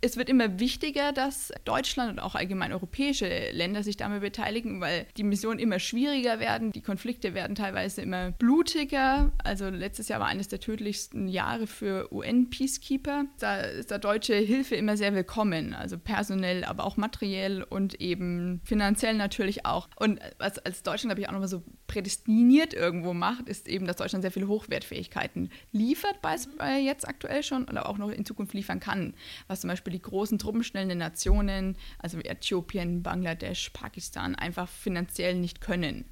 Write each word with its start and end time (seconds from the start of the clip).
Es 0.00 0.16
wird 0.16 0.28
immer 0.28 0.60
wichtiger, 0.60 1.10
dass 1.12 1.52
Deutschland 1.64 2.12
und 2.12 2.18
auch 2.20 2.36
allgemein 2.36 2.72
europäische 2.72 3.50
Länder 3.50 3.82
sich 3.82 3.96
damit 3.96 4.20
beteiligen, 4.20 4.80
weil 4.80 5.06
die 5.16 5.24
Missionen 5.24 5.58
immer 5.58 5.80
schwieriger 5.80 6.38
werden, 6.38 6.70
die 6.70 6.82
Konflikte 6.82 7.34
werden 7.34 7.56
teilweise 7.56 8.02
immer 8.02 8.30
blutiger. 8.30 9.32
Also 9.42 9.68
letztes 9.68 10.06
Jahr 10.06 10.20
war 10.20 10.28
eines 10.28 10.46
der 10.46 10.60
tödlichsten 10.60 11.26
Jahre 11.26 11.66
für 11.66 12.12
UN-Peacekeeper. 12.12 13.24
Da 13.40 13.60
ist 13.60 13.90
da 13.90 13.98
deutsche 13.98 14.36
Hilfe 14.36 14.76
immer 14.76 14.96
sehr 14.96 15.14
willkommen, 15.14 15.74
also 15.74 15.98
personell, 15.98 16.62
aber 16.62 16.84
auch 16.84 16.96
materiell 16.96 17.64
und 17.64 18.00
eben 18.00 18.60
finanziell 18.64 19.14
natürlich 19.14 19.66
auch. 19.66 19.88
Und 19.96 20.20
was 20.38 20.60
als 20.60 20.84
Deutschland, 20.84 21.10
glaube 21.10 21.22
ich, 21.22 21.28
auch 21.28 21.32
nochmal 21.32 21.48
so 21.48 21.64
prädestiniert 21.88 22.72
irgendwo 22.72 23.14
macht, 23.14 23.48
ist 23.48 23.66
eben, 23.66 23.86
dass 23.86 23.96
Deutschland 23.96 24.22
sehr 24.22 24.30
viele 24.30 24.46
Hochwertfähigkeiten 24.46 25.50
liefert, 25.72 26.22
bei, 26.22 26.78
jetzt 26.78 27.08
aktuell 27.08 27.42
schon, 27.42 27.64
oder 27.64 27.88
auch 27.88 27.98
noch 27.98 28.10
in 28.10 28.24
Zukunft 28.24 28.54
liefern 28.54 28.78
kann, 28.78 29.14
was 29.48 29.62
zum 29.62 29.68
Beispiel 29.68 29.87
Beispiel 29.88 29.98
die 29.98 30.02
großen 30.02 30.38
truppenschnellen 30.38 30.98
Nationen, 30.98 31.76
also 31.98 32.18
Äthiopien, 32.18 33.02
Bangladesch, 33.02 33.70
Pakistan, 33.70 34.34
einfach 34.34 34.68
finanziell 34.68 35.34
nicht 35.34 35.60
können. 35.60 36.04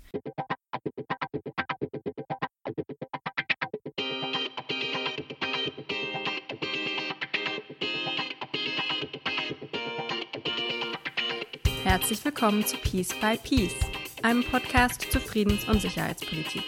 Herzlich 11.84 12.24
willkommen 12.24 12.64
zu 12.64 12.76
Peace 12.78 13.14
by 13.20 13.36
Peace, 13.42 13.74
einem 14.22 14.42
Podcast 14.44 15.10
zur 15.12 15.20
Friedens- 15.20 15.68
und 15.68 15.82
Sicherheitspolitik. 15.82 16.64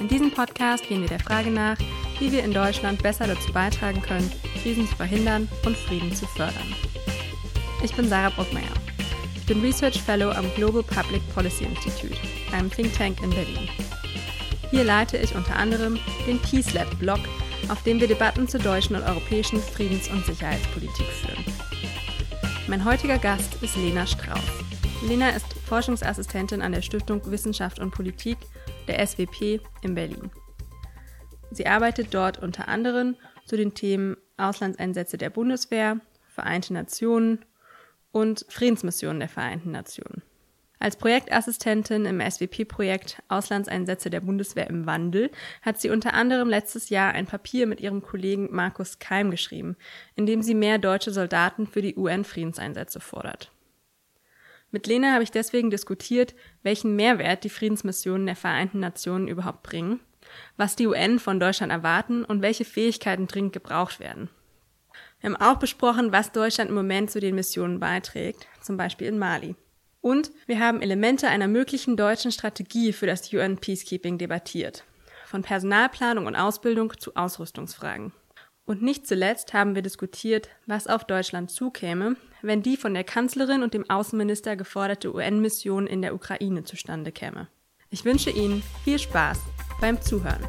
In 0.00 0.08
diesem 0.08 0.30
Podcast 0.30 0.88
gehen 0.88 1.00
wir 1.00 1.08
der 1.08 1.20
Frage 1.20 1.50
nach, 1.50 1.76
wie 2.22 2.30
wir 2.30 2.44
in 2.44 2.52
Deutschland 2.52 3.02
besser 3.02 3.26
dazu 3.26 3.52
beitragen 3.52 4.00
können, 4.00 4.30
Krisen 4.62 4.86
zu 4.86 4.94
verhindern 4.94 5.48
und 5.66 5.76
Frieden 5.76 6.14
zu 6.14 6.24
fördern. 6.24 6.72
Ich 7.82 7.92
bin 7.96 8.08
Sarah 8.08 8.30
Bruckmeier. 8.30 8.62
Ich 9.34 9.44
bin 9.46 9.60
Research 9.60 10.00
Fellow 10.00 10.30
am 10.30 10.44
Global 10.54 10.84
Public 10.84 11.20
Policy 11.34 11.64
Institute, 11.64 12.16
einem 12.52 12.70
Think 12.70 12.96
Tank 12.96 13.20
in 13.24 13.30
Berlin. 13.30 13.68
Hier 14.70 14.84
leite 14.84 15.16
ich 15.16 15.34
unter 15.34 15.56
anderem 15.56 15.98
den 16.24 16.38
Peace 16.38 16.72
Lab 16.74 16.96
Blog, 17.00 17.18
auf 17.68 17.82
dem 17.82 17.98
wir 17.98 18.06
Debatten 18.06 18.46
zur 18.46 18.60
deutschen 18.60 18.94
und 18.94 19.02
europäischen 19.02 19.58
Friedens- 19.60 20.08
und 20.08 20.24
Sicherheitspolitik 20.24 21.06
führen. 21.06 21.44
Mein 22.68 22.84
heutiger 22.84 23.18
Gast 23.18 23.60
ist 23.62 23.74
Lena 23.74 24.06
Strauß. 24.06 24.38
Lena 25.08 25.30
ist 25.30 25.46
Forschungsassistentin 25.66 26.62
an 26.62 26.70
der 26.70 26.82
Stiftung 26.82 27.20
Wissenschaft 27.28 27.80
und 27.80 27.90
Politik 27.90 28.38
der 28.86 29.04
SWP 29.04 29.60
in 29.82 29.96
Berlin. 29.96 30.30
Sie 31.52 31.66
arbeitet 31.66 32.14
dort 32.14 32.42
unter 32.42 32.68
anderem 32.68 33.16
zu 33.44 33.56
den 33.56 33.74
Themen 33.74 34.16
Auslandseinsätze 34.36 35.18
der 35.18 35.30
Bundeswehr, 35.30 36.00
Vereinte 36.28 36.72
Nationen 36.72 37.44
und 38.10 38.46
Friedensmissionen 38.48 39.20
der 39.20 39.28
Vereinten 39.28 39.70
Nationen. 39.70 40.22
Als 40.78 40.96
Projektassistentin 40.96 42.06
im 42.06 42.20
SWP-Projekt 42.20 43.22
Auslandseinsätze 43.28 44.08
der 44.08 44.20
Bundeswehr 44.20 44.68
im 44.68 44.86
Wandel 44.86 45.30
hat 45.60 45.78
sie 45.78 45.90
unter 45.90 46.14
anderem 46.14 46.48
letztes 46.48 46.88
Jahr 46.88 47.12
ein 47.12 47.26
Papier 47.26 47.66
mit 47.66 47.80
ihrem 47.80 48.02
Kollegen 48.02 48.48
Markus 48.50 48.98
Keim 48.98 49.30
geschrieben, 49.30 49.76
in 50.16 50.26
dem 50.26 50.42
sie 50.42 50.54
mehr 50.54 50.78
deutsche 50.78 51.12
Soldaten 51.12 51.66
für 51.66 51.82
die 51.82 51.96
UN-Friedenseinsätze 51.96 52.98
fordert. 52.98 53.52
Mit 54.70 54.86
Lena 54.86 55.12
habe 55.12 55.22
ich 55.22 55.30
deswegen 55.30 55.70
diskutiert, 55.70 56.34
welchen 56.62 56.96
Mehrwert 56.96 57.44
die 57.44 57.50
Friedensmissionen 57.50 58.26
der 58.26 58.36
Vereinten 58.36 58.80
Nationen 58.80 59.28
überhaupt 59.28 59.62
bringen 59.62 60.00
was 60.56 60.76
die 60.76 60.86
UN 60.86 61.18
von 61.18 61.40
Deutschland 61.40 61.72
erwarten 61.72 62.24
und 62.24 62.42
welche 62.42 62.64
Fähigkeiten 62.64 63.26
dringend 63.26 63.52
gebraucht 63.52 64.00
werden. 64.00 64.28
Wir 65.20 65.30
haben 65.30 65.40
auch 65.40 65.58
besprochen, 65.58 66.12
was 66.12 66.32
Deutschland 66.32 66.70
im 66.70 66.76
Moment 66.76 67.10
zu 67.10 67.20
den 67.20 67.34
Missionen 67.34 67.78
beiträgt, 67.78 68.48
zum 68.60 68.76
Beispiel 68.76 69.06
in 69.06 69.18
Mali. 69.18 69.54
Und 70.00 70.32
wir 70.46 70.58
haben 70.58 70.82
Elemente 70.82 71.28
einer 71.28 71.46
möglichen 71.46 71.96
deutschen 71.96 72.32
Strategie 72.32 72.92
für 72.92 73.06
das 73.06 73.32
UN 73.32 73.56
Peacekeeping 73.56 74.18
debattiert. 74.18 74.84
Von 75.26 75.42
Personalplanung 75.42 76.26
und 76.26 76.34
Ausbildung 76.34 76.92
zu 76.98 77.14
Ausrüstungsfragen. 77.14 78.12
Und 78.64 78.82
nicht 78.82 79.06
zuletzt 79.06 79.54
haben 79.54 79.74
wir 79.74 79.82
diskutiert, 79.82 80.48
was 80.66 80.86
auf 80.86 81.04
Deutschland 81.04 81.50
zukäme, 81.50 82.16
wenn 82.42 82.62
die 82.62 82.76
von 82.76 82.94
der 82.94 83.04
Kanzlerin 83.04 83.62
und 83.62 83.74
dem 83.74 83.88
Außenminister 83.88 84.56
geforderte 84.56 85.14
UN-Mission 85.14 85.86
in 85.86 86.02
der 86.02 86.14
Ukraine 86.14 86.64
zustande 86.64 87.12
käme. 87.12 87.48
Ich 87.92 88.06
wünsche 88.06 88.30
Ihnen 88.30 88.62
viel 88.84 88.98
Spaß 88.98 89.38
beim 89.78 90.00
Zuhören. 90.00 90.42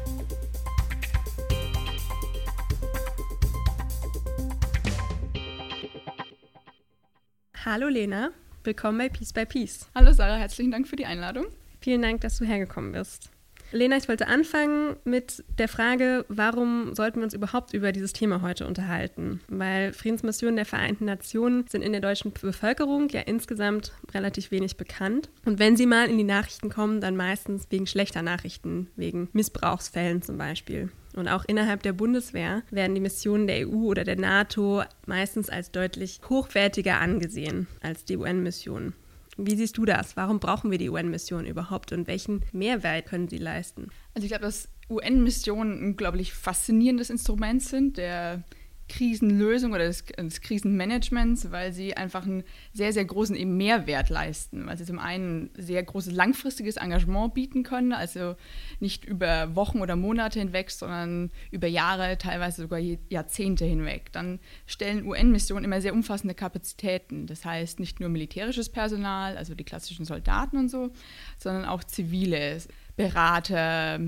Hallo 7.66 7.88
Lena, 7.88 8.30
willkommen 8.64 8.96
bei 8.96 9.10
Peace 9.10 9.34
by 9.34 9.44
Peace. 9.44 9.90
Hallo 9.94 10.12
Sarah, 10.12 10.36
herzlichen 10.36 10.70
Dank 10.70 10.88
für 10.88 10.96
die 10.96 11.04
Einladung. 11.04 11.46
Vielen 11.82 12.00
Dank, 12.00 12.22
dass 12.22 12.38
du 12.38 12.46
hergekommen 12.46 12.92
bist. 12.92 13.30
Lena, 13.74 13.96
ich 13.96 14.08
wollte 14.08 14.28
anfangen 14.28 14.94
mit 15.04 15.42
der 15.58 15.66
Frage, 15.66 16.24
warum 16.28 16.94
sollten 16.94 17.16
wir 17.16 17.24
uns 17.24 17.34
überhaupt 17.34 17.74
über 17.74 17.90
dieses 17.90 18.12
Thema 18.12 18.40
heute 18.40 18.68
unterhalten? 18.68 19.40
Weil 19.48 19.92
Friedensmissionen 19.92 20.54
der 20.54 20.64
Vereinten 20.64 21.06
Nationen 21.06 21.66
sind 21.66 21.82
in 21.82 21.90
der 21.90 22.00
deutschen 22.00 22.32
Bevölkerung 22.32 23.08
ja 23.08 23.22
insgesamt 23.22 23.92
relativ 24.14 24.52
wenig 24.52 24.76
bekannt. 24.76 25.28
Und 25.44 25.58
wenn 25.58 25.76
sie 25.76 25.86
mal 25.86 26.08
in 26.08 26.16
die 26.18 26.24
Nachrichten 26.24 26.70
kommen, 26.70 27.00
dann 27.00 27.16
meistens 27.16 27.66
wegen 27.70 27.88
schlechter 27.88 28.22
Nachrichten, 28.22 28.86
wegen 28.94 29.28
Missbrauchsfällen 29.32 30.22
zum 30.22 30.38
Beispiel. 30.38 30.90
Und 31.16 31.26
auch 31.26 31.44
innerhalb 31.44 31.82
der 31.82 31.92
Bundeswehr 31.92 32.62
werden 32.70 32.94
die 32.94 33.00
Missionen 33.00 33.48
der 33.48 33.68
EU 33.68 33.86
oder 33.86 34.04
der 34.04 34.16
NATO 34.16 34.84
meistens 35.06 35.50
als 35.50 35.72
deutlich 35.72 36.20
hochwertiger 36.28 37.00
angesehen 37.00 37.66
als 37.80 38.04
die 38.04 38.16
UN-Missionen. 38.16 38.94
Wie 39.36 39.56
siehst 39.56 39.76
du 39.76 39.84
das? 39.84 40.16
Warum 40.16 40.40
brauchen 40.40 40.70
wir 40.70 40.78
die 40.78 40.90
UN-Mission 40.90 41.46
überhaupt 41.46 41.92
und 41.92 42.06
welchen 42.06 42.42
Mehrwert 42.52 43.06
können 43.06 43.28
sie 43.28 43.38
leisten? 43.38 43.90
Also 44.14 44.24
ich 44.24 44.30
glaube, 44.30 44.44
dass 44.44 44.68
UN-Missionen 44.88 45.78
ein 45.78 45.84
unglaublich 45.88 46.32
faszinierendes 46.32 47.10
Instrument 47.10 47.62
sind, 47.62 47.96
der 47.96 48.44
Krisenlösung 48.94 49.72
oder 49.72 49.86
des, 49.86 50.04
des, 50.04 50.40
Krisenmanagements, 50.40 51.50
weil 51.50 51.72
sie 51.72 51.96
einfach 51.96 52.24
einen 52.24 52.44
sehr, 52.72 52.92
sehr 52.92 53.04
großen 53.04 53.34
eben 53.34 53.56
Mehrwert 53.56 54.08
leisten, 54.08 54.66
weil 54.66 54.76
sie 54.78 54.84
zum 54.84 55.00
einen 55.00 55.50
sehr 55.56 55.82
großes 55.82 56.12
langfristiges 56.12 56.76
Engagement 56.76 57.34
bieten 57.34 57.64
können, 57.64 57.92
also 57.92 58.36
nicht 58.78 59.04
über 59.04 59.56
Wochen 59.56 59.80
oder 59.80 59.96
Monate 59.96 60.38
hinweg, 60.38 60.70
sondern 60.70 61.32
über 61.50 61.66
Jahre, 61.66 62.18
teilweise 62.18 62.62
sogar 62.62 62.78
Jahrzehnte 62.78 63.64
hinweg. 63.64 64.12
Dann 64.12 64.38
stellen 64.64 65.04
UN-Missionen 65.04 65.64
immer 65.64 65.80
sehr 65.80 65.92
umfassende 65.92 66.34
Kapazitäten, 66.34 67.26
das 67.26 67.44
heißt 67.44 67.80
nicht 67.80 67.98
nur 67.98 68.10
militärisches 68.10 68.68
Personal, 68.68 69.36
also 69.36 69.56
die 69.56 69.64
klassischen 69.64 70.04
Soldaten 70.04 70.56
und 70.56 70.68
so, 70.68 70.90
sondern 71.36 71.64
auch 71.64 71.82
zivile 71.82 72.58
Berater, 72.96 74.00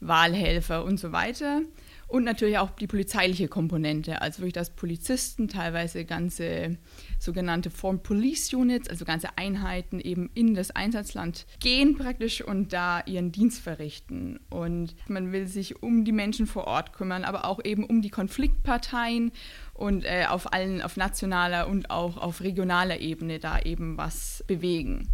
Wahlhelfer 0.00 0.82
und 0.82 0.98
so 0.98 1.12
weiter. 1.12 1.60
Und 2.10 2.24
natürlich 2.24 2.58
auch 2.58 2.70
die 2.70 2.88
polizeiliche 2.88 3.46
Komponente, 3.46 4.20
also 4.20 4.38
wirklich, 4.38 4.54
dass 4.54 4.70
Polizisten 4.70 5.46
teilweise 5.46 6.04
ganze 6.04 6.76
sogenannte 7.20 7.70
Form 7.70 8.02
Police 8.02 8.52
Units, 8.52 8.88
also 8.88 9.04
ganze 9.04 9.28
Einheiten 9.38 10.00
eben 10.00 10.28
in 10.34 10.54
das 10.54 10.72
Einsatzland 10.72 11.46
gehen 11.60 11.96
praktisch 11.96 12.42
und 12.42 12.72
da 12.72 13.00
ihren 13.06 13.30
Dienst 13.30 13.62
verrichten. 13.62 14.40
Und 14.50 14.96
man 15.06 15.30
will 15.30 15.46
sich 15.46 15.84
um 15.84 16.04
die 16.04 16.10
Menschen 16.10 16.46
vor 16.46 16.64
Ort 16.66 16.94
kümmern, 16.94 17.22
aber 17.22 17.44
auch 17.44 17.64
eben 17.64 17.84
um 17.84 18.02
die 18.02 18.10
Konfliktparteien 18.10 19.30
und 19.72 20.04
äh, 20.04 20.24
auf 20.28 20.52
allen, 20.52 20.82
auf 20.82 20.96
nationaler 20.96 21.68
und 21.68 21.90
auch 21.90 22.16
auf 22.16 22.40
regionaler 22.40 22.98
Ebene 22.98 23.38
da 23.38 23.60
eben 23.60 23.96
was 23.96 24.42
bewegen. 24.48 25.06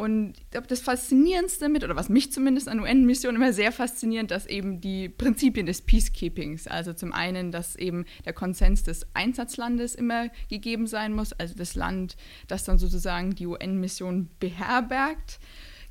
Und 0.00 0.38
ich 0.38 0.50
glaube, 0.50 0.66
das 0.66 0.80
Faszinierendste 0.80 1.68
mit, 1.68 1.84
oder 1.84 1.94
was 1.94 2.08
mich 2.08 2.32
zumindest 2.32 2.70
an 2.70 2.80
UN-Missionen 2.80 3.36
immer 3.36 3.52
sehr 3.52 3.70
fasziniert, 3.70 4.30
dass 4.30 4.46
eben 4.46 4.80
die 4.80 5.10
Prinzipien 5.10 5.66
des 5.66 5.82
Peacekeepings, 5.82 6.66
also 6.66 6.94
zum 6.94 7.12
einen, 7.12 7.52
dass 7.52 7.76
eben 7.76 8.06
der 8.24 8.32
Konsens 8.32 8.82
des 8.82 9.06
Einsatzlandes 9.12 9.94
immer 9.94 10.30
gegeben 10.48 10.86
sein 10.86 11.12
muss, 11.12 11.34
also 11.34 11.54
das 11.54 11.74
Land, 11.74 12.16
das 12.48 12.64
dann 12.64 12.78
sozusagen 12.78 13.34
die 13.34 13.46
UN-Mission 13.46 14.30
beherbergt. 14.40 15.38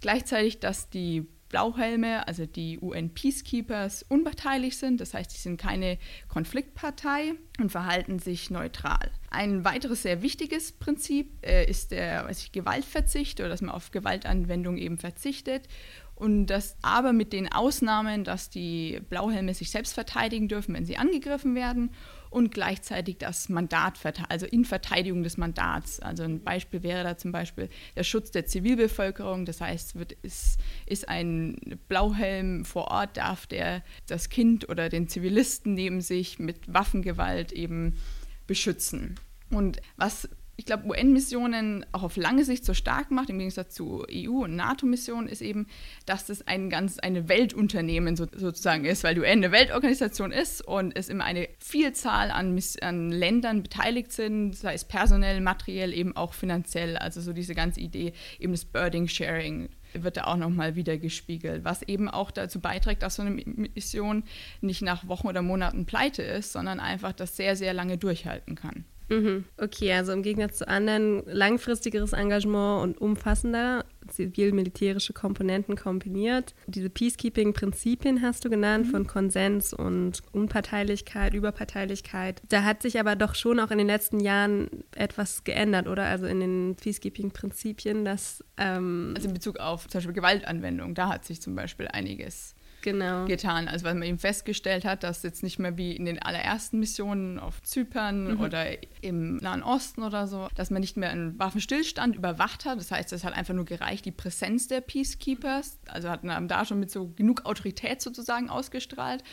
Gleichzeitig, 0.02 0.60
dass 0.60 0.90
die 0.90 1.28
Blauhelme, 1.50 2.28
also 2.28 2.46
die 2.46 2.80
UN-Peacekeepers, 2.80 4.04
unparteilich 4.08 4.78
sind. 4.78 5.02
Das 5.02 5.14
heißt, 5.14 5.32
sie 5.32 5.40
sind 5.40 5.60
keine 5.60 5.98
Konfliktpartei 6.28 7.34
und 7.60 7.72
verhalten 7.72 8.20
sich 8.20 8.50
neutral. 8.50 9.12
Ein 9.32 9.66
weiteres 9.66 10.04
sehr 10.04 10.22
wichtiges 10.22 10.72
Prinzip 10.72 11.46
äh, 11.46 11.70
ist 11.70 11.92
der 11.92 12.30
ich, 12.30 12.52
Gewaltverzicht 12.52 13.40
oder 13.40 13.50
dass 13.50 13.62
man 13.62 13.72
auf 13.72 13.92
Gewaltanwendung 13.92 14.78
eben 14.78 14.98
verzichtet. 14.98 15.68
Und 16.16 16.48
das 16.48 16.78
aber 16.82 17.14
mit 17.14 17.34
den 17.34 17.52
Ausnahmen, 17.52 18.24
dass 18.24 18.50
die 18.50 19.00
Blauhelme 19.10 19.54
sich 19.54 19.72
selbst 19.72 19.94
verteidigen 19.94 20.50
dürfen, 20.50 20.76
wenn 20.76 20.86
sie 20.86 20.98
angegriffen 20.98 21.56
werden 21.56 21.92
und 22.30 22.54
gleichzeitig 22.54 23.18
das 23.18 23.50
Mandat, 23.50 24.00
also 24.30 24.46
in 24.46 24.66
Verteidigung 24.66 25.24
des 25.24 25.38
Mandats. 25.38 26.00
Also 26.00 26.24
ein 26.24 26.44
Beispiel 26.44 26.84
wäre 26.84 27.04
da 27.04 27.18
zum 27.18 27.32
Beispiel 27.32 27.70
der 27.96 28.04
Schutz 28.04 28.32
der 28.32 28.46
Zivilbevölkerung. 28.46 29.46
Das 29.46 29.62
heißt, 29.62 29.96
wird, 29.96 30.14
ist, 30.22 30.60
ist 30.86 31.10
ein 31.10 31.80
Blauhelm 31.88 32.66
vor 32.66 32.90
Ort, 32.90 33.18
darf 33.18 33.48
der 33.48 33.84
das 34.08 34.30
Kind 34.30 34.70
oder 34.70 34.90
den 34.90 35.08
Zivilisten 35.08 35.74
neben 35.74 36.02
sich 36.02 36.40
mit 36.40 36.72
Waffengewalt 36.72 37.52
eben 37.52 37.98
beschützen. 38.46 39.16
Und 39.50 39.82
was 39.98 40.30
ich 40.60 40.66
glaube, 40.66 40.90
UN-Missionen 40.90 41.86
auch 41.94 42.04
auf 42.04 42.18
lange 42.18 42.44
Sicht 42.44 42.66
so 42.66 42.74
stark 42.74 43.12
macht, 43.12 43.30
im 43.30 43.38
Gegensatz 43.38 43.74
zu 43.74 44.06
EU- 44.12 44.44
und 44.44 44.58
NATO-Missionen, 44.58 45.30
ist 45.30 45.42
eben, 45.42 45.68
dass 46.06 46.26
das 46.26 46.46
ein 46.48 46.70
ganz 46.70 47.00
eine 47.00 47.30
Weltunternehmen 47.30 48.18
so, 48.18 48.28
sozusagen 48.36 48.84
ist, 48.84 49.06
weil 49.06 49.16
die 49.16 49.22
UN 49.22 49.28
eine 49.30 49.54
Weltorganisation 49.54 50.34
ist 50.34 50.60
und 50.60 50.94
es 50.98 51.08
immer 51.08 51.24
eine 51.24 51.48
Vielzahl 51.60 52.30
an, 52.30 52.60
an 52.82 53.10
Ländern 53.10 53.64
beteiligt 53.64 54.12
sind, 54.12 54.54
sei 54.54 54.74
es 54.74 54.84
personell, 54.84 55.40
materiell, 55.40 55.94
eben 55.94 56.14
auch 56.18 56.34
finanziell. 56.34 56.98
Also 56.98 57.22
so 57.22 57.32
diese 57.32 57.56
ganze 57.56 57.80
Idee 57.80 58.12
eben 58.38 58.52
des 58.52 58.66
Birding 58.66 59.08
Sharing 59.08 59.70
wird 59.94 60.18
da 60.18 60.26
auch 60.26 60.36
nochmal 60.36 60.76
wieder 60.76 60.98
gespiegelt, 60.98 61.64
was 61.64 61.84
eben 61.84 62.10
auch 62.10 62.32
dazu 62.32 62.60
beiträgt, 62.60 63.02
dass 63.04 63.16
so 63.16 63.22
eine 63.22 63.32
Mission 63.32 64.26
nicht 64.60 64.82
nach 64.82 65.08
Wochen 65.08 65.28
oder 65.30 65.42
Monaten 65.42 65.86
pleite 65.86 66.22
ist, 66.22 66.52
sondern 66.52 66.82
einfach 66.82 67.14
das 67.14 67.38
sehr, 67.38 67.56
sehr 67.56 67.74
lange 67.74 67.98
durchhalten 67.98 68.56
kann. 68.56 68.84
Mhm. 69.10 69.46
Okay, 69.58 69.94
also 69.94 70.12
im 70.12 70.24
Gegensatz 70.24 70.60
zu 70.60 70.68
anderen 70.68 71.24
langfristigeres 71.26 72.14
Engagement 72.14 72.84
und 72.84 73.02
umfassender 73.02 73.86
zivil-militärische 74.08 75.14
Komponenten 75.14 75.76
kombiniert. 75.76 76.56
Diese 76.68 76.90
Peacekeeping-Prinzipien 76.90 78.22
hast 78.22 78.46
du 78.46 78.50
genannt 78.50 78.88
mhm. 78.88 78.92
von 78.92 79.08
Konsens 79.08 79.74
und 79.74 80.22
Unparteilichkeit, 80.32 81.34
Überparteilichkeit. 81.34 82.42
Da 82.50 82.64
hat 82.64 82.82
sich 82.82 83.00
aber 83.00 83.16
doch 83.16 83.36
schon 83.36 83.60
auch 83.60 83.72
in 83.72 83.78
den 83.78 83.88
letzten 83.88 84.20
Jahren 84.20 84.70
etwas 84.96 85.44
geändert, 85.44 85.88
oder? 85.88 86.06
Also 86.06 86.26
in 86.26 86.40
den 86.40 86.76
Peacekeeping-Prinzipien, 86.76 88.06
dass 88.06 88.44
ähm 88.58 89.14
also 89.16 89.28
in 89.28 89.34
Bezug 89.34 89.60
auf 89.60 89.88
zum 89.88 90.00
Beispiel 90.00 90.14
Gewaltanwendung, 90.14 90.96
da 90.96 91.10
hat 91.10 91.26
sich 91.26 91.42
zum 91.42 91.56
Beispiel 91.56 91.88
einiges 91.88 92.56
genau. 92.82 93.26
getan. 93.26 93.68
Also 93.68 93.86
weil 93.86 93.96
man 93.96 94.08
eben 94.08 94.20
festgestellt 94.20 94.86
hat, 94.86 95.04
dass 95.04 95.24
jetzt 95.24 95.44
nicht 95.44 95.60
mehr 95.60 95.78
wie 95.78 95.96
in 95.96 96.06
den 96.06 96.22
allerersten 96.22 96.80
Missionen 96.80 97.40
auf 97.40 97.62
Zypern 97.62 98.36
mhm. 98.36 98.40
oder 98.42 98.66
im 99.02 99.38
Nahen 99.38 99.64
Osten 99.64 100.04
oder 100.04 100.28
so, 100.28 100.48
dass 100.56 100.70
man 100.70 100.82
nicht 100.82 100.98
mehr 100.98 101.10
einen 101.10 101.38
Waffenstillstand 101.40 102.16
überwacht 102.16 102.66
hat. 102.66 102.80
Das 102.80 102.92
heißt, 102.92 103.14
es 103.14 103.24
hat 103.24 103.34
einfach 103.34 103.54
nur 103.54 103.66
gereicht, 103.66 104.06
die 104.06 104.12
Präsenz 104.12 104.68
der 104.68 104.82
Peacekeepers, 104.82 105.80
also 105.88 106.10
hatten 106.10 106.48
da 106.48 106.66
schon 106.66 106.80
mit 106.80 106.92
so 106.92 107.10
genug 107.10 107.46
Autorität 107.46 108.02
sozusagen 108.02 108.50
ausgestrahlt 108.50 109.24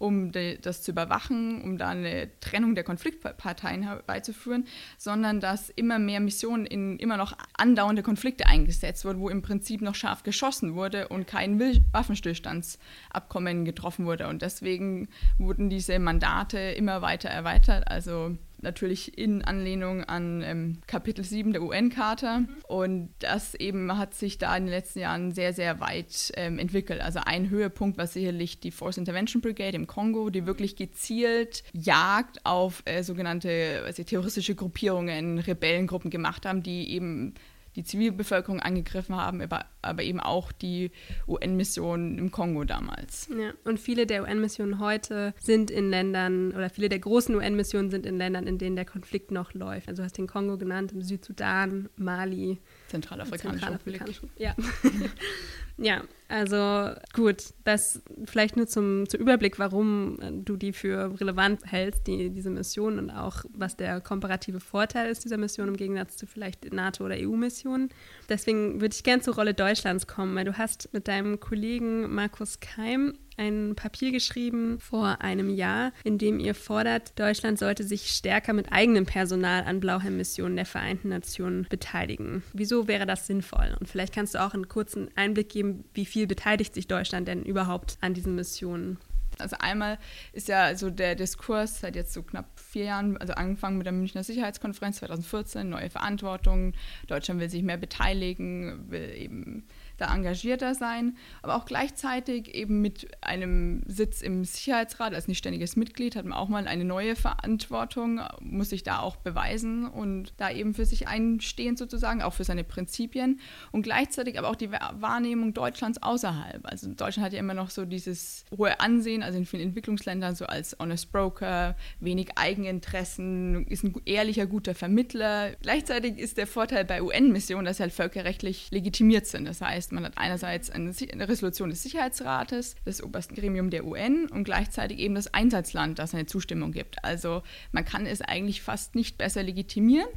um 0.00 0.32
das 0.32 0.80
zu 0.82 0.92
überwachen, 0.92 1.60
um 1.60 1.76
da 1.76 1.90
eine 1.90 2.30
Trennung 2.40 2.74
der 2.74 2.84
Konfliktparteien 2.84 3.82
herbeizuführen, 3.82 4.64
sondern 4.96 5.40
dass 5.40 5.68
immer 5.68 5.98
mehr 5.98 6.20
Missionen 6.20 6.64
in 6.64 6.98
immer 6.98 7.18
noch 7.18 7.36
andauernde 7.52 8.02
Konflikte 8.02 8.46
eingesetzt 8.46 9.04
wurden, 9.04 9.20
wo 9.20 9.28
im 9.28 9.42
Prinzip 9.42 9.82
noch 9.82 9.94
scharf 9.94 10.22
geschossen 10.22 10.74
wurde 10.74 11.08
und 11.08 11.26
kein 11.26 11.60
Waffenstillstandsabkommen 11.92 13.66
getroffen 13.66 14.06
wurde. 14.06 14.28
Und 14.28 14.40
deswegen 14.40 15.08
wurden 15.36 15.68
diese 15.68 15.98
Mandate 15.98 16.58
immer 16.58 17.02
weiter 17.02 17.28
erweitert. 17.28 17.86
Also 17.90 18.38
natürlich 18.62 19.16
in 19.18 19.42
Anlehnung 19.42 20.04
an 20.04 20.42
ähm, 20.42 20.78
Kapitel 20.86 21.24
7 21.24 21.52
der 21.52 21.62
UN-Charta. 21.62 22.40
Mhm. 22.40 22.48
Und 22.68 23.10
das 23.20 23.54
eben 23.54 23.96
hat 23.96 24.14
sich 24.14 24.38
da 24.38 24.56
in 24.56 24.64
den 24.64 24.70
letzten 24.70 25.00
Jahren 25.00 25.32
sehr, 25.32 25.52
sehr 25.52 25.80
weit 25.80 26.32
ähm, 26.36 26.58
entwickelt. 26.58 27.00
Also 27.00 27.20
ein 27.24 27.50
Höhepunkt 27.50 27.98
war 27.98 28.06
sicherlich 28.06 28.60
die 28.60 28.70
Force 28.70 28.98
Intervention 28.98 29.42
Brigade 29.42 29.76
im 29.76 29.86
Kongo, 29.86 30.30
die 30.30 30.46
wirklich 30.46 30.76
gezielt 30.76 31.62
Jagd 31.72 32.44
auf 32.44 32.82
äh, 32.84 33.02
sogenannte 33.02 33.82
also 33.84 34.02
terroristische 34.02 34.54
Gruppierungen, 34.54 35.38
Rebellengruppen 35.38 36.10
gemacht 36.10 36.46
haben, 36.46 36.62
die 36.62 36.90
eben 36.90 37.34
die 37.76 37.84
Zivilbevölkerung 37.84 38.60
angegriffen 38.60 39.16
haben, 39.16 39.40
aber, 39.40 39.64
aber 39.82 40.02
eben 40.02 40.20
auch 40.20 40.52
die 40.52 40.90
UN-Missionen 41.28 42.18
im 42.18 42.30
Kongo 42.30 42.64
damals. 42.64 43.28
Ja, 43.28 43.52
und 43.64 43.78
viele 43.78 44.06
der 44.06 44.22
UN-Missionen 44.22 44.80
heute 44.80 45.34
sind 45.38 45.70
in 45.70 45.90
Ländern, 45.90 46.52
oder 46.52 46.70
viele 46.70 46.88
der 46.88 46.98
großen 46.98 47.34
UN-Missionen 47.34 47.90
sind 47.90 48.06
in 48.06 48.18
Ländern, 48.18 48.46
in 48.46 48.58
denen 48.58 48.76
der 48.76 48.84
Konflikt 48.84 49.30
noch 49.30 49.54
läuft. 49.54 49.88
Also 49.88 50.02
du 50.02 50.04
hast 50.04 50.18
den 50.18 50.26
Kongo 50.26 50.58
genannt, 50.58 50.92
im 50.92 51.02
Südsudan, 51.02 51.88
Mali. 51.96 52.58
Zentralafrikanische 52.88 53.70
Republik. 53.70 54.02
Ja. 54.36 54.54
Ja, 55.82 56.02
also 56.28 56.94
gut, 57.14 57.54
das 57.64 58.02
vielleicht 58.26 58.54
nur 58.54 58.66
zum, 58.66 59.08
zum 59.08 59.18
Überblick, 59.18 59.58
warum 59.58 60.18
du 60.44 60.58
die 60.58 60.74
für 60.74 61.18
relevant 61.18 61.62
hältst, 61.64 62.06
die, 62.06 62.28
diese 62.28 62.50
Mission 62.50 62.98
und 62.98 63.10
auch 63.10 63.44
was 63.54 63.78
der 63.78 64.02
komparative 64.02 64.60
Vorteil 64.60 65.10
ist 65.10 65.24
dieser 65.24 65.38
Mission 65.38 65.68
im 65.68 65.76
Gegensatz 65.78 66.18
zu 66.18 66.26
vielleicht 66.26 66.70
NATO- 66.72 67.06
oder 67.06 67.16
EU-Missionen. 67.18 67.88
Deswegen 68.28 68.82
würde 68.82 68.94
ich 68.94 69.02
gerne 69.02 69.22
zur 69.22 69.34
Rolle 69.34 69.54
Deutschlands 69.54 70.06
kommen, 70.06 70.36
weil 70.36 70.44
du 70.44 70.58
hast 70.58 70.92
mit 70.92 71.08
deinem 71.08 71.40
Kollegen 71.40 72.14
Markus 72.14 72.60
Keim 72.60 73.14
ein 73.40 73.74
Papier 73.74 74.12
geschrieben 74.12 74.78
vor 74.78 75.22
einem 75.22 75.48
Jahr, 75.48 75.92
in 76.04 76.18
dem 76.18 76.38
ihr 76.38 76.54
fordert, 76.54 77.18
Deutschland 77.18 77.58
sollte 77.58 77.84
sich 77.84 78.10
stärker 78.10 78.52
mit 78.52 78.70
eigenem 78.70 79.06
Personal 79.06 79.64
an 79.64 79.80
Blauhelm-Missionen 79.80 80.56
der 80.56 80.66
Vereinten 80.66 81.08
Nationen 81.08 81.66
beteiligen. 81.70 82.42
Wieso 82.52 82.86
wäre 82.86 83.06
das 83.06 83.26
sinnvoll? 83.26 83.76
Und 83.80 83.88
vielleicht 83.88 84.14
kannst 84.14 84.34
du 84.34 84.44
auch 84.44 84.52
einen 84.52 84.68
kurzen 84.68 85.08
Einblick 85.16 85.48
geben, 85.48 85.84
wie 85.94 86.04
viel 86.04 86.26
beteiligt 86.26 86.74
sich 86.74 86.86
Deutschland 86.86 87.26
denn 87.28 87.42
überhaupt 87.42 87.96
an 88.02 88.12
diesen 88.12 88.34
Missionen? 88.34 88.98
Also 89.38 89.56
einmal 89.58 89.98
ist 90.34 90.48
ja 90.48 90.74
so 90.74 90.90
der 90.90 91.14
Diskurs 91.14 91.80
seit 91.80 91.96
jetzt 91.96 92.12
so 92.12 92.22
knapp 92.22 92.46
vier 92.60 92.84
Jahren, 92.84 93.16
also 93.16 93.32
angefangen 93.32 93.78
mit 93.78 93.86
der 93.86 93.94
Münchner 93.94 94.22
Sicherheitskonferenz 94.22 94.98
2014, 94.98 95.66
neue 95.66 95.88
Verantwortung, 95.88 96.74
Deutschland 97.06 97.40
will 97.40 97.48
sich 97.48 97.62
mehr 97.62 97.78
beteiligen, 97.78 98.90
will 98.90 99.14
eben 99.16 99.64
da 100.00 100.14
engagierter 100.14 100.74
sein, 100.74 101.16
aber 101.42 101.56
auch 101.56 101.64
gleichzeitig 101.64 102.54
eben 102.54 102.80
mit 102.80 103.08
einem 103.20 103.82
Sitz 103.86 104.22
im 104.22 104.44
Sicherheitsrat 104.44 105.14
als 105.14 105.28
nicht 105.28 105.38
ständiges 105.38 105.76
Mitglied 105.76 106.16
hat 106.16 106.24
man 106.24 106.38
auch 106.38 106.48
mal 106.48 106.66
eine 106.66 106.84
neue 106.84 107.16
Verantwortung, 107.16 108.20
muss 108.40 108.70
sich 108.70 108.82
da 108.82 109.00
auch 109.00 109.16
beweisen 109.16 109.86
und 109.86 110.32
da 110.36 110.50
eben 110.50 110.74
für 110.74 110.84
sich 110.84 111.08
einstehen 111.08 111.76
sozusagen, 111.76 112.22
auch 112.22 112.34
für 112.34 112.44
seine 112.44 112.64
Prinzipien 112.64 113.40
und 113.72 113.82
gleichzeitig 113.82 114.38
aber 114.38 114.48
auch 114.48 114.56
die 114.56 114.70
Wahrnehmung 114.70 115.54
Deutschlands 115.54 116.02
außerhalb. 116.02 116.64
Also 116.64 116.88
Deutschland 116.88 117.26
hat 117.26 117.32
ja 117.32 117.40
immer 117.40 117.54
noch 117.54 117.70
so 117.70 117.84
dieses 117.84 118.44
hohe 118.56 118.80
Ansehen, 118.80 119.22
also 119.22 119.38
in 119.38 119.46
vielen 119.46 119.62
Entwicklungsländern 119.62 120.34
so 120.34 120.46
als 120.46 120.76
Honest 120.78 121.12
Broker, 121.12 121.76
wenig 122.00 122.36
Eigeninteressen, 122.36 123.66
ist 123.66 123.84
ein 123.84 123.94
ehrlicher, 124.04 124.46
guter 124.46 124.74
Vermittler. 124.74 125.52
Gleichzeitig 125.62 126.18
ist 126.18 126.38
der 126.38 126.46
Vorteil 126.46 126.84
bei 126.84 127.02
UN-Missionen, 127.02 127.64
dass 127.64 127.78
sie 127.78 127.82
halt 127.82 127.92
völkerrechtlich 127.92 128.70
legitimiert 128.70 129.26
sind. 129.26 129.46
Das 129.46 129.60
heißt, 129.60 129.89
man 129.92 130.04
hat 130.04 130.16
einerseits 130.16 130.70
eine, 130.70 130.92
eine 131.12 131.28
Resolution 131.28 131.70
des 131.70 131.82
Sicherheitsrates, 131.82 132.76
des 132.86 133.02
obersten 133.02 133.34
Gremium 133.34 133.70
der 133.70 133.84
UN 133.84 134.26
und 134.28 134.44
gleichzeitig 134.44 134.98
eben 134.98 135.14
das 135.14 135.32
Einsatzland, 135.34 135.98
das 135.98 136.14
eine 136.14 136.26
Zustimmung 136.26 136.72
gibt. 136.72 137.04
Also 137.04 137.42
man 137.72 137.84
kann 137.84 138.06
es 138.06 138.22
eigentlich 138.22 138.62
fast 138.62 138.94
nicht 138.94 139.18
besser 139.18 139.42
legitimieren. 139.42 140.08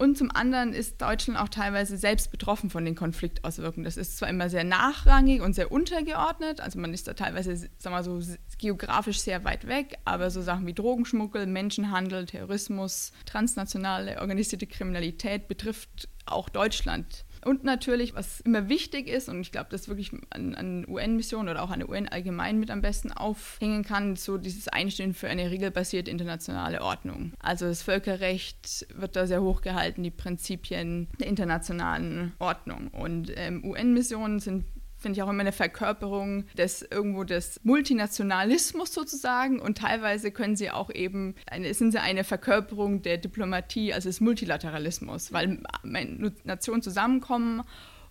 Und 0.00 0.16
zum 0.16 0.30
anderen 0.30 0.72
ist 0.72 1.02
Deutschland 1.02 1.38
auch 1.38 1.50
teilweise 1.50 1.98
selbst 1.98 2.30
betroffen 2.30 2.70
von 2.70 2.86
den 2.86 2.94
Konfliktauswirkungen. 2.94 3.84
Das 3.84 3.98
ist 3.98 4.16
zwar 4.16 4.30
immer 4.30 4.48
sehr 4.48 4.64
nachrangig 4.64 5.42
und 5.42 5.52
sehr 5.52 5.70
untergeordnet, 5.70 6.62
also 6.62 6.78
man 6.78 6.94
ist 6.94 7.06
da 7.06 7.12
teilweise, 7.12 7.54
sagen 7.76 7.94
wir 7.94 8.02
so, 8.02 8.18
geografisch 8.56 9.20
sehr 9.20 9.44
weit 9.44 9.66
weg, 9.66 9.98
aber 10.06 10.30
so 10.30 10.40
Sachen 10.40 10.66
wie 10.66 10.72
Drogenschmuggel, 10.72 11.46
Menschenhandel, 11.46 12.24
Terrorismus, 12.24 13.12
transnationale 13.26 14.22
organisierte 14.22 14.66
Kriminalität 14.66 15.48
betrifft 15.48 16.08
auch 16.24 16.48
Deutschland 16.48 17.26
und 17.44 17.64
natürlich, 17.64 18.14
was 18.14 18.40
immer 18.40 18.68
wichtig 18.68 19.08
ist, 19.08 19.28
und 19.28 19.40
ich 19.40 19.52
glaube, 19.52 19.68
das 19.70 19.88
wirklich 19.88 20.12
an, 20.30 20.54
an 20.54 20.86
UN-Missionen 20.86 21.48
oder 21.48 21.62
auch 21.62 21.70
an 21.70 21.80
der 21.80 21.88
UN 21.88 22.08
allgemein 22.08 22.58
mit 22.58 22.70
am 22.70 22.82
besten 22.82 23.12
aufhängen 23.12 23.84
kann, 23.84 24.16
so 24.16 24.36
dieses 24.36 24.68
Einstehen 24.68 25.14
für 25.14 25.28
eine 25.28 25.50
regelbasierte 25.50 26.10
internationale 26.10 26.82
Ordnung. 26.82 27.32
Also 27.38 27.66
das 27.66 27.82
Völkerrecht 27.82 28.86
wird 28.94 29.16
da 29.16 29.26
sehr 29.26 29.42
hoch 29.42 29.62
gehalten, 29.62 30.02
die 30.02 30.10
Prinzipien 30.10 31.08
der 31.18 31.28
internationalen 31.28 32.32
Ordnung. 32.38 32.88
Und 32.88 33.32
ähm, 33.36 33.64
UN-Missionen 33.64 34.40
sind 34.40 34.64
finde 35.00 35.18
ich 35.18 35.22
auch 35.22 35.28
immer 35.28 35.40
eine 35.40 35.52
Verkörperung 35.52 36.44
des 36.56 36.82
irgendwo 36.82 37.24
des 37.24 37.60
Multinationalismus 37.64 38.92
sozusagen 38.92 39.60
und 39.60 39.78
teilweise 39.78 40.30
können 40.30 40.56
sie 40.56 40.70
auch 40.70 40.90
eben 40.90 41.34
eine, 41.46 41.72
sind 41.74 41.92
sie 41.92 42.00
eine 42.00 42.24
Verkörperung 42.24 43.02
der 43.02 43.18
Diplomatie, 43.18 43.92
also 43.92 44.08
des 44.08 44.20
Multilateralismus, 44.20 45.32
weil 45.32 45.62
Nationen 46.44 46.82
zusammenkommen 46.82 47.62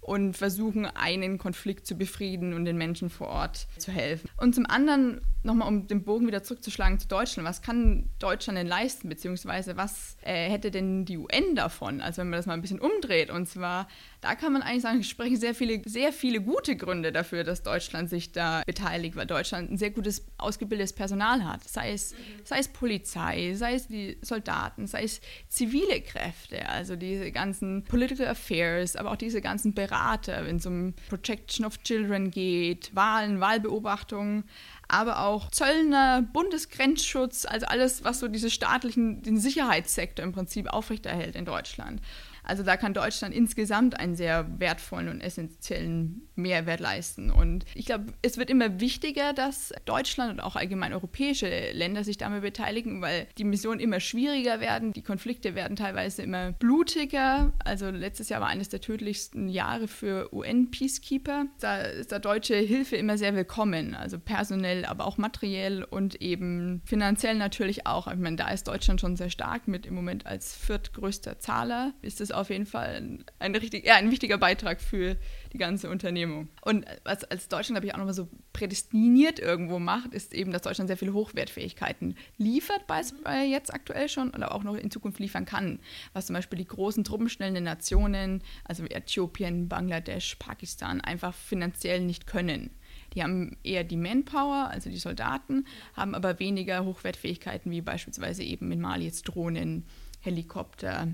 und 0.02 0.36
versuchen, 0.36 0.86
einen 0.86 1.38
Konflikt 1.38 1.86
zu 1.86 1.96
befrieden 1.96 2.54
und 2.54 2.66
den 2.66 2.78
Menschen 2.78 3.10
vor 3.10 3.28
Ort 3.28 3.68
zu 3.78 3.92
helfen. 3.92 4.30
Und 4.38 4.56
zum 4.56 4.66
anderen, 4.66 5.22
nochmal 5.44 5.68
um 5.68 5.88
den 5.88 6.04
Bogen 6.04 6.26
wieder 6.26 6.42
zurückzuschlagen 6.42 7.00
zu 7.00 7.08
Deutschland, 7.08 7.48
was 7.48 7.62
kann 7.62 8.10
Deutschland 8.18 8.58
denn 8.58 8.68
leisten, 8.68 9.10
beziehungsweise 9.10 9.78
was 9.78 10.18
äh, 10.24 10.50
hätte 10.50 10.72
denn 10.72 11.06
die 11.06 11.18
UN 11.18 11.56
davon? 11.56 12.02
Also 12.02 12.22
wenn 12.22 12.30
man 12.30 12.40
das 12.40 12.46
mal 12.46 12.54
ein 12.54 12.62
bisschen 12.62 12.80
umdreht, 12.80 13.30
und 13.30 13.48
zwar 13.48 13.88
da 14.22 14.36
kann 14.36 14.52
man 14.52 14.62
eigentlich 14.62 14.82
sagen, 14.82 15.04
sprechen 15.04 15.38
sehr 15.38 15.56
viele, 15.56 15.82
sehr 15.86 16.12
viele 16.12 16.42
gute 16.42 16.76
Gründe 16.76 17.12
dafür, 17.14 17.46
dass 17.46 17.64
Deutschland 17.64 18.10
sich 18.10 18.34
da 18.34 18.64
beteiligt, 18.66 19.16
weil 19.16 19.26
Deutschland 19.26 19.72
ein 19.72 19.78
sehr 19.78 19.92
gutes, 19.92 20.26
ausgebildetes 20.38 20.94
Personal 20.94 21.46
hat. 21.46 21.64
Sei 21.64 21.94
es, 21.94 22.14
sei 22.44 22.60
es 22.60 22.68
Polizei, 22.68 23.54
sei 23.56 23.76
es 23.76 23.88
die 23.88 24.18
Soldaten, 24.22 24.88
sei 24.88 25.04
es 25.04 25.22
zivile 25.48 26.02
Kräfte, 26.02 26.68
also 26.68 26.98
diese 26.98 27.32
ganzen 27.32 27.84
Political 27.86 28.28
Affairs, 28.28 28.98
aber 28.98 29.12
auch 29.12 29.16
diese 29.16 29.42
ganzen 29.42 29.74
Berater, 29.74 30.46
wenn 30.46 30.58
es 30.58 30.66
um 30.66 30.94
Protection 31.08 31.66
of 31.66 31.82
Children 31.84 32.30
geht, 32.30 32.94
Wahlen, 32.94 33.40
Wahlbeobachtungen. 33.40 34.44
aber 34.90 35.20
auch 35.20 35.52
Zöllner, 35.52 36.24
Bundesgrenzschutz, 36.34 37.46
also 37.46 37.68
alles, 37.68 38.04
was 38.04 38.20
so 38.20 38.28
diese 38.28 38.50
staatlichen, 38.50 39.22
den 39.22 39.40
Sicherheitssektor 39.40 40.26
im 40.26 40.34
Prinzip 40.34 40.68
aufrechterhält 40.68 41.36
in 41.36 41.46
Deutschland. 41.46 42.02
Also 42.50 42.64
da 42.64 42.78
kann 42.78 42.96
Deutschland 42.96 43.36
insgesamt 43.36 44.00
einen 44.00 44.16
sehr 44.16 44.60
wertvollen 44.60 45.08
und 45.08 45.22
essentiellen 45.22 46.28
Mehrwert 46.36 46.80
leisten. 46.80 47.30
Und 47.30 47.64
ich 47.76 47.86
glaube, 47.86 48.06
es 48.24 48.38
wird 48.38 48.50
immer 48.50 48.80
wichtiger, 48.80 49.34
dass 49.34 49.72
Deutschland 49.86 50.34
und 50.34 50.40
auch 50.40 50.56
allgemein 50.56 50.94
europäische 50.94 51.72
Länder 51.74 52.04
sich 52.04 52.18
damit 52.18 52.42
beteiligen, 52.42 53.02
weil 53.02 53.28
die 53.38 53.44
Missionen 53.44 53.80
immer 53.80 54.00
schwieriger 54.00 54.60
werden, 54.60 54.94
die 54.94 55.04
Konflikte 55.04 55.54
werden 55.54 55.76
teilweise 55.76 56.24
immer 56.24 56.54
blutiger. 56.54 57.54
Also 57.64 57.92
letztes 57.92 58.30
Jahr 58.30 58.42
war 58.42 58.48
eines 58.48 58.70
der 58.70 58.82
tödlichsten 58.82 59.48
Jahre 59.48 59.88
für 59.88 60.34
UN-Peacekeeper. 60.34 61.46
Da 61.60 61.82
ist 61.82 62.12
da 62.12 62.18
deutsche 62.18 62.56
Hilfe 62.56 62.96
immer 62.96 63.20
sehr 63.20 63.36
willkommen, 63.36 63.94
also 63.94 64.18
personell, 64.18 64.86
aber 64.86 65.06
auch 65.06 65.20
materiell 65.20 65.84
und 65.84 66.20
eben 66.20 66.82
finanziell 66.86 67.36
natürlich 67.36 67.86
auch. 67.86 68.08
Ich 68.08 68.18
meine, 68.18 68.38
da 68.38 68.50
ist 68.50 68.68
Deutschland 68.68 69.02
schon 69.02 69.18
sehr 69.18 69.30
stark 69.30 69.68
mit 69.68 69.86
im 69.86 69.94
Moment 69.94 70.26
als 70.26 70.56
viertgrößter 70.56 71.38
Zahler. 71.38 71.94
Ist 72.02 72.22
es 72.22 72.32
auf 72.40 72.50
jeden 72.50 72.66
Fall 72.66 72.96
ein, 72.96 73.26
ein, 73.40 73.56
richtig, 73.56 73.86
ja, 73.86 73.96
ein 73.96 74.12
wichtiger 74.12 74.38
Beitrag 74.38 74.82
für 74.82 75.18
die 75.54 75.58
ganze 75.58 75.90
Unternehmung. 75.90 76.50
Und 76.62 76.86
was 77.04 77.24
als 77.26 77.48
Deutschland, 77.48 77.76
glaube 77.76 77.88
ich, 77.88 77.94
auch 77.94 77.98
nochmal 77.98 78.14
so 78.14 78.28
prädestiniert 78.54 79.40
irgendwo 79.40 79.80
macht, 79.80 80.14
ist 80.14 80.34
eben, 80.34 80.52
dass 80.52 80.64
Deutschland 80.64 80.88
sehr 80.88 80.98
viele 80.98 81.14
Hochwertfähigkeiten 81.14 82.16
liefert, 82.38 82.88
bei, 82.88 83.02
jetzt 83.46 83.74
aktuell 83.74 84.10
schon, 84.10 84.32
oder 84.32 84.54
auch 84.54 84.64
noch 84.64 84.76
in 84.76 84.92
Zukunft 84.92 85.20
liefern 85.20 85.46
kann. 85.46 85.80
Was 86.14 86.28
zum 86.28 86.36
Beispiel 86.36 86.58
die 86.60 86.68
großen 86.68 87.04
truppenstellenden 87.04 87.64
Nationen, 87.64 88.42
also 88.64 88.84
Äthiopien, 88.86 89.68
Bangladesch, 89.68 90.36
Pakistan, 90.36 91.02
einfach 91.02 91.34
finanziell 91.34 92.02
nicht 92.02 92.28
können. 92.28 92.72
Die 93.14 93.24
haben 93.24 93.58
eher 93.64 93.84
die 93.84 93.98
Manpower, 93.98 94.70
also 94.70 94.90
die 94.90 94.98
Soldaten, 94.98 95.66
haben 95.94 96.16
aber 96.16 96.40
weniger 96.40 96.86
Hochwertfähigkeiten 96.86 97.72
wie 97.72 97.82
beispielsweise 97.82 98.44
eben 98.44 98.72
in 98.72 98.82
Mali 98.82 99.06
jetzt 99.06 99.24
Drohnen, 99.24 99.86
Helikopter, 100.22 101.08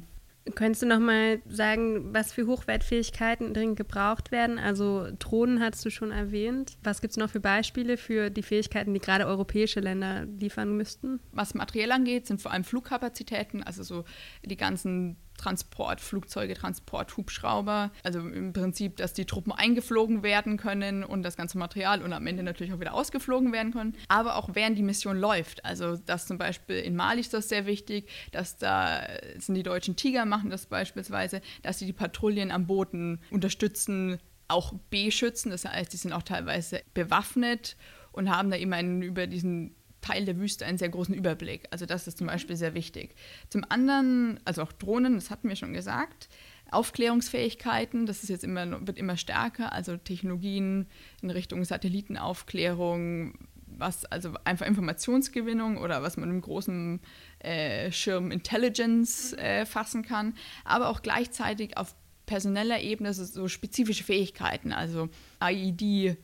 Könntest 0.53 0.83
du 0.83 0.85
noch 0.85 0.99
mal 0.99 1.41
sagen, 1.47 2.13
was 2.13 2.31
für 2.31 2.45
Hochwertfähigkeiten 2.45 3.55
dringend 3.55 3.77
gebraucht 3.77 4.31
werden? 4.31 4.59
Also 4.59 5.07
Drohnen 5.17 5.59
hast 5.59 5.83
du 5.83 5.89
schon 5.89 6.11
erwähnt. 6.11 6.77
Was 6.83 7.01
gibt 7.01 7.11
es 7.11 7.17
noch 7.17 7.31
für 7.31 7.39
Beispiele 7.39 7.97
für 7.97 8.29
die 8.29 8.43
Fähigkeiten, 8.43 8.93
die 8.93 8.99
gerade 8.99 9.25
europäische 9.25 9.79
Länder 9.79 10.25
liefern 10.25 10.77
müssten? 10.77 11.19
Was 11.31 11.55
materiell 11.55 11.91
angeht, 11.91 12.27
sind 12.27 12.43
vor 12.43 12.51
allem 12.51 12.63
Flugkapazitäten, 12.63 13.63
also 13.63 13.81
so 13.81 14.05
die 14.43 14.55
ganzen 14.55 15.17
Transportflugzeuge, 15.37 16.53
Transporthubschrauber. 16.53 17.91
Also 18.03 18.19
im 18.19 18.53
Prinzip, 18.53 18.97
dass 18.97 19.13
die 19.13 19.25
Truppen 19.25 19.51
eingeflogen 19.51 20.23
werden 20.23 20.57
können 20.57 21.03
und 21.03 21.23
das 21.23 21.37
ganze 21.37 21.57
Material 21.57 22.01
und 22.01 22.13
am 22.13 22.25
Ende 22.27 22.43
natürlich 22.43 22.73
auch 22.73 22.79
wieder 22.79 22.93
ausgeflogen 22.93 23.51
werden 23.51 23.71
können. 23.71 23.95
Aber 24.07 24.35
auch 24.35 24.49
während 24.53 24.77
die 24.77 24.83
Mission 24.83 25.17
läuft. 25.17 25.63
Also 25.65 25.97
das 25.97 26.27
zum 26.27 26.37
Beispiel 26.37 26.77
in 26.77 26.95
Mali 26.95 27.21
ist 27.21 27.33
das 27.33 27.49
sehr 27.49 27.65
wichtig, 27.65 28.09
dass 28.31 28.57
da 28.57 29.01
sind 29.37 29.55
die 29.55 29.63
deutschen 29.63 29.95
Tiger 29.95 30.25
machen 30.25 30.49
das 30.49 30.65
beispielsweise, 30.65 31.41
dass 31.61 31.79
sie 31.79 31.85
die 31.85 31.93
Patrouillen 31.93 32.51
am 32.51 32.67
Boden 32.67 33.19
unterstützen, 33.31 34.19
auch 34.47 34.73
beschützen. 34.89 35.51
Das 35.51 35.65
heißt, 35.65 35.91
die 35.93 35.97
sind 35.97 36.13
auch 36.13 36.23
teilweise 36.23 36.81
bewaffnet 36.93 37.77
und 38.11 38.29
haben 38.29 38.49
da 38.49 38.57
immer 38.57 38.77
einen 38.77 39.01
über 39.01 39.27
diesen 39.27 39.75
Teil 40.05 40.25
der 40.25 40.37
Wüste 40.37 40.65
einen 40.65 40.77
sehr 40.77 40.89
großen 40.89 41.15
Überblick. 41.15 41.67
Also 41.71 41.85
das 41.85 42.07
ist 42.07 42.19
zum 42.19 42.27
Beispiel 42.27 42.55
sehr 42.55 42.75
wichtig. 42.75 43.15
Zum 43.49 43.65
anderen, 43.67 44.39
also 44.45 44.61
auch 44.61 44.71
Drohnen, 44.71 45.15
das 45.15 45.31
hatten 45.31 45.49
wir 45.49 45.55
schon 45.55 45.73
gesagt. 45.73 46.29
Aufklärungsfähigkeiten, 46.71 48.05
das 48.05 48.21
ist 48.21 48.29
jetzt 48.29 48.43
immer, 48.43 48.85
wird 48.85 48.97
immer 48.97 49.17
stärker, 49.17 49.71
also 49.71 49.97
Technologien 49.97 50.87
in 51.21 51.29
Richtung 51.31 51.63
Satellitenaufklärung, 51.63 53.33
was 53.65 54.05
also 54.05 54.33
einfach 54.43 54.67
Informationsgewinnung 54.67 55.77
oder 55.77 56.03
was 56.03 56.17
man 56.17 56.29
im 56.29 56.41
großen 56.41 56.99
äh, 57.39 57.91
Schirm 57.91 58.31
Intelligence 58.31 59.33
äh, 59.33 59.65
fassen 59.65 60.03
kann, 60.03 60.35
aber 60.63 60.89
auch 60.89 61.01
gleichzeitig 61.01 61.77
auf 61.77 61.95
personeller 62.25 62.79
Ebene 62.81 63.13
so, 63.13 63.23
so 63.23 63.47
spezifische 63.47 64.03
Fähigkeiten, 64.03 64.71
also 64.71 65.09
IED, 65.43 66.17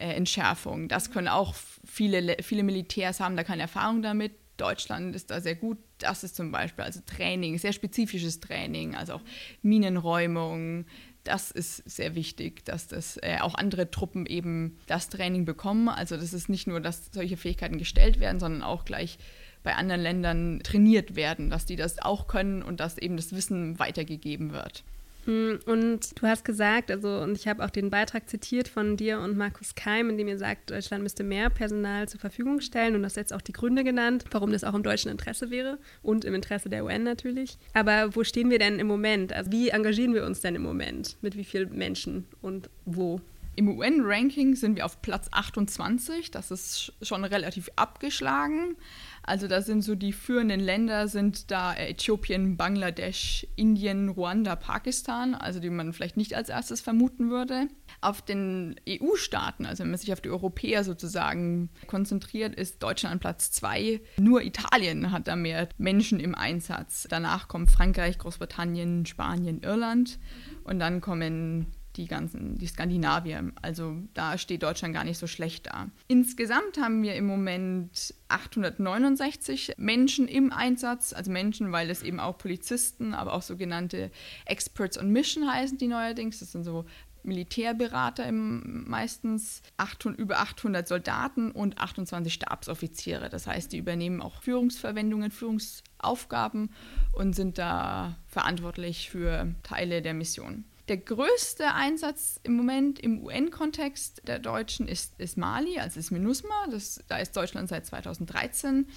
äh, 0.00 0.14
Entschärfung. 0.14 0.88
Das 0.88 1.10
können 1.10 1.28
auch 1.28 1.54
viele, 1.84 2.36
viele 2.42 2.62
Militärs 2.62 3.20
haben 3.20 3.36
da 3.36 3.44
keine 3.44 3.62
Erfahrung 3.62 4.02
damit. 4.02 4.32
Deutschland 4.56 5.14
ist 5.14 5.30
da 5.30 5.40
sehr 5.40 5.54
gut. 5.54 5.78
Das 5.98 6.24
ist 6.24 6.36
zum 6.36 6.52
Beispiel 6.52 6.84
also 6.84 7.00
Training, 7.06 7.58
sehr 7.58 7.72
spezifisches 7.72 8.40
Training, 8.40 8.94
also 8.94 9.14
auch 9.14 9.22
Minenräumung. 9.62 10.86
Das 11.24 11.50
ist 11.50 11.88
sehr 11.88 12.14
wichtig, 12.14 12.64
dass 12.64 12.88
das 12.88 13.18
äh, 13.18 13.38
auch 13.40 13.54
andere 13.54 13.90
Truppen 13.90 14.26
eben 14.26 14.78
das 14.86 15.08
Training 15.08 15.44
bekommen. 15.44 15.88
Also 15.88 16.16
das 16.16 16.32
ist 16.32 16.48
nicht 16.48 16.66
nur, 16.66 16.80
dass 16.80 17.10
solche 17.12 17.36
Fähigkeiten 17.36 17.78
gestellt 17.78 18.20
werden, 18.20 18.40
sondern 18.40 18.62
auch 18.62 18.84
gleich 18.84 19.18
bei 19.62 19.74
anderen 19.74 20.00
Ländern 20.00 20.60
trainiert 20.62 21.16
werden, 21.16 21.50
dass 21.50 21.66
die 21.66 21.76
das 21.76 21.98
auch 21.98 22.26
können 22.26 22.62
und 22.62 22.80
dass 22.80 22.96
eben 22.96 23.16
das 23.16 23.34
Wissen 23.34 23.78
weitergegeben 23.78 24.52
wird. 24.52 24.84
Mm, 25.26 25.56
und 25.66 26.20
du 26.20 26.26
hast 26.26 26.44
gesagt, 26.44 26.90
also, 26.90 27.18
und 27.20 27.36
ich 27.36 27.48
habe 27.48 27.64
auch 27.64 27.70
den 27.70 27.90
Beitrag 27.90 28.28
zitiert 28.28 28.68
von 28.68 28.96
dir 28.96 29.20
und 29.20 29.36
Markus 29.36 29.74
Keim, 29.74 30.10
in 30.10 30.18
dem 30.18 30.28
ihr 30.28 30.38
sagt, 30.38 30.70
Deutschland 30.70 31.02
müsste 31.02 31.24
mehr 31.24 31.50
Personal 31.50 32.08
zur 32.08 32.20
Verfügung 32.20 32.60
stellen 32.60 32.94
und 32.94 33.02
das 33.02 33.16
jetzt 33.16 33.32
auch 33.32 33.42
die 33.42 33.52
Gründe 33.52 33.84
genannt, 33.84 34.24
warum 34.30 34.52
das 34.52 34.64
auch 34.64 34.74
im 34.74 34.82
deutschen 34.82 35.10
Interesse 35.10 35.50
wäre 35.50 35.78
und 36.02 36.24
im 36.24 36.34
Interesse 36.34 36.68
der 36.68 36.84
UN 36.84 37.02
natürlich. 37.02 37.58
Aber 37.74 38.14
wo 38.14 38.24
stehen 38.24 38.50
wir 38.50 38.58
denn 38.58 38.78
im 38.78 38.86
Moment? 38.86 39.32
Also, 39.32 39.52
wie 39.52 39.68
engagieren 39.68 40.14
wir 40.14 40.24
uns 40.24 40.40
denn 40.40 40.54
im 40.54 40.62
Moment? 40.62 41.16
Mit 41.20 41.36
wie 41.36 41.44
vielen 41.44 41.76
Menschen 41.76 42.26
und 42.40 42.70
wo? 42.84 43.20
Im 43.56 43.68
UN-Ranking 43.68 44.54
sind 44.54 44.76
wir 44.76 44.86
auf 44.86 45.02
Platz 45.02 45.28
28. 45.32 46.30
Das 46.30 46.50
ist 46.50 46.94
schon 47.02 47.24
relativ 47.24 47.68
abgeschlagen. 47.76 48.76
Also 49.22 49.48
da 49.48 49.62
sind 49.62 49.82
so 49.82 49.94
die 49.94 50.12
führenden 50.12 50.60
Länder 50.60 51.08
sind 51.08 51.50
da 51.50 51.74
Äthiopien, 51.74 52.56
Bangladesch, 52.56 53.46
Indien, 53.56 54.08
Ruanda, 54.08 54.56
Pakistan, 54.56 55.34
also 55.34 55.60
die 55.60 55.70
man 55.70 55.92
vielleicht 55.92 56.16
nicht 56.16 56.34
als 56.34 56.48
erstes 56.48 56.80
vermuten 56.80 57.30
würde. 57.30 57.68
Auf 58.00 58.22
den 58.22 58.76
EU-Staaten, 58.88 59.66
also 59.66 59.82
wenn 59.82 59.90
man 59.90 59.98
sich 59.98 60.12
auf 60.12 60.20
die 60.20 60.30
Europäer 60.30 60.84
sozusagen 60.84 61.70
konzentriert, 61.86 62.54
ist 62.54 62.82
Deutschland 62.82 63.12
an 63.14 63.20
Platz 63.20 63.50
2. 63.52 64.00
Nur 64.18 64.42
Italien 64.42 65.12
hat 65.12 65.28
da 65.28 65.36
mehr 65.36 65.68
Menschen 65.78 66.18
im 66.18 66.34
Einsatz. 66.34 67.06
Danach 67.08 67.48
kommen 67.48 67.66
Frankreich, 67.66 68.18
Großbritannien, 68.18 69.06
Spanien, 69.06 69.62
Irland 69.62 70.18
und 70.64 70.78
dann 70.78 71.00
kommen 71.00 71.66
die 72.00 72.06
ganzen, 72.06 72.56
die 72.56 72.66
Skandinavier. 72.66 73.52
Also 73.60 73.96
da 74.14 74.38
steht 74.38 74.62
Deutschland 74.62 74.94
gar 74.94 75.04
nicht 75.04 75.18
so 75.18 75.26
schlecht 75.26 75.66
da. 75.66 75.88
Insgesamt 76.08 76.78
haben 76.80 77.02
wir 77.02 77.14
im 77.14 77.26
Moment 77.26 78.14
869 78.28 79.74
Menschen 79.76 80.26
im 80.26 80.52
Einsatz, 80.52 81.12
also 81.12 81.30
Menschen, 81.30 81.72
weil 81.72 81.90
es 81.90 82.02
eben 82.02 82.18
auch 82.18 82.38
Polizisten, 82.38 83.12
aber 83.12 83.34
auch 83.34 83.42
sogenannte 83.42 84.10
Experts 84.46 84.98
on 84.98 85.10
Mission 85.10 85.52
heißen 85.52 85.76
die 85.78 85.88
neuerdings. 85.88 86.40
Das 86.40 86.52
sind 86.52 86.64
so 86.64 86.86
Militärberater 87.22 88.26
im, 88.26 88.88
meistens, 88.88 89.62
800, 89.76 90.18
über 90.18 90.38
800 90.38 90.88
Soldaten 90.88 91.50
und 91.50 91.78
28 91.78 92.32
Stabsoffiziere. 92.32 93.28
Das 93.28 93.46
heißt, 93.46 93.72
die 93.72 93.78
übernehmen 93.78 94.22
auch 94.22 94.42
Führungsverwendungen, 94.42 95.30
Führungsaufgaben 95.30 96.70
und 97.12 97.34
sind 97.34 97.58
da 97.58 98.16
verantwortlich 98.26 99.10
für 99.10 99.54
Teile 99.62 100.00
der 100.00 100.14
Mission. 100.14 100.64
Der 100.90 100.96
größte 100.96 101.72
Einsatz 101.72 102.40
im 102.42 102.54
Moment 102.56 102.98
im 102.98 103.22
UN-Kontext 103.22 104.22
der 104.26 104.40
Deutschen 104.40 104.88
ist, 104.88 105.14
ist, 105.20 105.38
Mali, 105.38 105.78
also 105.78 106.00
ist 106.00 106.10
MINUSMA. 106.10 106.66
Das, 106.68 107.00
da 107.06 107.18
ist 107.18 107.36
Deutschland 107.36 107.68
seit 107.68 107.86
2013 107.86 108.88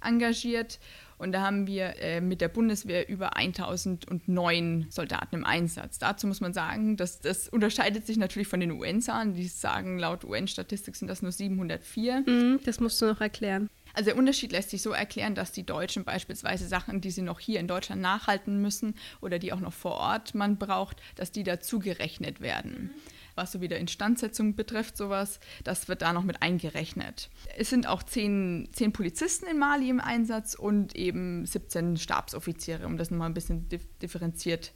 engagiert. 0.00 0.80
Und 1.18 1.32
da 1.32 1.42
haben 1.42 1.66
wir 1.66 1.96
äh, 2.00 2.22
mit 2.22 2.40
der 2.40 2.48
Bundeswehr 2.48 3.06
über 3.06 3.36
1009 3.36 4.86
Soldaten 4.88 5.34
im 5.34 5.44
Einsatz. 5.44 5.98
Dazu 5.98 6.26
muss 6.26 6.40
man 6.40 6.54
sagen, 6.54 6.96
dass 6.96 7.20
das 7.20 7.50
unterscheidet 7.50 8.06
sich 8.06 8.16
natürlich 8.16 8.48
von 8.48 8.60
den 8.60 8.70
UN-Zahlen. 8.70 9.34
Die 9.34 9.46
sagen, 9.46 9.98
laut 9.98 10.24
UN-Statistik 10.24 10.96
sind 10.96 11.08
das 11.08 11.20
nur 11.20 11.32
704. 11.32 12.20
Mm, 12.20 12.60
das 12.64 12.80
musst 12.80 13.02
du 13.02 13.04
noch 13.04 13.20
erklären. 13.20 13.68
Also 13.94 14.10
der 14.10 14.16
Unterschied 14.16 14.52
lässt 14.52 14.70
sich 14.70 14.82
so 14.82 14.92
erklären, 14.92 15.34
dass 15.34 15.52
die 15.52 15.64
Deutschen 15.64 16.04
beispielsweise 16.04 16.66
Sachen, 16.66 17.00
die 17.00 17.10
sie 17.10 17.22
noch 17.22 17.40
hier 17.40 17.60
in 17.60 17.68
Deutschland 17.68 18.00
nachhalten 18.02 18.60
müssen 18.60 18.94
oder 19.20 19.38
die 19.38 19.52
auch 19.52 19.60
noch 19.60 19.72
vor 19.72 19.92
Ort 19.92 20.34
man 20.34 20.58
braucht, 20.58 21.00
dass 21.16 21.32
die 21.32 21.42
dazu 21.42 21.78
gerechnet 21.78 22.40
werden. 22.40 22.92
Mhm. 22.94 23.00
Was 23.34 23.52
so 23.52 23.62
wieder 23.62 23.78
Instandsetzung 23.78 24.56
betrifft, 24.56 24.96
sowas, 24.96 25.40
das 25.64 25.88
wird 25.88 26.02
da 26.02 26.12
noch 26.12 26.24
mit 26.24 26.42
eingerechnet. 26.42 27.30
Es 27.56 27.70
sind 27.70 27.86
auch 27.86 28.02
zehn, 28.02 28.68
zehn 28.72 28.92
Polizisten 28.92 29.46
in 29.46 29.58
Mali 29.58 29.88
im 29.88 30.00
Einsatz 30.00 30.54
und 30.54 30.94
eben 30.94 31.46
17 31.46 31.96
Stabsoffiziere, 31.96 32.84
um 32.84 32.98
das 32.98 33.10
nochmal 33.10 33.30
ein 33.30 33.34
bisschen 33.34 33.68
differenziert 34.02 34.72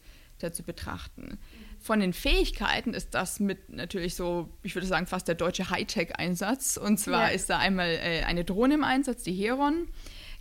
zu 0.52 0.62
betrachten. 0.62 1.38
Von 1.86 2.00
den 2.00 2.12
Fähigkeiten 2.12 2.94
ist 2.94 3.14
das 3.14 3.38
mit 3.38 3.68
natürlich 3.72 4.16
so, 4.16 4.48
ich 4.64 4.74
würde 4.74 4.88
sagen, 4.88 5.06
fast 5.06 5.28
der 5.28 5.36
deutsche 5.36 5.70
Hightech-Einsatz. 5.70 6.78
Und 6.78 6.98
zwar 6.98 7.28
ja. 7.28 7.34
ist 7.34 7.48
da 7.48 7.58
einmal 7.58 7.90
äh, 7.90 8.24
eine 8.24 8.44
Drohne 8.44 8.74
im 8.74 8.82
Einsatz, 8.82 9.22
die 9.22 9.32
Heron. 9.32 9.86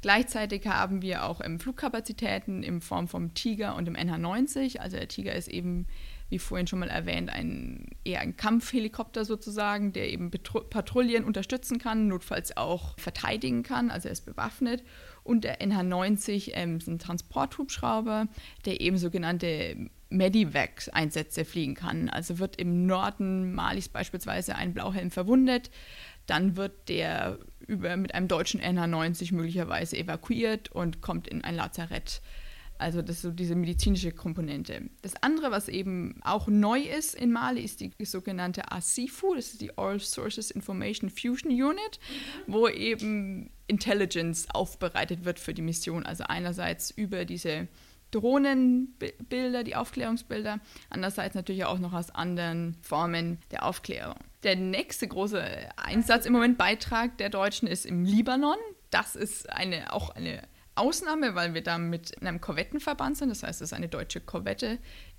Gleichzeitig 0.01 0.65
haben 0.65 1.03
wir 1.03 1.23
auch 1.23 1.41
ähm, 1.43 1.59
Flugkapazitäten 1.59 2.63
in 2.63 2.81
Form 2.81 3.07
vom 3.07 3.35
Tiger 3.35 3.75
und 3.75 3.85
dem 3.85 3.95
NH90. 3.95 4.79
Also 4.79 4.97
der 4.97 5.07
Tiger 5.07 5.35
ist 5.35 5.47
eben, 5.47 5.85
wie 6.29 6.39
vorhin 6.39 6.65
schon 6.65 6.79
mal 6.79 6.89
erwähnt, 6.89 7.29
ein, 7.29 7.91
eher 8.03 8.21
ein 8.21 8.35
Kampfhelikopter 8.35 9.23
sozusagen, 9.23 9.93
der 9.93 10.11
eben 10.11 10.31
Patrouillen 10.31 11.25
unterstützen 11.25 11.77
kann, 11.77 12.07
notfalls 12.07 12.57
auch 12.57 12.97
verteidigen 12.97 13.61
kann. 13.61 13.91
Also 13.91 14.07
er 14.07 14.13
ist 14.13 14.25
bewaffnet. 14.25 14.83
Und 15.23 15.43
der 15.43 15.61
NH90 15.61 16.53
ähm, 16.53 16.77
ist 16.77 16.87
ein 16.87 16.97
Transporthubschrauber, 16.97 18.29
der 18.65 18.81
eben 18.81 18.97
sogenannte 18.97 19.91
Medivac-Einsätze 20.09 21.45
fliegen 21.45 21.75
kann. 21.75 22.09
Also 22.09 22.39
wird 22.39 22.55
im 22.57 22.85
Norden 22.85 23.53
Malis 23.53 23.89
beispielsweise 23.89 24.55
ein 24.55 24.73
Blauhelm 24.73 25.11
verwundet, 25.11 25.71
dann 26.25 26.55
wird 26.55 26.89
der 26.89 27.39
über, 27.67 27.97
mit 27.97 28.13
einem 28.15 28.27
deutschen 28.27 28.59
NH90 28.61 29.33
möglicherweise 29.33 29.97
evakuiert 29.97 30.71
und 30.71 31.01
kommt 31.01 31.27
in 31.27 31.43
ein 31.43 31.55
Lazarett. 31.55 32.21
Also 32.77 33.01
das 33.01 33.17
ist 33.17 33.21
so 33.21 33.31
diese 33.31 33.55
medizinische 33.55 34.11
Komponente. 34.11 34.89
Das 35.01 35.13
andere, 35.21 35.49
was 35.49 35.69
eben 35.69 36.19
auch 36.23 36.47
neu 36.47 36.81
ist 36.81 37.15
in 37.15 37.31
Mali, 37.31 37.61
ist 37.61 37.79
die 37.79 37.93
sogenannte 38.03 38.69
ASIFU, 38.69 39.35
das 39.35 39.53
ist 39.53 39.61
die 39.61 39.77
All 39.77 39.99
Sources 39.99 40.51
Information 40.51 41.09
Fusion 41.09 41.51
Unit, 41.51 41.99
wo 42.47 42.67
eben 42.67 43.49
Intelligence 43.67 44.47
aufbereitet 44.49 45.23
wird 45.23 45.39
für 45.39 45.53
die 45.53 45.61
Mission. 45.61 46.05
Also 46.05 46.25
einerseits 46.25 46.91
über 46.91 47.23
diese 47.23 47.69
Drohnenbilder, 48.11 49.63
die 49.63 49.75
Aufklärungsbilder, 49.75 50.59
andererseits 50.89 51.35
natürlich 51.35 51.65
auch 51.65 51.79
noch 51.79 51.93
aus 51.93 52.11
anderen 52.11 52.77
Formen 52.81 53.39
der 53.51 53.65
Aufklärung. 53.65 54.15
Der 54.43 54.55
nächste 54.55 55.07
große 55.07 55.43
Einsatz 55.75 56.25
im 56.25 56.33
Moment 56.33 56.57
Beitrag 56.57 57.17
der 57.17 57.29
Deutschen 57.29 57.67
ist 57.67 57.85
im 57.85 58.05
Libanon. 58.05 58.57
Das 58.91 59.15
ist 59.15 59.49
eine, 59.49 59.91
auch 59.91 60.11
eine 60.11 60.43
Ausnahme, 60.75 61.35
weil 61.35 61.53
wir 61.53 61.63
da 61.63 61.77
mit 61.77 62.21
einem 62.21 62.41
Korvettenverband 62.41 63.17
sind. 63.17 63.29
Das 63.29 63.43
heißt, 63.43 63.61
es 63.61 63.71
ist 63.71 63.73
eine 63.73 63.89
deutsche 63.89 64.21
Korvette. 64.21 64.77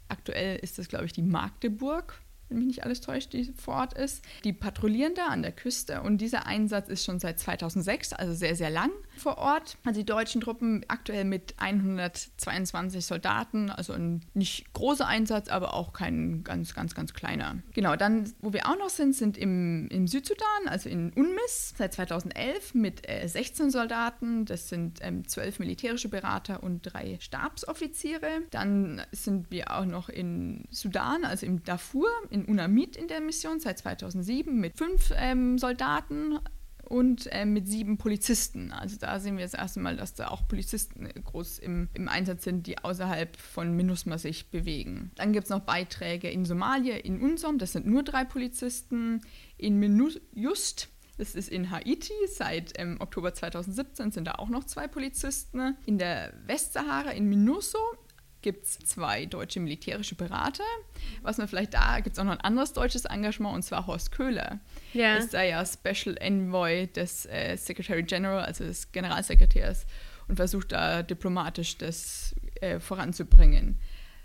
Aktuell 0.08 0.58
ist 0.58 0.78
das, 0.78 0.88
glaube 0.88 1.06
ich, 1.06 1.12
die 1.12 1.22
Magdeburg 1.22 2.20
wenn 2.48 2.58
mich 2.58 2.66
nicht 2.66 2.84
alles 2.84 3.00
täuscht, 3.00 3.32
die 3.32 3.52
vor 3.56 3.74
Ort 3.74 3.94
ist. 3.94 4.24
Die 4.44 4.52
patrouillieren 4.52 5.14
da 5.14 5.26
an 5.26 5.42
der 5.42 5.52
Küste 5.52 6.02
und 6.02 6.18
dieser 6.18 6.46
Einsatz 6.46 6.88
ist 6.88 7.04
schon 7.04 7.18
seit 7.18 7.38
2006, 7.38 8.12
also 8.12 8.34
sehr, 8.34 8.54
sehr 8.54 8.70
lang 8.70 8.90
vor 9.16 9.38
Ort. 9.38 9.78
Also 9.84 10.00
die 10.00 10.06
deutschen 10.06 10.40
Truppen 10.40 10.84
aktuell 10.88 11.24
mit 11.24 11.54
122 11.58 13.04
Soldaten, 13.04 13.70
also 13.70 13.92
ein 13.92 14.22
nicht 14.34 14.72
großer 14.74 15.06
Einsatz, 15.06 15.48
aber 15.48 15.74
auch 15.74 15.92
kein 15.92 16.44
ganz, 16.44 16.74
ganz, 16.74 16.94
ganz 16.94 17.14
kleiner. 17.14 17.56
Genau, 17.74 17.96
dann, 17.96 18.32
wo 18.40 18.52
wir 18.52 18.66
auch 18.66 18.78
noch 18.78 18.90
sind, 18.90 19.14
sind 19.14 19.38
im, 19.38 19.88
im 19.88 20.06
Südsudan, 20.06 20.46
also 20.66 20.88
in 20.88 21.12
UNMIS, 21.12 21.74
seit 21.76 21.94
2011 21.94 22.74
mit 22.74 23.08
äh, 23.08 23.26
16 23.26 23.70
Soldaten. 23.70 24.44
Das 24.44 24.68
sind 24.68 24.98
ähm, 25.02 25.26
12 25.26 25.58
militärische 25.58 26.08
Berater 26.08 26.62
und 26.62 26.82
drei 26.82 27.16
Stabsoffiziere. 27.20 28.42
Dann 28.50 29.02
sind 29.12 29.50
wir 29.50 29.74
auch 29.74 29.84
noch 29.84 30.08
in 30.08 30.66
Sudan, 30.70 31.24
also 31.24 31.46
im 31.46 31.64
Darfur, 31.64 32.08
in 32.36 32.44
UNAMID 32.44 32.96
in 32.96 33.08
der 33.08 33.20
Mission 33.20 33.60
seit 33.60 33.78
2007 33.78 34.60
mit 34.60 34.76
fünf 34.76 35.12
ähm, 35.16 35.58
Soldaten 35.58 36.38
und 36.84 37.26
äh, 37.32 37.44
mit 37.44 37.66
sieben 37.66 37.98
Polizisten. 37.98 38.72
Also 38.72 38.96
da 38.98 39.18
sehen 39.18 39.36
wir 39.36 39.44
das 39.44 39.54
erste 39.54 39.80
Mal, 39.80 39.96
dass 39.96 40.14
da 40.14 40.28
auch 40.28 40.46
Polizisten 40.46 41.08
groß 41.08 41.58
im, 41.58 41.88
im 41.94 42.08
Einsatz 42.08 42.44
sind, 42.44 42.66
die 42.66 42.78
außerhalb 42.78 43.36
von 43.36 43.74
MINUSMA 43.74 44.18
sich 44.18 44.50
bewegen. 44.50 45.10
Dann 45.16 45.32
gibt 45.32 45.44
es 45.44 45.50
noch 45.50 45.60
Beiträge 45.60 46.30
in 46.30 46.44
Somalia, 46.44 46.96
in 46.96 47.20
UNSOM, 47.20 47.58
das 47.58 47.72
sind 47.72 47.86
nur 47.86 48.02
drei 48.02 48.24
Polizisten, 48.24 49.22
in 49.56 49.78
MINUST, 49.78 50.88
das 51.18 51.34
ist 51.34 51.48
in 51.48 51.70
Haiti. 51.70 52.12
Seit 52.28 52.78
ähm, 52.78 52.98
Oktober 53.00 53.32
2017 53.32 54.12
sind 54.12 54.26
da 54.26 54.32
auch 54.32 54.50
noch 54.50 54.64
zwei 54.64 54.86
Polizisten. 54.86 55.76
In 55.86 55.98
der 55.98 56.34
Westsahara 56.46 57.10
in 57.10 57.28
MINUSO 57.28 57.78
gibt 58.46 58.64
es 58.64 58.78
zwei 58.78 59.26
deutsche 59.26 59.58
militärische 59.58 60.14
Berater. 60.14 60.62
Was 61.22 61.36
man 61.36 61.48
vielleicht 61.48 61.74
da, 61.74 61.98
gibt 61.98 62.14
es 62.14 62.20
auch 62.20 62.24
noch 62.24 62.30
ein 62.30 62.40
anderes 62.42 62.72
deutsches 62.72 63.04
Engagement 63.04 63.56
und 63.56 63.62
zwar 63.64 63.88
Horst 63.88 64.12
Köhler. 64.12 64.60
Ja. 64.92 65.16
Ist 65.16 65.34
da 65.34 65.42
ja 65.42 65.66
Special 65.66 66.16
Envoy 66.16 66.86
des 66.86 67.26
äh, 67.26 67.56
Secretary 67.56 68.04
General, 68.04 68.44
also 68.44 68.62
des 68.62 68.92
Generalsekretärs 68.92 69.84
und 70.28 70.36
versucht 70.36 70.70
da 70.70 71.02
diplomatisch 71.02 71.76
das 71.78 72.36
äh, 72.60 72.78
voranzubringen. 72.78 73.80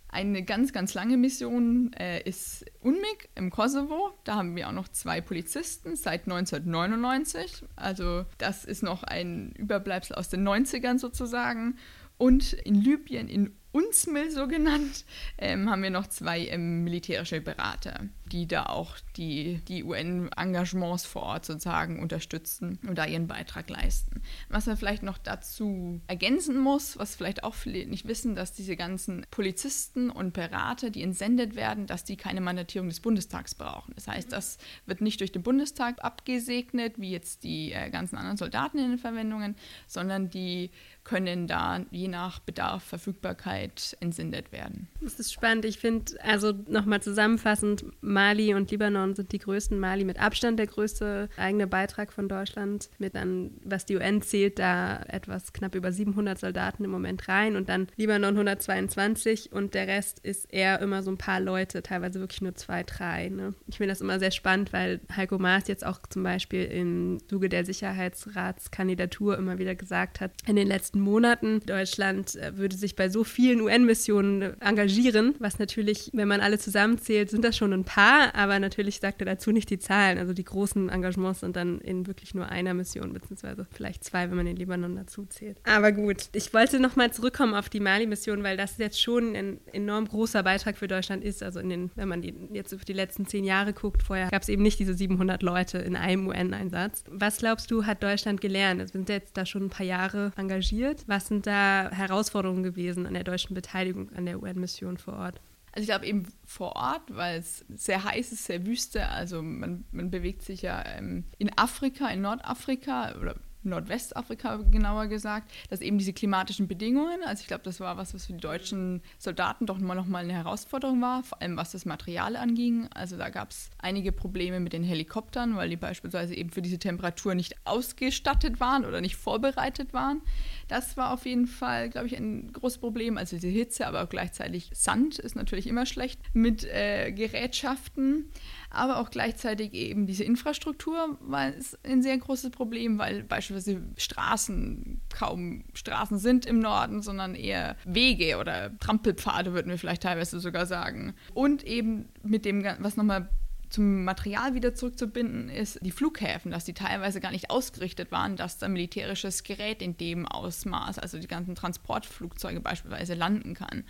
Eine 0.07 0.43
ganz, 0.43 0.71
ganz 0.71 0.93
lange 0.93 1.17
Mission 1.17 1.91
äh, 1.93 2.21
ist 2.21 2.63
UNMIG 2.81 3.29
im 3.33 3.49
Kosovo. 3.49 4.11
Da 4.23 4.35
haben 4.35 4.55
wir 4.55 4.67
auch 4.67 4.71
noch 4.71 4.89
zwei 4.89 5.19
Polizisten 5.19 5.95
seit 5.95 6.25
1999. 6.25 7.63
Also 7.75 8.25
das 8.37 8.65
ist 8.65 8.83
noch 8.83 9.01
ein 9.01 9.53
Überbleibsel 9.53 10.15
aus 10.15 10.29
den 10.29 10.47
90ern 10.47 10.99
sozusagen. 10.99 11.79
Und 12.19 12.53
in 12.53 12.75
Libyen, 12.75 13.27
in 13.27 13.55
UNSMIL 13.71 14.31
so 14.31 14.47
genannt, 14.47 15.05
ähm, 15.37 15.69
haben 15.69 15.83
wir 15.83 15.89
noch 15.89 16.07
zwei 16.07 16.47
ähm, 16.47 16.83
militärische 16.83 17.41
Berater, 17.41 18.07
die 18.31 18.47
da 18.47 18.67
auch 18.67 18.97
die, 19.17 19.61
die 19.67 19.83
UN-Engagements 19.83 21.05
vor 21.05 21.23
Ort 21.23 21.45
sozusagen 21.45 21.99
unterstützen 21.99 22.79
und 22.87 22.97
da 22.97 23.05
ihren 23.05 23.27
Beitrag 23.27 23.69
leisten. 23.69 24.21
Was 24.49 24.65
man 24.65 24.77
vielleicht 24.77 25.03
noch 25.03 25.17
dazu 25.17 25.99
ergänzen 26.07 26.57
muss, 26.57 26.97
was 26.97 27.15
vielleicht 27.15 27.43
auch 27.43 27.55
viele 27.55 27.85
nicht 27.85 28.07
wissen, 28.07 28.35
dass 28.35 28.53
diese 28.53 28.75
ganzen 28.75 29.25
Polizisten 29.31 30.09
und 30.09 30.33
Berater, 30.33 30.89
die 30.89 31.03
entsendet 31.03 31.55
werden, 31.55 31.87
dass 31.87 32.03
die 32.03 32.15
keine 32.15 32.41
Mandatierung 32.41 32.89
des 32.89 33.01
Bundestags 33.01 33.55
brauchen. 33.55 33.93
Das 33.95 34.07
heißt, 34.07 34.31
das 34.31 34.57
wird 34.85 35.01
nicht 35.01 35.19
durch 35.19 35.31
den 35.31 35.43
Bundestag 35.43 36.03
abgesegnet, 36.03 36.99
wie 36.99 37.11
jetzt 37.11 37.43
die 37.43 37.73
äh, 37.73 37.89
ganzen 37.89 38.15
anderen 38.17 38.37
Soldaten 38.37 38.77
in 38.77 38.91
den 38.91 38.97
Verwendungen, 38.97 39.55
sondern 39.87 40.29
die 40.29 40.71
können 41.03 41.47
da 41.47 41.83
je 41.89 42.07
nach 42.07 42.39
Bedarf, 42.39 42.83
Verfügbarkeit 42.83 43.97
entsendet 43.99 44.51
werden. 44.51 44.87
Das 45.01 45.19
ist 45.19 45.33
spannend. 45.33 45.65
Ich 45.65 45.79
finde, 45.79 46.13
also 46.23 46.53
nochmal 46.67 47.01
zusammenfassend, 47.01 47.85
Mali 48.21 48.53
und 48.53 48.69
Libanon 48.69 49.15
sind 49.15 49.31
die 49.31 49.39
größten. 49.39 49.79
Mali 49.79 50.05
mit 50.05 50.21
Abstand 50.21 50.59
der 50.59 50.67
größte 50.67 51.27
eigene 51.37 51.65
Beitrag 51.65 52.13
von 52.13 52.29
Deutschland. 52.29 52.87
Mit 52.99 53.15
dann, 53.15 53.49
was 53.63 53.87
die 53.87 53.95
UN 53.95 54.21
zählt, 54.21 54.59
da 54.59 55.01
etwas 55.07 55.53
knapp 55.53 55.73
über 55.73 55.91
700 55.91 56.37
Soldaten 56.37 56.83
im 56.83 56.91
Moment 56.91 57.27
rein 57.27 57.55
und 57.55 57.67
dann 57.67 57.87
Libanon 57.95 58.35
122 58.35 59.51
und 59.51 59.73
der 59.73 59.87
Rest 59.87 60.19
ist 60.19 60.53
eher 60.53 60.81
immer 60.81 61.01
so 61.01 61.09
ein 61.09 61.17
paar 61.17 61.39
Leute, 61.39 61.81
teilweise 61.81 62.19
wirklich 62.19 62.43
nur 62.43 62.53
zwei, 62.53 62.83
drei. 62.83 63.29
Ne? 63.29 63.55
Ich 63.65 63.77
finde 63.77 63.89
das 63.89 64.01
immer 64.01 64.19
sehr 64.19 64.29
spannend, 64.29 64.71
weil 64.71 64.99
Heiko 65.15 65.39
Maas 65.39 65.67
jetzt 65.67 65.83
auch 65.83 65.99
zum 66.07 66.21
Beispiel 66.21 66.65
im 66.65 67.17
Zuge 67.27 67.49
der 67.49 67.65
Sicherheitsratskandidatur 67.65 69.35
immer 69.35 69.57
wieder 69.57 69.73
gesagt 69.73 70.21
hat, 70.21 70.31
in 70.45 70.55
den 70.55 70.67
letzten 70.67 70.99
Monaten, 70.99 71.61
Deutschland 71.65 72.35
äh, 72.35 72.55
würde 72.55 72.75
sich 72.75 72.95
bei 72.95 73.09
so 73.09 73.23
vielen 73.23 73.61
UN-Missionen 73.61 74.61
engagieren, 74.61 75.33
was 75.39 75.57
natürlich, 75.57 76.11
wenn 76.13 76.27
man 76.27 76.41
alle 76.41 76.59
zusammenzählt, 76.59 77.31
sind 77.31 77.43
das 77.43 77.57
schon 77.57 77.73
ein 77.73 77.83
paar, 77.83 78.10
aber 78.33 78.59
natürlich 78.59 78.99
sagt 78.99 79.21
er 79.21 79.25
dazu 79.25 79.51
nicht 79.51 79.69
die 79.69 79.79
Zahlen. 79.79 80.17
Also 80.17 80.33
die 80.33 80.43
großen 80.43 80.89
Engagements 80.89 81.41
sind 81.41 81.55
dann 81.55 81.79
in 81.79 82.07
wirklich 82.07 82.33
nur 82.33 82.47
einer 82.49 82.73
Mission, 82.73 83.13
beziehungsweise 83.13 83.67
vielleicht 83.71 84.03
zwei, 84.03 84.29
wenn 84.29 84.37
man 84.37 84.45
den 84.45 84.55
Libanon 84.55 84.95
dazu 84.95 85.25
zählt. 85.25 85.57
Aber 85.65 85.91
gut, 85.91 86.29
ich 86.33 86.53
wollte 86.53 86.79
nochmal 86.79 87.11
zurückkommen 87.11 87.53
auf 87.53 87.69
die 87.69 87.79
Mali-Mission, 87.79 88.43
weil 88.43 88.57
das 88.57 88.77
jetzt 88.77 89.01
schon 89.01 89.35
ein 89.35 89.59
enorm 89.71 90.07
großer 90.07 90.43
Beitrag 90.43 90.77
für 90.77 90.87
Deutschland 90.87 91.23
ist. 91.23 91.43
Also 91.43 91.59
in 91.59 91.69
den, 91.69 91.91
wenn 91.95 92.07
man 92.07 92.21
die, 92.21 92.33
jetzt 92.51 92.73
auf 92.73 92.85
die 92.85 92.93
letzten 92.93 93.25
zehn 93.25 93.43
Jahre 93.43 93.73
guckt, 93.73 94.03
vorher 94.03 94.29
gab 94.29 94.41
es 94.41 94.49
eben 94.49 94.63
nicht 94.63 94.79
diese 94.79 94.93
700 94.93 95.43
Leute 95.43 95.77
in 95.79 95.95
einem 95.95 96.27
UN-Einsatz. 96.27 97.03
Was 97.09 97.37
glaubst 97.37 97.71
du, 97.71 97.85
hat 97.85 98.03
Deutschland 98.03 98.41
gelernt? 98.41 98.79
Wir 98.79 98.87
sind 98.87 99.09
jetzt 99.09 99.37
da 99.37 99.45
schon 99.45 99.65
ein 99.65 99.69
paar 99.69 99.85
Jahre 99.85 100.31
engagiert. 100.35 101.03
Was 101.07 101.27
sind 101.27 101.47
da 101.47 101.89
Herausforderungen 101.91 102.63
gewesen 102.63 103.05
an 103.05 103.13
der 103.13 103.23
deutschen 103.23 103.53
Beteiligung 103.53 104.11
an 104.13 104.25
der 104.25 104.41
UN-Mission 104.41 104.97
vor 104.97 105.13
Ort? 105.13 105.41
Also 105.71 105.83
ich 105.83 105.87
glaube 105.87 106.05
eben 106.05 106.27
vor 106.45 106.75
Ort, 106.75 107.03
weil 107.07 107.39
es 107.39 107.63
sehr 107.69 108.03
heiß 108.03 108.31
ist, 108.33 108.45
sehr 108.45 108.65
wüste. 108.65 109.07
Also 109.07 109.41
man, 109.41 109.85
man 109.91 110.11
bewegt 110.11 110.41
sich 110.41 110.63
ja 110.63 110.83
ähm, 110.85 111.25
in 111.37 111.57
Afrika, 111.57 112.07
in 112.09 112.21
Nordafrika 112.21 113.15
oder 113.15 113.35
Nordwestafrika 113.63 114.57
genauer 114.69 115.07
gesagt, 115.07 115.51
dass 115.69 115.81
eben 115.81 115.97
diese 115.97 116.13
klimatischen 116.13 116.67
Bedingungen, 116.67 117.23
also 117.25 117.41
ich 117.41 117.47
glaube, 117.47 117.63
das 117.63 117.79
war 117.79 117.97
was, 117.97 118.13
was 118.13 118.25
für 118.25 118.33
die 118.33 118.39
deutschen 118.39 119.01
Soldaten 119.17 119.65
doch 119.65 119.79
immer 119.79 119.95
noch 119.95 120.07
mal 120.07 120.23
eine 120.23 120.33
Herausforderung 120.33 121.01
war, 121.01 121.23
vor 121.23 121.41
allem 121.41 121.57
was 121.57 121.71
das 121.71 121.85
Material 121.85 122.35
anging. 122.35 122.87
Also 122.93 123.17
da 123.17 123.29
gab 123.29 123.51
es 123.51 123.69
einige 123.77 124.11
Probleme 124.11 124.59
mit 124.59 124.73
den 124.73 124.83
Helikoptern, 124.83 125.55
weil 125.55 125.69
die 125.69 125.77
beispielsweise 125.77 126.35
eben 126.35 126.49
für 126.49 126.61
diese 126.61 126.79
Temperatur 126.79 127.35
nicht 127.35 127.55
ausgestattet 127.65 128.59
waren 128.59 128.85
oder 128.85 129.01
nicht 129.01 129.15
vorbereitet 129.15 129.93
waren. 129.93 130.21
Das 130.67 130.97
war 130.97 131.11
auf 131.11 131.25
jeden 131.25 131.47
Fall, 131.47 131.89
glaube 131.89 132.07
ich, 132.07 132.17
ein 132.17 132.51
großes 132.53 132.79
Problem. 132.79 133.17
Also 133.17 133.35
diese 133.35 133.47
Hitze, 133.47 133.87
aber 133.87 134.03
auch 134.03 134.09
gleichzeitig 134.09 134.71
Sand 134.73 135.19
ist 135.19 135.35
natürlich 135.35 135.67
immer 135.67 135.85
schlecht 135.85 136.19
mit 136.33 136.63
äh, 136.63 137.11
Gerätschaften 137.11 138.25
aber 138.71 138.99
auch 138.99 139.11
gleichzeitig 139.11 139.73
eben 139.73 140.07
diese 140.07 140.23
Infrastruktur 140.23 141.17
war 141.19 141.51
ein 141.83 142.01
sehr 142.01 142.17
großes 142.17 142.51
Problem, 142.51 142.97
weil 142.97 143.23
beispielsweise 143.23 143.81
Straßen 143.97 145.01
kaum 145.13 145.65
Straßen 145.73 146.17
sind 146.17 146.45
im 146.45 146.59
Norden, 146.59 147.01
sondern 147.01 147.35
eher 147.35 147.75
Wege 147.83 148.37
oder 148.37 148.77
Trampelpfade, 148.79 149.53
würden 149.53 149.69
wir 149.69 149.77
vielleicht 149.77 150.03
teilweise 150.03 150.39
sogar 150.39 150.65
sagen. 150.65 151.13
Und 151.33 151.63
eben 151.63 152.09
mit 152.23 152.45
dem, 152.45 152.63
was 152.79 152.95
nochmal 152.95 153.29
zum 153.71 154.03
Material 154.03 154.53
wieder 154.53 154.75
zurückzubinden, 154.75 155.49
ist 155.49 155.79
die 155.81 155.91
Flughäfen, 155.91 156.51
dass 156.51 156.65
die 156.65 156.73
teilweise 156.73 157.21
gar 157.21 157.31
nicht 157.31 157.49
ausgerichtet 157.49 158.11
waren, 158.11 158.35
dass 158.35 158.57
da 158.57 158.67
militärisches 158.67 159.43
Gerät 159.43 159.81
in 159.81 159.97
dem 159.97 160.27
Ausmaß, 160.27 160.99
also 160.99 161.17
die 161.17 161.27
ganzen 161.27 161.55
Transportflugzeuge 161.55 162.59
beispielsweise, 162.59 163.13
landen 163.13 163.53
kann. 163.53 163.85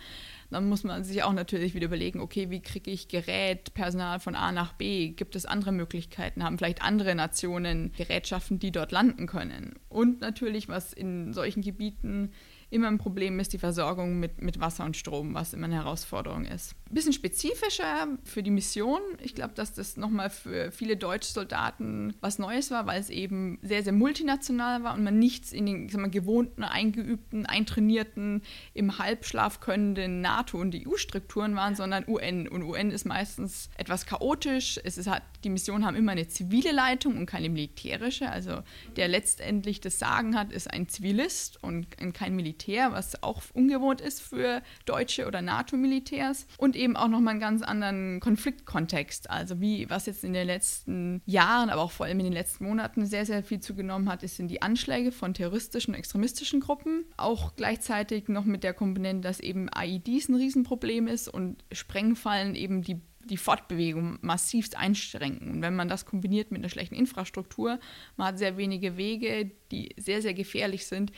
Dann 0.52 0.68
muss 0.68 0.84
man 0.84 1.04
sich 1.04 1.22
auch 1.22 1.32
natürlich 1.32 1.74
wieder 1.74 1.86
überlegen, 1.86 2.20
okay, 2.20 2.50
wie 2.50 2.60
kriege 2.60 2.90
ich 2.90 3.08
Gerät, 3.08 3.74
Personal 3.74 4.20
von 4.20 4.34
A 4.34 4.52
nach 4.52 4.72
B? 4.74 5.10
Gibt 5.10 5.36
es 5.36 5.46
andere 5.46 5.72
Möglichkeiten? 5.72 6.44
Haben 6.44 6.58
vielleicht 6.58 6.82
andere 6.82 7.14
Nationen 7.14 7.92
Gerätschaften, 7.96 8.58
die 8.58 8.72
dort 8.72 8.92
landen 8.92 9.26
können? 9.26 9.74
Und 9.88 10.20
natürlich, 10.20 10.68
was 10.68 10.92
in 10.92 11.32
solchen 11.32 11.62
Gebieten 11.62 12.32
immer 12.70 12.88
ein 12.88 12.98
Problem 12.98 13.38
ist 13.38 13.52
die 13.52 13.58
Versorgung 13.58 14.18
mit, 14.18 14.40
mit 14.42 14.60
Wasser 14.60 14.84
und 14.84 14.96
Strom, 14.96 15.34
was 15.34 15.52
immer 15.52 15.66
eine 15.66 15.76
Herausforderung 15.76 16.44
ist. 16.44 16.74
Ein 16.92 16.96
bisschen 16.96 17.14
spezifischer 17.14 18.06
für 18.22 18.42
die 18.42 18.50
Mission. 18.50 19.00
Ich 19.22 19.34
glaube, 19.34 19.54
dass 19.54 19.72
das 19.72 19.96
nochmal 19.96 20.28
für 20.28 20.70
viele 20.72 20.98
deutsche 20.98 21.32
Soldaten 21.32 22.12
was 22.20 22.38
Neues 22.38 22.70
war, 22.70 22.86
weil 22.86 23.00
es 23.00 23.08
eben 23.08 23.58
sehr, 23.62 23.82
sehr 23.82 23.94
multinational 23.94 24.84
war 24.84 24.92
und 24.92 25.02
man 25.02 25.18
nichts 25.18 25.52
in 25.52 25.64
den 25.64 25.90
mal, 25.98 26.10
gewohnten, 26.10 26.64
eingeübten, 26.64 27.46
eintrainierten, 27.46 28.42
im 28.74 28.98
Halbschlaf 28.98 29.60
könnenden 29.60 30.20
NATO- 30.20 30.58
und 30.58 30.74
EU-Strukturen 30.74 31.56
waren, 31.56 31.76
sondern 31.76 32.04
UN. 32.06 32.46
Und 32.46 32.62
UN 32.62 32.90
ist 32.90 33.06
meistens 33.06 33.70
etwas 33.78 34.04
chaotisch. 34.04 34.78
Es 34.84 34.98
ist, 34.98 35.08
hat, 35.08 35.22
die 35.44 35.48
Missionen 35.48 35.86
haben 35.86 35.96
immer 35.96 36.12
eine 36.12 36.28
zivile 36.28 36.72
Leitung 36.72 37.16
und 37.16 37.24
keine 37.24 37.48
militärische. 37.48 38.28
Also 38.28 38.62
der 38.96 39.08
letztendlich 39.08 39.80
das 39.80 39.98
Sagen 39.98 40.36
hat, 40.36 40.52
ist 40.52 40.70
ein 40.70 40.90
Zivilist 40.90 41.58
und 41.62 41.86
kein 42.12 42.36
Militär. 42.36 42.92
Was 42.92 43.22
auch 43.22 43.42
ungewohnt 43.54 44.02
ist 44.02 44.20
für 44.20 44.60
deutsche 44.84 45.26
oder 45.26 45.40
NATO-Militärs. 45.40 46.46
Und 46.58 46.81
auch 46.96 47.08
nochmal 47.08 47.32
einen 47.32 47.40
ganz 47.40 47.62
anderen 47.62 48.20
Konfliktkontext. 48.20 49.30
Also 49.30 49.60
wie, 49.60 49.88
was 49.90 50.06
jetzt 50.06 50.24
in 50.24 50.32
den 50.32 50.46
letzten 50.46 51.22
Jahren, 51.26 51.70
aber 51.70 51.82
auch 51.82 51.90
vor 51.90 52.06
allem 52.06 52.20
in 52.20 52.26
den 52.26 52.32
letzten 52.32 52.64
Monaten 52.64 53.06
sehr, 53.06 53.26
sehr 53.26 53.42
viel 53.42 53.60
zugenommen 53.60 54.08
hat, 54.08 54.22
sind 54.22 54.48
die 54.48 54.62
Anschläge 54.62 55.12
von 55.12 55.34
terroristischen 55.34 55.94
und 55.94 55.98
extremistischen 55.98 56.60
Gruppen. 56.60 57.04
Auch 57.16 57.56
gleichzeitig 57.56 58.28
noch 58.28 58.44
mit 58.44 58.64
der 58.64 58.74
Komponente, 58.74 59.26
dass 59.26 59.40
eben 59.40 59.68
IEDs 59.76 60.28
ein 60.28 60.34
Riesenproblem 60.34 61.06
ist 61.08 61.28
und 61.28 61.64
Sprengfallen 61.72 62.54
eben 62.54 62.82
die 62.82 63.00
die 63.24 63.36
Fortbewegung 63.36 64.18
massivst 64.20 64.76
einschränken. 64.76 65.50
Und 65.50 65.62
wenn 65.62 65.76
man 65.76 65.88
das 65.88 66.06
kombiniert 66.06 66.50
mit 66.50 66.60
einer 66.60 66.68
schlechten 66.68 66.94
Infrastruktur, 66.94 67.78
man 68.16 68.26
hat 68.28 68.38
sehr 68.38 68.56
wenige 68.56 68.96
Wege, 68.96 69.50
die 69.70 69.94
sehr, 69.96 70.22
sehr 70.22 70.34
gefährlich 70.34 70.86
sind, 70.86 71.12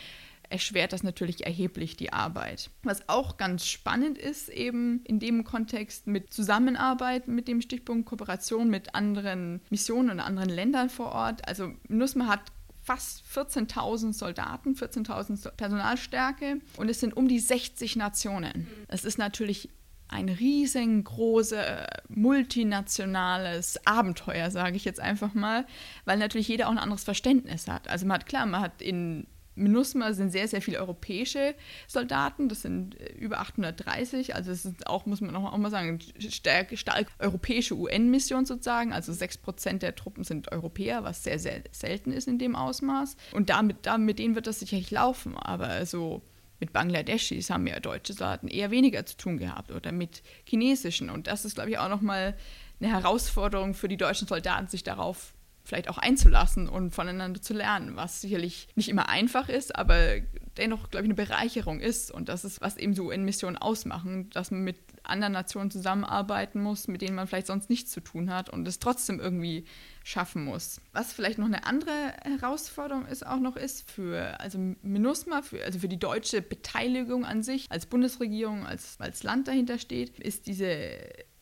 erschwert 0.54 0.92
das 0.92 1.02
natürlich 1.02 1.44
erheblich 1.44 1.96
die 1.96 2.12
Arbeit. 2.12 2.70
Was 2.84 3.08
auch 3.08 3.38
ganz 3.38 3.66
spannend 3.66 4.18
ist, 4.18 4.48
eben 4.48 5.00
in 5.02 5.18
dem 5.18 5.42
Kontext 5.42 6.06
mit 6.06 6.32
Zusammenarbeit 6.32 7.26
mit 7.26 7.48
dem 7.48 7.60
Stichpunkt 7.60 8.06
Kooperation 8.06 8.70
mit 8.70 8.94
anderen 8.94 9.60
Missionen 9.68 10.10
und 10.10 10.20
anderen 10.20 10.50
Ländern 10.50 10.90
vor 10.90 11.10
Ort. 11.10 11.48
Also 11.48 11.72
NUSMA 11.88 12.28
hat 12.28 12.52
fast 12.84 13.24
14.000 13.34 14.12
Soldaten, 14.12 14.74
14.000 14.74 15.50
Personalstärke 15.56 16.60
und 16.76 16.88
es 16.88 17.00
sind 17.00 17.16
um 17.16 17.26
die 17.26 17.40
60 17.40 17.96
Nationen. 17.96 18.68
Es 18.86 19.04
ist 19.04 19.18
natürlich 19.18 19.70
ein 20.06 20.28
riesengroßes, 20.28 21.58
multinationales 22.08 23.84
Abenteuer, 23.86 24.52
sage 24.52 24.76
ich 24.76 24.84
jetzt 24.84 25.00
einfach 25.00 25.34
mal, 25.34 25.66
weil 26.04 26.18
natürlich 26.18 26.46
jeder 26.46 26.68
auch 26.68 26.72
ein 26.72 26.78
anderes 26.78 27.02
Verständnis 27.02 27.66
hat. 27.66 27.88
Also 27.88 28.06
man 28.06 28.18
hat 28.18 28.26
klar, 28.26 28.46
man 28.46 28.60
hat 28.60 28.80
in 28.80 29.26
MINUSMA 29.56 30.12
sind 30.12 30.30
sehr, 30.30 30.48
sehr 30.48 30.62
viele 30.62 30.78
europäische 30.78 31.54
Soldaten, 31.86 32.48
das 32.48 32.62
sind 32.62 33.00
äh, 33.00 33.12
über 33.14 33.40
830, 33.40 34.34
also 34.34 34.50
es 34.50 34.64
ist 34.64 34.86
auch, 34.86 35.06
muss 35.06 35.20
man 35.20 35.34
auch 35.36 35.56
mal 35.56 35.70
sagen, 35.70 36.00
stark, 36.18 36.76
stark 36.78 37.08
europäische 37.18 37.76
UN-Mission 37.76 38.46
sozusagen, 38.46 38.92
also 38.92 39.12
6% 39.12 39.78
der 39.78 39.94
Truppen 39.94 40.24
sind 40.24 40.52
Europäer, 40.52 41.04
was 41.04 41.22
sehr, 41.22 41.38
sehr 41.38 41.62
selten 41.70 42.12
ist 42.12 42.28
in 42.28 42.38
dem 42.38 42.56
Ausmaß. 42.56 43.16
Und 43.32 43.50
damit, 43.50 43.78
damit 43.82 44.04
mit 44.06 44.18
denen 44.18 44.34
wird 44.34 44.46
das 44.46 44.60
sicherlich 44.60 44.90
laufen, 44.90 45.36
aber 45.36 45.86
so 45.86 46.22
mit 46.60 46.72
Bangladeschis 46.72 47.50
haben 47.50 47.66
ja 47.66 47.80
deutsche 47.80 48.12
Soldaten 48.12 48.48
eher 48.48 48.70
weniger 48.70 49.04
zu 49.04 49.16
tun 49.16 49.38
gehabt 49.38 49.72
oder 49.72 49.92
mit 49.92 50.22
chinesischen. 50.44 51.10
Und 51.10 51.26
das 51.26 51.44
ist, 51.44 51.56
glaube 51.56 51.70
ich, 51.70 51.78
auch 51.78 51.88
nochmal 51.88 52.36
eine 52.80 52.92
Herausforderung 52.92 53.74
für 53.74 53.88
die 53.88 53.96
deutschen 53.96 54.28
Soldaten, 54.28 54.68
sich 54.68 54.82
darauf 54.82 55.34
vielleicht 55.64 55.88
auch 55.88 55.98
einzulassen 55.98 56.68
und 56.68 56.90
voneinander 56.90 57.40
zu 57.40 57.54
lernen, 57.54 57.96
was 57.96 58.20
sicherlich 58.20 58.68
nicht 58.74 58.88
immer 58.88 59.08
einfach 59.08 59.48
ist, 59.48 59.74
aber 59.76 60.20
dennoch, 60.56 60.90
glaube 60.90 61.04
ich, 61.04 61.10
eine 61.10 61.14
Bereicherung 61.14 61.80
ist. 61.80 62.10
Und 62.10 62.28
das 62.28 62.44
ist, 62.44 62.60
was 62.60 62.76
eben 62.76 62.94
so 62.94 63.10
in 63.10 63.24
Missionen 63.24 63.56
ausmachen, 63.56 64.30
dass 64.30 64.50
man 64.50 64.62
mit 64.62 64.76
anderen 65.02 65.32
Nationen 65.32 65.70
zusammenarbeiten 65.70 66.62
muss, 66.62 66.88
mit 66.88 67.02
denen 67.02 67.16
man 67.16 67.26
vielleicht 67.26 67.46
sonst 67.46 67.70
nichts 67.70 67.90
zu 67.90 68.00
tun 68.00 68.30
hat 68.30 68.50
und 68.50 68.66
es 68.68 68.78
trotzdem 68.78 69.20
irgendwie 69.20 69.64
schaffen 70.02 70.44
muss. 70.44 70.80
Was 70.92 71.12
vielleicht 71.12 71.38
noch 71.38 71.46
eine 71.46 71.66
andere 71.66 72.12
Herausforderung 72.22 73.06
ist, 73.06 73.26
auch 73.26 73.40
noch 73.40 73.56
ist 73.56 73.90
für 73.90 74.38
also 74.40 74.58
MINUSMA, 74.82 75.42
für, 75.42 75.64
also 75.64 75.78
für 75.78 75.88
die 75.88 75.98
deutsche 75.98 76.42
Beteiligung 76.42 77.24
an 77.24 77.42
sich 77.42 77.70
als 77.70 77.86
Bundesregierung, 77.86 78.66
als, 78.66 78.96
als 78.98 79.22
Land 79.22 79.48
dahinter 79.48 79.78
steht, 79.78 80.18
ist 80.18 80.46
diese 80.46 80.88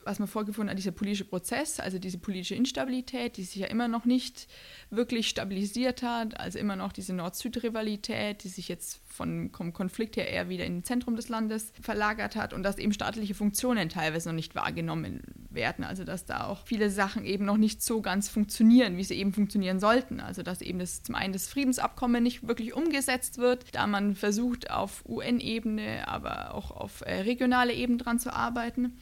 was 0.04 0.18
man 0.18 0.28
vorgefunden 0.28 0.70
hat, 0.70 0.78
dieser 0.78 0.92
politische 0.92 1.24
Prozess, 1.24 1.80
also 1.80 1.98
diese 1.98 2.18
politische 2.18 2.54
Instabilität, 2.54 3.36
die 3.36 3.44
sich 3.44 3.56
ja 3.56 3.66
immer 3.66 3.88
noch 3.88 4.04
nicht 4.04 4.48
wirklich 4.90 5.28
stabilisiert 5.28 6.02
hat, 6.02 6.38
also 6.38 6.58
immer 6.58 6.76
noch 6.76 6.92
diese 6.92 7.14
Nord-Süd-Rivalität, 7.14 8.44
die 8.44 8.48
sich 8.48 8.68
jetzt 8.68 9.00
vom 9.06 9.52
Konflikt 9.52 10.16
her 10.16 10.28
eher 10.28 10.48
wieder 10.48 10.64
ins 10.64 10.86
Zentrum 10.86 11.16
des 11.16 11.28
Landes 11.28 11.72
verlagert 11.80 12.34
hat 12.34 12.52
und 12.52 12.62
dass 12.62 12.78
eben 12.78 12.92
staatliche 12.92 13.34
Funktionen 13.34 13.88
teilweise 13.88 14.28
noch 14.28 14.34
nicht 14.34 14.54
wahrgenommen 14.54 15.22
werden, 15.50 15.84
also 15.84 16.04
dass 16.04 16.24
da 16.24 16.46
auch 16.46 16.66
viele 16.66 16.90
Sachen 16.90 17.24
eben 17.24 17.44
noch 17.44 17.58
nicht 17.58 17.82
so 17.82 18.00
ganz 18.00 18.28
funktionieren, 18.28 18.96
wie 18.96 19.04
sie 19.04 19.14
eben 19.14 19.32
funktionieren 19.32 19.80
sollten, 19.80 20.20
also 20.20 20.42
dass 20.42 20.62
eben 20.62 20.78
das 20.78 21.02
zum 21.02 21.14
einen 21.14 21.32
das 21.32 21.48
Friedensabkommen 21.48 22.22
nicht 22.22 22.46
wirklich 22.48 22.74
umgesetzt 22.74 23.38
wird, 23.38 23.66
da 23.72 23.86
man 23.86 24.14
versucht 24.16 24.70
auf 24.70 25.04
UN-Ebene, 25.06 26.08
aber 26.08 26.54
auch 26.54 26.70
auf 26.70 27.02
äh, 27.02 27.20
regionale 27.20 27.74
Ebene 27.74 27.98
dran 27.98 28.18
zu 28.18 28.32
arbeiten 28.32 28.94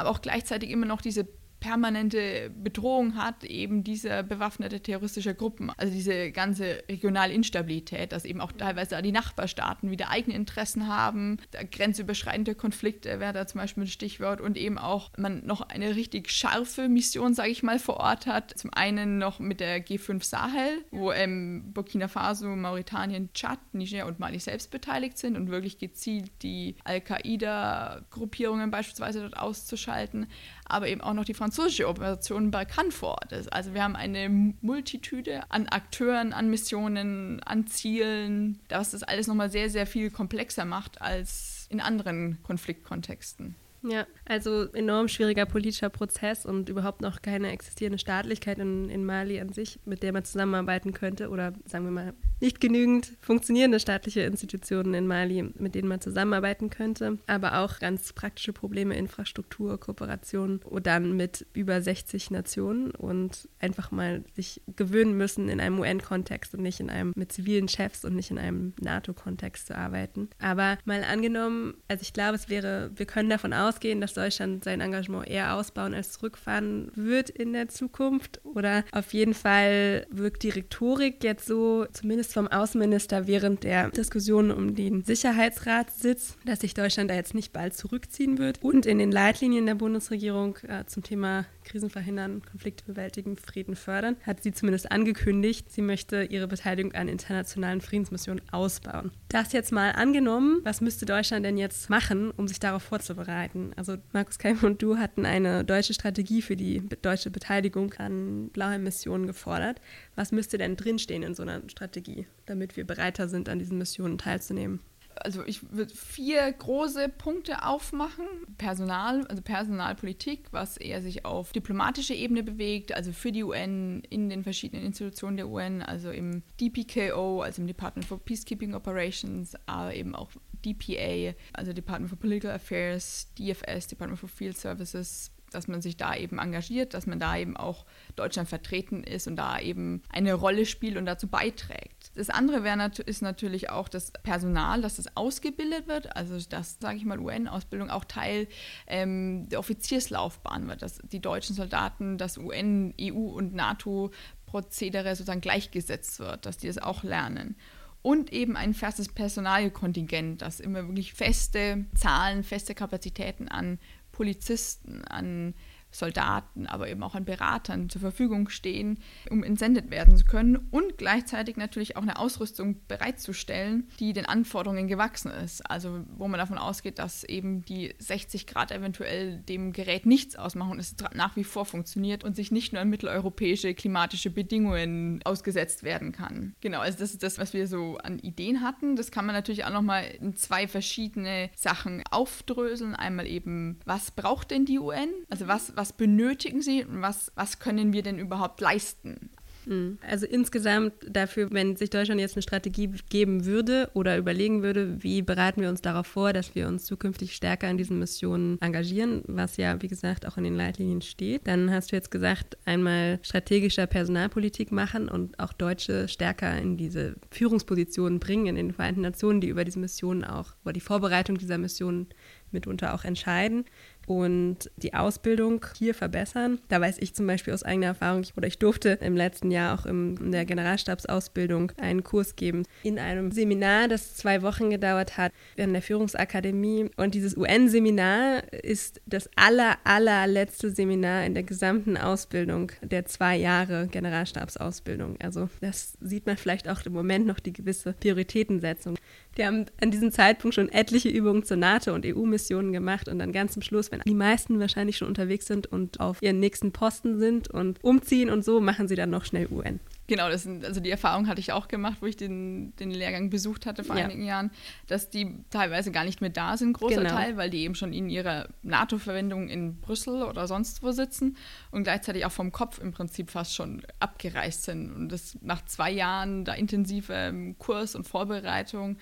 aber 0.00 0.10
auch 0.10 0.20
gleichzeitig 0.20 0.70
immer 0.70 0.86
noch 0.86 1.00
diese 1.00 1.26
permanente 1.60 2.50
Bedrohung 2.50 3.16
hat, 3.16 3.44
eben 3.44 3.84
dieser 3.84 4.22
bewaffnete 4.22 4.80
terroristische 4.80 5.34
Gruppen. 5.34 5.70
Also 5.76 5.92
diese 5.92 6.32
ganze 6.32 6.82
regionale 6.88 7.34
Instabilität, 7.34 8.12
dass 8.12 8.24
eben 8.24 8.40
auch 8.40 8.52
teilweise 8.52 9.00
die 9.02 9.12
Nachbarstaaten 9.12 9.90
wieder 9.90 10.10
eigene 10.10 10.34
Interessen 10.34 10.88
haben, 10.88 11.38
grenzüberschreitende 11.70 12.54
Konflikte 12.54 13.20
wäre 13.20 13.32
da 13.32 13.46
zum 13.46 13.60
Beispiel 13.60 13.84
ein 13.84 13.88
Stichwort 13.88 14.40
und 14.40 14.56
eben 14.56 14.78
auch 14.78 15.10
man 15.16 15.44
noch 15.44 15.60
eine 15.60 15.96
richtig 15.96 16.30
scharfe 16.30 16.88
Mission, 16.88 17.34
sage 17.34 17.50
ich 17.50 17.62
mal, 17.62 17.78
vor 17.78 17.98
Ort 17.98 18.26
hat. 18.26 18.58
Zum 18.58 18.72
einen 18.72 19.18
noch 19.18 19.38
mit 19.38 19.60
der 19.60 19.84
G5 19.84 20.24
Sahel, 20.24 20.84
wo 20.90 21.12
ähm, 21.12 21.72
Burkina 21.72 22.08
Faso, 22.08 22.48
Mauretanien, 22.48 23.30
Tschad, 23.34 23.58
Niger 23.72 24.06
und 24.06 24.18
Mali 24.18 24.38
selbst 24.38 24.70
beteiligt 24.70 25.18
sind 25.18 25.36
und 25.36 25.50
wirklich 25.50 25.78
gezielt 25.78 26.30
die 26.42 26.76
Al-Qaida-Gruppierungen 26.84 28.70
beispielsweise 28.70 29.20
dort 29.20 29.36
auszuschalten, 29.36 30.26
aber 30.70 30.88
eben 30.88 31.00
auch 31.00 31.14
noch 31.14 31.24
die 31.24 31.34
französische 31.34 31.88
Operation 31.88 32.50
Balkan 32.50 32.90
vor 32.90 33.10
Ort 33.10 33.32
ist. 33.32 33.52
Also 33.52 33.74
wir 33.74 33.82
haben 33.82 33.96
eine 33.96 34.28
Multitude 34.60 35.42
an 35.48 35.68
Akteuren, 35.68 36.32
an 36.32 36.50
Missionen, 36.50 37.42
an 37.42 37.66
Zielen, 37.66 38.60
was 38.68 38.92
das 38.92 39.02
alles 39.02 39.26
nochmal 39.26 39.50
sehr, 39.50 39.70
sehr 39.70 39.86
viel 39.86 40.10
komplexer 40.10 40.64
macht 40.64 41.00
als 41.00 41.66
in 41.70 41.80
anderen 41.80 42.38
Konfliktkontexten. 42.42 43.54
Ja, 43.82 44.06
also 44.26 44.64
enorm 44.72 45.08
schwieriger 45.08 45.46
politischer 45.46 45.88
Prozess 45.88 46.44
und 46.44 46.68
überhaupt 46.68 47.00
noch 47.00 47.22
keine 47.22 47.50
existierende 47.50 47.98
Staatlichkeit 47.98 48.58
in, 48.58 48.90
in 48.90 49.04
Mali 49.04 49.40
an 49.40 49.52
sich, 49.52 49.78
mit 49.84 50.02
der 50.02 50.12
man 50.12 50.24
zusammenarbeiten 50.24 50.92
könnte 50.92 51.30
oder 51.30 51.54
sagen 51.66 51.84
wir 51.84 51.90
mal 51.90 52.14
nicht 52.40 52.60
genügend 52.60 53.12
funktionierende 53.20 53.78
staatliche 53.80 54.22
Institutionen 54.22 54.94
in 54.94 55.06
Mali, 55.06 55.42
mit 55.58 55.74
denen 55.74 55.88
man 55.88 56.00
zusammenarbeiten 56.00 56.70
könnte, 56.70 57.18
aber 57.26 57.58
auch 57.58 57.78
ganz 57.78 58.12
praktische 58.12 58.52
Probleme, 58.52 58.96
Infrastruktur, 58.96 59.78
Kooperation 59.78 60.60
und 60.64 60.86
dann 60.86 61.16
mit 61.16 61.46
über 61.52 61.82
60 61.82 62.30
Nationen 62.30 62.92
und 62.92 63.48
einfach 63.60 63.90
mal 63.90 64.24
sich 64.34 64.62
gewöhnen 64.76 65.16
müssen, 65.16 65.48
in 65.48 65.60
einem 65.60 65.78
UN-Kontext 65.78 66.54
und 66.54 66.62
nicht 66.62 66.80
in 66.80 66.90
einem 66.90 67.12
mit 67.14 67.32
zivilen 67.32 67.68
Chefs 67.68 68.04
und 68.04 68.14
nicht 68.14 68.30
in 68.30 68.38
einem 68.38 68.72
NATO-Kontext 68.80 69.66
zu 69.66 69.76
arbeiten. 69.76 70.30
Aber 70.40 70.78
mal 70.84 71.04
angenommen, 71.04 71.74
also 71.88 72.02
ich 72.02 72.12
glaube, 72.12 72.36
es 72.36 72.48
wäre, 72.48 72.90
wir 72.94 73.06
können 73.06 73.28
davon 73.28 73.52
aus, 73.52 73.69
ausgehen, 73.70 74.00
dass 74.00 74.14
Deutschland 74.14 74.64
sein 74.64 74.80
Engagement 74.80 75.28
eher 75.28 75.54
ausbauen 75.54 75.94
als 75.94 76.12
zurückfahren 76.12 76.90
wird 76.94 77.30
in 77.30 77.52
der 77.52 77.68
Zukunft? 77.68 78.40
Oder 78.44 78.84
auf 78.92 79.12
jeden 79.12 79.34
Fall 79.34 80.06
wirkt 80.10 80.42
die 80.42 80.50
Rhetorik 80.50 81.22
jetzt 81.22 81.46
so, 81.46 81.86
zumindest 81.92 82.34
vom 82.34 82.48
Außenminister 82.48 83.26
während 83.26 83.62
der 83.62 83.90
Diskussion 83.90 84.50
um 84.50 84.74
den 84.74 85.04
Sicherheitsratssitz, 85.04 86.36
dass 86.44 86.60
sich 86.60 86.74
Deutschland 86.74 87.10
da 87.10 87.14
jetzt 87.14 87.34
nicht 87.34 87.52
bald 87.52 87.74
zurückziehen 87.74 88.38
wird. 88.38 88.62
Und 88.62 88.86
in 88.86 88.98
den 88.98 89.12
Leitlinien 89.12 89.66
der 89.66 89.76
Bundesregierung 89.76 90.56
äh, 90.66 90.84
zum 90.86 91.02
Thema 91.02 91.46
Krisen 91.64 91.90
verhindern, 91.90 92.42
Konflikte 92.50 92.84
bewältigen, 92.84 93.36
Frieden 93.36 93.76
fördern, 93.76 94.16
hat 94.26 94.42
sie 94.42 94.52
zumindest 94.52 94.90
angekündigt, 94.90 95.70
sie 95.70 95.82
möchte 95.82 96.24
ihre 96.24 96.48
Beteiligung 96.48 96.92
an 96.94 97.08
internationalen 97.08 97.80
Friedensmissionen 97.80 98.42
ausbauen. 98.50 99.12
Das 99.28 99.52
jetzt 99.52 99.70
mal 99.70 99.92
angenommen, 99.92 100.60
was 100.64 100.80
müsste 100.80 101.06
Deutschland 101.06 101.46
denn 101.46 101.56
jetzt 101.56 101.88
machen, 101.88 102.32
um 102.32 102.48
sich 102.48 102.58
darauf 102.58 102.82
vorzubereiten? 102.82 103.59
Werden. 103.60 103.72
Also 103.76 103.96
Markus 104.12 104.38
Keim 104.38 104.58
und 104.62 104.82
du 104.82 104.98
hatten 104.98 105.26
eine 105.26 105.64
deutsche 105.64 105.94
Strategie 105.94 106.42
für 106.42 106.56
die 106.56 106.82
deutsche 107.02 107.30
Beteiligung 107.30 107.94
an 107.94 108.48
Blauhelm-Missionen 108.50 109.26
gefordert. 109.26 109.80
Was 110.16 110.32
müsste 110.32 110.58
denn 110.58 110.76
drinstehen 110.76 111.22
in 111.22 111.34
so 111.34 111.42
einer 111.42 111.62
Strategie, 111.68 112.26
damit 112.46 112.76
wir 112.76 112.86
bereiter 112.86 113.28
sind, 113.28 113.48
an 113.48 113.58
diesen 113.58 113.78
Missionen 113.78 114.18
teilzunehmen? 114.18 114.80
Also 115.16 115.44
ich 115.44 115.70
würde 115.72 115.94
vier 115.94 116.50
große 116.52 117.08
Punkte 117.08 117.64
aufmachen. 117.64 118.26
Personal, 118.58 119.26
also 119.26 119.42
Personalpolitik, 119.42 120.48
was 120.50 120.76
eher 120.76 121.02
sich 121.02 121.24
auf 121.24 121.52
diplomatischer 121.52 122.14
Ebene 122.14 122.42
bewegt, 122.42 122.94
also 122.94 123.12
für 123.12 123.32
die 123.32 123.44
UN, 123.44 124.02
in 124.08 124.28
den 124.28 124.42
verschiedenen 124.42 124.84
Institutionen 124.84 125.36
der 125.36 125.48
UN, 125.48 125.82
also 125.82 126.10
im 126.10 126.42
DPKO, 126.60 127.42
also 127.42 127.62
im 127.62 127.68
Department 127.68 128.06
for 128.06 128.18
Peacekeeping 128.18 128.74
Operations, 128.74 129.54
aber 129.66 129.94
eben 129.94 130.14
auch 130.14 130.30
DPA, 130.64 131.34
also 131.52 131.72
Department 131.72 132.10
for 132.10 132.18
Political 132.18 132.52
Affairs, 132.52 133.28
DFS, 133.38 133.86
Department 133.86 134.20
for 134.20 134.28
Field 134.28 134.56
Services, 134.56 135.30
dass 135.54 135.68
man 135.68 135.82
sich 135.82 135.96
da 135.96 136.14
eben 136.14 136.38
engagiert, 136.38 136.94
dass 136.94 137.06
man 137.06 137.20
da 137.20 137.36
eben 137.36 137.56
auch 137.56 137.84
Deutschland 138.16 138.48
vertreten 138.48 139.04
ist 139.04 139.26
und 139.26 139.36
da 139.36 139.58
eben 139.58 140.02
eine 140.08 140.34
Rolle 140.34 140.66
spielt 140.66 140.96
und 140.96 141.06
dazu 141.06 141.28
beiträgt. 141.28 142.12
Das 142.14 142.30
andere 142.30 142.64
wäre 142.64 142.90
ist 143.06 143.22
natürlich 143.22 143.70
auch 143.70 143.88
das 143.88 144.12
Personal, 144.12 144.82
dass 144.82 144.96
das 144.96 145.16
ausgebildet 145.16 145.86
wird, 145.86 146.16
also 146.16 146.38
dass, 146.48 146.78
sage 146.80 146.96
ich 146.96 147.04
mal, 147.04 147.18
UN-Ausbildung 147.18 147.90
auch 147.90 148.04
Teil 148.04 148.48
ähm, 148.86 149.48
der 149.48 149.58
Offizierslaufbahn 149.58 150.68
wird, 150.68 150.82
dass 150.82 150.98
die 150.98 151.20
deutschen 151.20 151.54
Soldaten 151.54 152.18
das 152.18 152.38
UN, 152.38 152.94
EU 153.00 153.18
und 153.18 153.54
NATO-Prozedere 153.54 155.14
sozusagen 155.14 155.40
gleichgesetzt 155.40 156.20
wird, 156.20 156.46
dass 156.46 156.58
die 156.58 156.66
das 156.66 156.78
auch 156.78 157.02
lernen 157.02 157.56
und 158.02 158.32
eben 158.32 158.56
ein 158.56 158.74
festes 158.74 159.08
Personalkontingent, 159.08 160.42
das 160.42 160.60
immer 160.60 160.86
wirklich 160.86 161.12
feste 161.12 161.84
Zahlen, 161.94 162.44
feste 162.44 162.74
Kapazitäten 162.74 163.48
an 163.48 163.78
Polizisten, 164.20 165.02
an 165.08 165.54
Soldaten, 165.90 166.66
aber 166.66 166.88
eben 166.88 167.02
auch 167.02 167.14
an 167.14 167.24
Beratern 167.24 167.88
zur 167.88 168.00
Verfügung 168.00 168.48
stehen, 168.48 168.98
um 169.30 169.42
entsendet 169.42 169.90
werden 169.90 170.16
zu 170.16 170.24
können 170.24 170.56
und 170.70 170.98
gleichzeitig 170.98 171.56
natürlich 171.56 171.96
auch 171.96 172.02
eine 172.02 172.18
Ausrüstung 172.18 172.76
bereitzustellen, 172.86 173.88
die 173.98 174.12
den 174.12 174.26
Anforderungen 174.26 174.88
gewachsen 174.88 175.30
ist. 175.30 175.68
Also 175.68 176.04
wo 176.16 176.28
man 176.28 176.38
davon 176.38 176.58
ausgeht, 176.58 176.98
dass 176.98 177.24
eben 177.24 177.64
die 177.64 177.94
60 177.98 178.46
Grad 178.46 178.72
eventuell 178.72 179.38
dem 179.38 179.72
Gerät 179.72 180.06
nichts 180.06 180.36
ausmachen 180.36 180.72
und 180.72 180.78
es 180.78 180.94
nach 181.14 181.36
wie 181.36 181.44
vor 181.44 181.64
funktioniert 181.64 182.24
und 182.24 182.36
sich 182.36 182.50
nicht 182.50 182.72
nur 182.72 182.82
an 182.82 182.88
mitteleuropäische 182.88 183.74
klimatische 183.74 184.30
Bedingungen 184.30 185.20
ausgesetzt 185.24 185.82
werden 185.82 186.12
kann. 186.12 186.54
Genau, 186.60 186.80
also 186.80 186.98
das 186.98 187.12
ist 187.12 187.22
das, 187.22 187.38
was 187.38 187.52
wir 187.52 187.66
so 187.66 187.98
an 187.98 188.18
Ideen 188.18 188.60
hatten. 188.60 188.96
Das 188.96 189.10
kann 189.10 189.26
man 189.26 189.34
natürlich 189.34 189.64
auch 189.64 189.72
nochmal 189.72 190.04
in 190.20 190.36
zwei 190.36 190.68
verschiedene 190.68 191.50
Sachen 191.56 192.02
aufdröseln. 192.10 192.94
Einmal 192.94 193.26
eben, 193.26 193.78
was 193.84 194.10
braucht 194.10 194.50
denn 194.50 194.64
die 194.64 194.78
UN? 194.78 195.08
Also 195.28 195.48
was, 195.48 195.76
was 195.80 195.94
benötigen 195.94 196.60
sie 196.60 196.84
und 196.84 197.00
was, 197.00 197.32
was 197.36 197.58
können 197.58 197.94
wir 197.94 198.02
denn 198.02 198.18
überhaupt 198.18 198.60
leisten? 198.60 199.30
Hm. 199.64 199.98
Also 200.06 200.26
insgesamt 200.26 200.92
dafür, 201.08 201.48
wenn 201.50 201.76
sich 201.76 201.88
Deutschland 201.88 202.20
jetzt 202.20 202.36
eine 202.36 202.42
Strategie 202.42 202.90
geben 203.08 203.46
würde 203.46 203.90
oder 203.94 204.18
überlegen 204.18 204.62
würde, 204.62 205.02
wie 205.02 205.22
bereiten 205.22 205.62
wir 205.62 205.70
uns 205.70 205.80
darauf 205.80 206.06
vor, 206.06 206.34
dass 206.34 206.54
wir 206.54 206.68
uns 206.68 206.84
zukünftig 206.84 207.34
stärker 207.34 207.70
in 207.70 207.78
diesen 207.78 207.98
Missionen 207.98 208.60
engagieren, 208.60 209.22
was 209.26 209.56
ja, 209.56 209.80
wie 209.80 209.88
gesagt, 209.88 210.26
auch 210.26 210.36
in 210.36 210.44
den 210.44 210.54
Leitlinien 210.54 211.00
steht, 211.00 211.46
dann 211.46 211.70
hast 211.70 211.92
du 211.92 211.96
jetzt 211.96 212.10
gesagt, 212.10 212.58
einmal 212.66 213.18
strategischer 213.22 213.86
Personalpolitik 213.86 214.72
machen 214.72 215.08
und 215.08 215.38
auch 215.38 215.54
Deutsche 215.54 216.08
stärker 216.08 216.58
in 216.58 216.76
diese 216.76 217.16
Führungspositionen 217.30 218.20
bringen 218.20 218.46
in 218.46 218.56
den 218.56 218.72
Vereinten 218.72 219.00
Nationen, 219.00 219.40
die 219.40 219.48
über 219.48 219.64
diese 219.64 219.78
Missionen 219.78 220.24
auch, 220.24 220.54
über 220.62 220.74
die 220.74 220.80
Vorbereitung 220.80 221.38
dieser 221.38 221.58
Missionen 221.58 222.08
mitunter 222.52 222.94
auch 222.94 223.04
entscheiden 223.04 223.64
und 224.10 224.72
die 224.76 224.92
Ausbildung 224.92 225.64
hier 225.78 225.94
verbessern. 225.94 226.58
Da 226.68 226.80
weiß 226.80 226.96
ich 226.98 227.14
zum 227.14 227.28
Beispiel 227.28 227.54
aus 227.54 227.62
eigener 227.62 227.86
Erfahrung, 227.86 228.24
oder 228.36 228.48
ich 228.48 228.58
durfte 228.58 228.98
im 229.00 229.16
letzten 229.16 229.52
Jahr 229.52 229.78
auch 229.78 229.86
in 229.86 230.32
der 230.32 230.44
Generalstabsausbildung 230.44 231.70
einen 231.80 232.02
Kurs 232.02 232.34
geben 232.34 232.64
in 232.82 232.98
einem 232.98 233.30
Seminar, 233.30 233.86
das 233.86 234.16
zwei 234.16 234.42
Wochen 234.42 234.68
gedauert 234.68 235.16
hat 235.16 235.30
in 235.54 235.72
der 235.72 235.80
Führungsakademie. 235.80 236.90
Und 236.96 237.14
dieses 237.14 237.36
UN-Seminar 237.36 238.52
ist 238.52 239.00
das 239.06 239.30
aller, 239.36 239.78
allerletzte 239.84 240.72
Seminar 240.72 241.24
in 241.24 241.34
der 241.34 241.44
gesamten 241.44 241.96
Ausbildung 241.96 242.72
der 242.82 243.06
zwei 243.06 243.36
Jahre 243.36 243.86
Generalstabsausbildung. 243.86 245.18
Also 245.22 245.48
das 245.60 245.96
sieht 246.00 246.26
man 246.26 246.36
vielleicht 246.36 246.68
auch 246.68 246.84
im 246.84 246.94
Moment 246.94 247.26
noch 247.26 247.38
die 247.38 247.52
gewisse 247.52 247.92
Prioritätensetzung. 247.92 248.96
Die 249.36 249.44
haben 249.44 249.66
an 249.80 249.90
diesem 249.90 250.10
Zeitpunkt 250.10 250.54
schon 250.54 250.68
etliche 250.68 251.08
Übungen 251.08 251.44
zur 251.44 251.56
NATO- 251.56 251.94
und 251.94 252.04
EU-Missionen 252.04 252.72
gemacht 252.72 253.08
und 253.08 253.18
dann 253.18 253.32
ganz 253.32 253.52
zum 253.52 253.62
Schluss, 253.62 253.92
wenn 253.92 254.00
die 254.00 254.14
meisten 254.14 254.58
wahrscheinlich 254.58 254.96
schon 254.96 255.08
unterwegs 255.08 255.46
sind 255.46 255.66
und 255.66 256.00
auf 256.00 256.20
ihren 256.22 256.40
nächsten 256.40 256.72
Posten 256.72 257.18
sind 257.18 257.48
und 257.48 257.82
umziehen 257.82 258.30
und 258.30 258.44
so, 258.44 258.60
machen 258.60 258.88
sie 258.88 258.96
dann 258.96 259.10
noch 259.10 259.24
schnell 259.24 259.48
UN. 259.50 259.80
Genau, 260.10 260.28
das 260.28 260.42
sind, 260.42 260.64
also 260.64 260.80
die 260.80 260.90
Erfahrung 260.90 261.28
hatte 261.28 261.38
ich 261.38 261.52
auch 261.52 261.68
gemacht, 261.68 261.98
wo 262.00 262.06
ich 262.06 262.16
den, 262.16 262.74
den 262.80 262.90
Lehrgang 262.90 263.30
besucht 263.30 263.64
hatte 263.64 263.84
vor 263.84 263.96
ja. 263.96 264.06
einigen 264.06 264.24
Jahren, 264.24 264.50
dass 264.88 265.08
die 265.08 265.36
teilweise 265.50 265.92
gar 265.92 266.02
nicht 266.02 266.20
mehr 266.20 266.30
da 266.30 266.56
sind, 266.56 266.72
großer 266.72 267.02
genau. 267.02 267.14
Teil, 267.14 267.36
weil 267.36 267.48
die 267.48 267.58
eben 267.58 267.76
schon 267.76 267.92
in 267.92 268.10
ihrer 268.10 268.48
NATO-Verwendung 268.64 269.48
in 269.48 269.80
Brüssel 269.80 270.24
oder 270.24 270.48
sonst 270.48 270.82
wo 270.82 270.90
sitzen 270.90 271.36
und 271.70 271.84
gleichzeitig 271.84 272.26
auch 272.26 272.32
vom 272.32 272.50
Kopf 272.50 272.80
im 272.80 272.90
Prinzip 272.90 273.30
fast 273.30 273.54
schon 273.54 273.82
abgereist 274.00 274.64
sind. 274.64 274.92
Und 274.92 275.10
das 275.10 275.38
nach 275.42 275.64
zwei 275.66 275.92
Jahren 275.92 276.44
da 276.44 276.54
intensiver 276.54 277.32
Kurs 277.58 277.94
und 277.94 278.02
Vorbereitung 278.02 278.96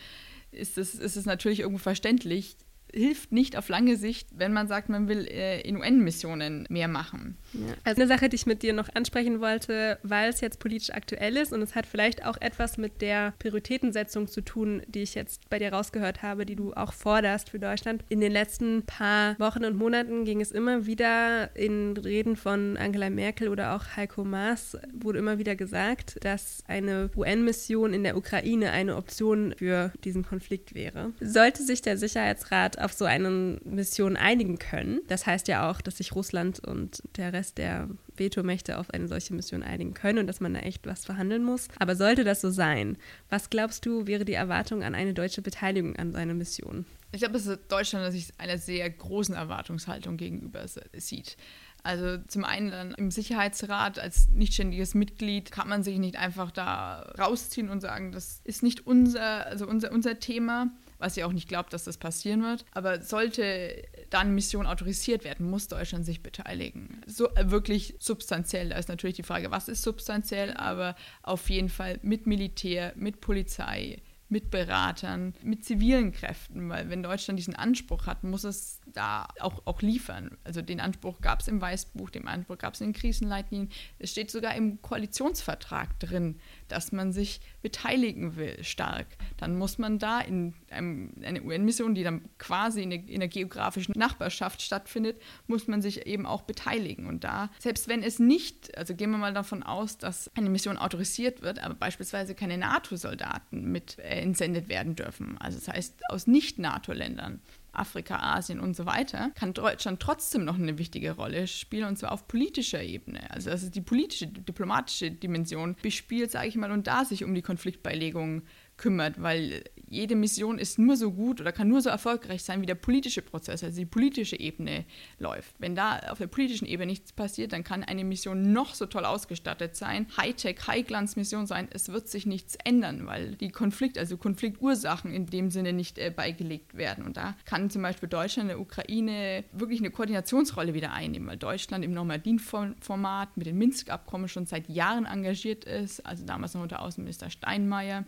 ist 0.51 0.77
es, 0.77 0.95
ist 0.95 1.17
es 1.17 1.25
natürlich 1.25 1.61
irgendwo 1.61 1.79
verständlich, 1.79 2.59
hilft 2.93 3.33
nicht 3.33 3.57
auf 3.57 3.69
lange 3.69 3.97
Sicht, 3.97 4.29
wenn 4.37 4.53
man 4.53 4.69
sagt, 4.69 4.89
man 4.89 5.09
will 5.09 5.27
äh, 5.27 5.61
in 5.61 5.77
UN-Missionen 5.77 6.67
mehr 6.69 6.89
machen. 6.89 7.37
Ja. 7.53 7.75
Also 7.85 8.03
eine 8.03 8.09
Sache, 8.09 8.29
die 8.29 8.37
ich 8.37 8.47
mit 8.47 8.63
dir 8.63 8.73
noch 8.73 8.89
ansprechen 8.95 9.41
wollte, 9.41 9.99
weil 10.03 10.31
es 10.31 10.41
jetzt 10.41 10.59
politisch 10.59 10.91
aktuell 10.91 11.37
ist 11.37 11.53
und 11.53 11.63
es 11.63 11.75
hat 11.75 11.87
vielleicht 11.87 12.25
auch 12.25 12.41
etwas 12.41 12.79
mit 12.79 13.01
der 13.01 13.35
Prioritätensetzung 13.39 14.29
zu 14.29 14.41
tun, 14.41 14.83
die 14.87 15.03
ich 15.03 15.15
jetzt 15.15 15.49
bei 15.51 15.59
dir 15.59 15.73
rausgehört 15.73 16.23
habe, 16.23 16.47
die 16.47 16.57
du 16.57 16.73
auch 16.75 16.93
forderst 16.93 17.51
für 17.51 17.59
Deutschland. 17.59 18.05
In 18.09 18.21
den 18.21 18.33
letzten 18.33 18.83
paar 18.83 19.39
Wochen 19.39 19.65
und 19.65 19.77
Monaten 19.77 20.25
ging 20.25 20.41
es 20.41 20.51
immer 20.51 20.87
wieder 20.87 21.55
in 21.57 21.97
Reden 21.97 22.37
von 22.37 22.77
Angela 22.77 23.11
Merkel 23.11 23.49
oder 23.49 23.75
auch 23.75 23.97
Heiko 23.97 24.25
Maas 24.25 24.77
wurde 24.93 25.19
immer 25.19 25.39
wieder 25.39 25.57
gesagt, 25.57 26.19
dass 26.23 26.63
eine 26.67 27.11
UN-Mission 27.17 27.93
in 27.93 28.05
der 28.05 28.17
Ukraine 28.17 28.71
eine 28.73 28.97
Option 28.97 29.55
für 29.57 29.93
diesen 30.05 30.25
Konflikt 30.25 30.75
wäre. 30.75 31.13
Sollte 31.21 31.63
sich 31.63 31.83
der 31.83 31.97
Sicherheitsrat 31.97 32.78
auf 32.81 32.93
so 32.93 33.05
eine 33.05 33.59
Mission 33.65 34.17
einigen 34.17 34.59
können, 34.59 35.01
das 35.09 35.27
heißt 35.27 35.49
ja 35.49 35.71
auch, 35.71 35.81
dass 35.81 35.99
sich 35.99 36.15
Russland 36.15 36.61
und 36.61 37.03
der 37.17 37.33
Rest 37.33 37.59
der 37.59 37.89
Vetomächte 38.17 38.79
auf 38.79 38.91
eine 38.91 39.09
solche 39.09 39.35
Mission 39.35 39.63
einigen 39.63 39.95
können 39.95 40.19
und 40.19 40.27
dass 40.27 40.41
man 40.41 40.55
da 40.55 40.61
echt 40.61 40.87
was 40.87 41.05
verhandeln 41.05 41.45
muss. 41.45 41.69
Aber 41.79 41.97
sollte 41.97 42.25
das 42.25 42.41
so 42.41 42.51
sein, 42.51 42.97
was 43.31 43.51
glaubst 43.51 43.87
du, 43.87 44.07
wäre 44.07 44.25
die 44.25 44.35
Erwartung 44.35 44.83
an 44.83 44.95
eine 44.95 45.15
deutsche 45.15 45.43
Beteiligung 45.43 45.97
an 45.97 46.13
so 46.13 46.19
einer 46.19 46.35
Mission? 46.35 46.85
Ich 47.13 47.21
glaube, 47.21 47.35
dass 47.35 47.59
Deutschland 47.69 48.13
sich 48.13 48.29
einer 48.39 48.59
sehr 48.59 48.89
großen 48.91 49.35
Erwartungshaltung 49.35 50.17
gegenüber 50.17 50.67
sieht. 50.97 51.37
Also 51.83 52.19
zum 52.27 52.45
einen 52.45 52.71
dann 52.71 52.93
im 52.95 53.11
Sicherheitsrat 53.11 53.99
als 53.99 54.29
nichtständiges 54.29 54.95
Mitglied 54.95 55.51
kann 55.51 55.69
man 55.69 55.83
sich 55.83 55.99
nicht 55.99 56.17
einfach 56.17 56.51
da 56.51 57.15
rausziehen 57.19 57.71
und 57.71 57.81
sagen, 57.81 58.13
das 58.13 58.41
ist 58.45 58.63
nicht 58.63 58.87
unser, 58.87 59.47
also 59.47 59.67
unser, 59.67 59.93
unser 59.93 60.19
Thema 60.19 60.71
was 60.99 61.17
ich 61.17 61.25
auch 61.25 61.33
nicht 61.33 61.49
glaube, 61.49 61.71
dass 61.71 61.85
das 61.85 61.97
passieren 61.97 62.43
wird. 62.43 62.65
Aber 62.73 63.03
sollte 63.03 63.83
dann 64.11 64.35
Mission 64.35 64.67
autorisiert 64.67 65.25
werden, 65.25 65.49
muss 65.49 65.69
Deutschland 65.69 66.05
sich 66.05 66.23
beteiligen. 66.23 67.01
So 67.07 67.29
äh, 67.35 67.51
wirklich 67.51 67.95
substanziell. 67.99 68.71
Da 68.71 68.77
ist 68.77 68.89
natürlich 68.89 69.17
die 69.17 69.23
Frage, 69.23 69.51
was 69.51 69.69
ist 69.69 69.83
substanziell, 69.83 70.55
aber 70.55 70.97
auf 71.23 71.51
jeden 71.51 71.69
Fall 71.69 71.99
mit 72.03 72.27
Militär, 72.27 72.93
mit 72.97 73.21
Polizei, 73.21 74.03
mit 74.29 74.51
Beratern, 74.51 75.35
mit 75.43 75.65
zivilen 75.65 76.13
Kräften, 76.13 76.69
weil 76.69 76.91
wenn 76.91 77.03
Deutschland 77.03 77.39
diesen 77.39 77.57
Anspruch 77.57 78.07
hat, 78.07 78.25
muss 78.25 78.45
es 78.45 78.81
da 78.87 79.27
auch, 79.41 79.63
auch 79.65 79.81
liefern. 79.81 80.37
Also 80.45 80.61
den 80.61 80.81
Anspruch 80.81 81.21
gab 81.21 81.41
es 81.41 81.49
im 81.49 81.61
Weißbuch, 81.61 82.11
den 82.11 82.29
Anspruch 82.29 82.59
gab 82.59 82.75
es 82.75 82.81
in 82.81 82.89
den 82.89 83.01
Krisenleitlinien. 83.01 83.71
Es 83.99 84.11
steht 84.11 84.31
sogar 84.31 84.55
im 84.55 84.83
Koalitionsvertrag 84.83 85.99
drin, 85.99 86.41
dass 86.69 86.93
man 86.93 87.13
sich 87.13 87.41
beteiligen 87.63 88.37
will, 88.37 88.63
stark. 88.63 89.07
Dann 89.37 89.57
muss 89.57 89.79
man 89.79 89.99
da 89.99 90.21
in 90.21 90.55
einem, 90.71 91.13
eine 91.23 91.43
UN-Mission, 91.43 91.95
die 91.95 92.03
dann 92.03 92.23
quasi 92.39 92.83
in, 92.83 92.91
in 92.91 93.21
der 93.21 93.29
geografischen 93.29 93.95
Nachbarschaft 93.99 94.63
stattfindet, 94.63 95.21
muss 95.47 95.67
man 95.67 95.83
sich 95.83 96.07
eben 96.07 96.27
auch 96.27 96.43
beteiligen. 96.43 97.07
Und 97.07 97.25
da, 97.25 97.51
selbst 97.59 97.89
wenn 97.89 98.03
es 98.03 98.19
nicht, 98.19 98.77
also 98.77 98.95
gehen 98.95 99.11
wir 99.11 99.19
mal 99.19 99.35
davon 99.35 99.63
aus, 99.63 99.99
dass 99.99 100.31
eine 100.37 100.51
Mission 100.51 100.77
autorisiert 100.77 101.43
wird, 101.43 101.59
aber 101.59 101.75
beispielsweise 101.75 102.35
keine 102.35 102.59
NATO-Soldaten 102.59 103.71
mit 103.71 103.99
äh, 103.99 104.21
entsendet 104.21 104.69
werden 104.69 104.95
dürfen, 104.95 105.39
also 105.39 105.59
das 105.59 105.69
heißt 105.69 106.03
aus 106.11 106.27
Nicht-NATO-Ländern, 106.27 107.41
Afrika, 107.73 108.17
Asien 108.17 108.61
und 108.61 108.75
so 108.75 108.87
weiter, 108.87 109.31
kann 109.35 109.53
Deutschland 109.53 110.01
trotzdem 110.01 110.45
noch 110.45 110.57
eine 110.57 110.79
wichtige 110.79 111.13
Rolle 111.13 111.47
spielen 111.47 111.85
und 111.85 111.99
zwar 111.99 112.13
auf 112.13 112.27
politischer 112.27 112.83
Ebene. 112.83 113.31
Also, 113.31 113.51
also 113.51 113.71
die 113.71 113.81
politische, 113.81 114.27
diplomatische 114.27 115.11
Dimension 115.11 115.77
bespielt, 115.83 116.31
sage 116.31 116.49
ich 116.49 116.57
mal, 116.57 116.73
und 116.73 116.87
da 116.87 117.05
sich 117.05 117.25
um 117.25 117.35
die 117.35 117.43
Konfliktbeilegung 117.43 118.43
kümmert, 118.79 119.21
weil 119.21 119.65
jede 119.91 120.17
Mission 120.17 120.59
ist 120.59 120.79
nur 120.79 120.97
so 120.97 121.13
gut 121.13 121.41
oder 121.41 121.53
kann 121.53 121.69
nur 121.69 121.81
so 121.81 121.89
erfolgreich 121.89 122.43
sein, 122.43 122.61
wie 122.61 122.67
der 122.67 122.75
politische 122.75 123.23
Prozess, 123.23 123.65
also 123.65 123.77
die 123.77 123.87
politische 123.87 124.39
Ebene 124.39 124.85
läuft. 125.19 125.55
Wenn 125.59 125.75
da 125.75 125.99
auf 126.11 126.19
der 126.19 126.27
politischen 126.27 126.67
Ebene 126.67 126.87
nichts 126.87 127.13
passiert, 127.13 127.53
dann 127.53 127.65
kann 127.65 127.83
eine 127.83 128.05
Mission 128.05 128.53
noch 128.53 128.75
so 128.75 128.87
toll 128.87 129.05
ausgestattet 129.05 129.77
sein, 129.77 130.07
Hightech, 130.17 130.67
High-Glanz-Mission 130.67 131.47
sein, 131.47 131.69
es 131.73 131.89
wird 131.89 132.09
sich 132.09 132.27
nichts 132.27 132.57
ändern, 132.65 133.07
weil 133.07 133.35
die 133.37 133.51
Konflikt, 133.51 133.99
also 133.99 134.17
Konfliktursachen 134.17 135.13
in 135.13 135.27
dem 135.27 135.51
Sinne 135.51 135.73
nicht 135.73 135.99
äh, 135.99 136.13
beigelegt 136.15 136.77
werden. 136.77 137.05
Und 137.05 137.17
da 137.17 137.37
kann 137.45 137.71
zum 137.71 137.83
Beispiel 137.83 138.09
Deutschland, 138.09 138.51
der 138.51 138.61
Ukraine 138.61 139.45
wirklich 139.53 139.81
eine 139.81 139.91
Koordinationsrolle 139.91 140.75
wieder 140.75 140.93
einnehmen, 140.93 141.29
weil 141.29 141.37
Deutschland 141.37 141.85
im 141.85 141.93
Normandin-Format 141.93 143.37
mit 143.37 143.47
den 143.47 143.59
Minsk-Abkommen 143.59 144.29
schon 144.29 144.47
seit 144.47 144.69
Jahren 144.69 145.07
engagiert 145.07 145.65
ist, 145.65 146.05
also 146.05 146.25
damals 146.25 146.55
noch 146.55 146.63
unter 146.63 146.83
Außenminister 146.83 147.31
Steinmeier, 147.31 148.05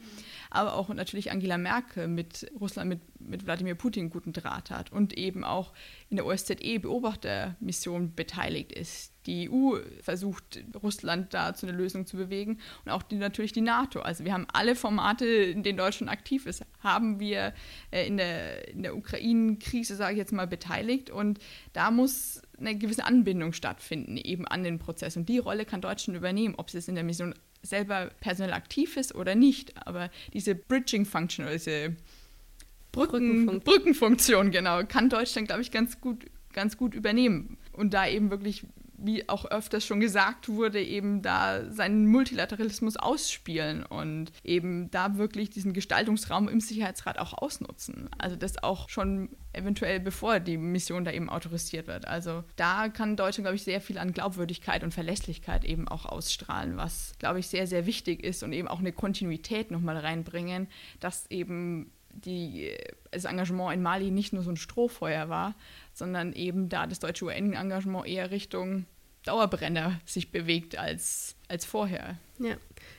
aber 0.51 0.75
auch 0.75 0.89
natürlich 0.89 1.31
Angela 1.31 1.57
Merkel 1.57 2.09
mit 2.09 2.51
Russland, 2.61 2.89
mit, 2.89 3.01
mit 3.21 3.47
Wladimir 3.47 3.77
Putin 3.77 4.11
guten 4.11 4.33
Draht 4.33 4.71
hat 4.71 4.93
und 4.93 5.17
eben 5.17 5.45
auch 5.45 5.73
in 6.09 6.17
der 6.17 6.27
OSZE 6.27 6.81
Beobachtermission 6.81 8.15
beteiligt 8.15 8.73
ist. 8.73 9.13
Die 9.27 9.49
EU 9.51 9.79
versucht, 10.03 10.65
Russland 10.83 11.35
da 11.35 11.55
zu 11.55 11.67
einer 11.67 11.77
Lösung 11.77 12.07
zu 12.07 12.17
bewegen 12.17 12.59
und 12.85 12.91
auch 12.91 13.03
die, 13.03 13.17
natürlich 13.17 13.53
die 13.53 13.61
NATO. 13.61 14.01
Also 14.01 14.25
wir 14.25 14.33
haben 14.33 14.47
alle 14.53 14.75
Formate, 14.75 15.27
in 15.27 15.63
denen 15.63 15.79
Deutschland 15.79 16.11
aktiv 16.11 16.47
ist, 16.47 16.65
haben 16.81 17.21
wir 17.21 17.53
äh, 17.93 18.07
in 18.07 18.17
der, 18.17 18.69
in 18.69 18.83
der 18.83 18.97
Ukraine-Krise, 18.97 19.95
sage 19.95 20.15
ich 20.15 20.19
jetzt 20.19 20.33
mal, 20.33 20.47
beteiligt 20.47 21.11
und 21.11 21.39
da 21.75 21.91
muss 21.91 22.43
eine 22.59 22.77
gewisse 22.77 23.05
Anbindung 23.05 23.53
stattfinden, 23.53 24.17
eben 24.17 24.47
an 24.47 24.65
den 24.65 24.79
Prozess. 24.79 25.17
Und 25.17 25.29
die 25.29 25.39
Rolle 25.39 25.65
kann 25.65 25.81
Deutschland 25.81 26.17
übernehmen, 26.17 26.55
ob 26.57 26.69
es 26.69 26.75
jetzt 26.75 26.89
in 26.89 26.95
der 26.95 27.05
Mission 27.05 27.35
selber 27.63 28.11
personell 28.21 28.53
aktiv 28.53 28.97
ist 28.97 29.15
oder 29.15 29.35
nicht. 29.35 29.87
Aber 29.87 30.11
diese 30.33 30.55
Bridging-Function 30.55 31.45
oder 31.45 31.55
diese 31.55 31.97
Brücken, 32.93 33.47
Brückenfunktion. 33.47 33.61
Brückenfunktion, 33.61 34.51
genau, 34.51 34.85
kann 34.85 35.09
Deutschland, 35.09 35.49
glaube 35.49 35.63
ich, 35.63 35.71
ganz 35.71 36.01
gut, 36.01 36.27
ganz 36.53 36.77
gut 36.77 36.95
übernehmen. 36.95 37.57
Und 37.73 37.95
da 37.95 38.07
eben 38.09 38.31
wirklich 38.31 38.65
wie 39.03 39.29
auch 39.29 39.45
öfters 39.47 39.85
schon 39.85 40.01
gesagt 40.01 40.49
wurde, 40.49 40.83
eben 40.83 41.23
da 41.23 41.71
seinen 41.71 42.07
Multilateralismus 42.07 42.97
ausspielen 42.97 43.85
und 43.85 44.33
eben 44.45 44.91
da 44.91 45.17
wirklich 45.17 45.51
diesen 45.51 45.73
Gestaltungsraum 45.73 46.49
im 46.49 46.61
Sicherheitsrat 46.61 47.19
auch 47.19 47.35
ausnutzen. 47.35 48.09
Also 48.19 48.37
das 48.37 48.63
auch 48.63 48.89
schon 48.89 49.31
eventuell 49.53 50.01
bevor 50.01 50.41
die 50.41 50.57
Mission 50.57 51.05
da 51.05 51.11
eben 51.11 51.29
autorisiert 51.29 51.87
wird. 51.87 52.07
Also 52.07 52.45
da 52.57 52.89
kann 52.89 53.17
Deutschland, 53.17 53.45
glaube 53.45 53.57
ich, 53.57 53.65
sehr 53.65 53.81
viel 53.81 53.99
an 53.99 54.13
Glaubwürdigkeit 54.13 54.85
und 54.85 54.95
Verlässlichkeit 54.95 55.65
eben 55.65 55.89
auch 55.89 56.07
ausstrahlen, 56.07 56.77
was, 56.77 57.15
glaube 57.19 57.41
ich, 57.41 57.49
sehr, 57.49 57.67
sehr 57.67 57.87
wichtig 57.87 58.23
ist 58.23 58.43
und 58.43 58.53
eben 58.53 58.69
auch 58.69 58.81
eine 58.81 58.93
Kontinuität 58.93 59.71
nochmal 59.71 59.97
reinbringen, 59.97 60.69
dass 61.01 61.29
eben 61.31 61.91
die, 62.13 62.71
das 63.11 63.25
Engagement 63.25 63.75
in 63.75 63.83
Mali 63.83 64.11
nicht 64.11 64.33
nur 64.33 64.43
so 64.43 64.51
ein 64.51 64.57
Strohfeuer 64.57 65.29
war, 65.29 65.55
sondern 66.01 66.33
eben 66.33 66.69
da 66.71 66.87
das 66.87 66.99
deutsche 66.99 67.27
UN-Engagement 67.27 68.07
eher 68.07 68.31
Richtung 68.31 68.87
Dauerbrenner 69.25 70.01
sich 70.07 70.33
bewegt 70.33 70.77
als, 70.79 71.37
als 71.47 71.67
vorher. 71.67 72.17
Ja. 72.39 72.57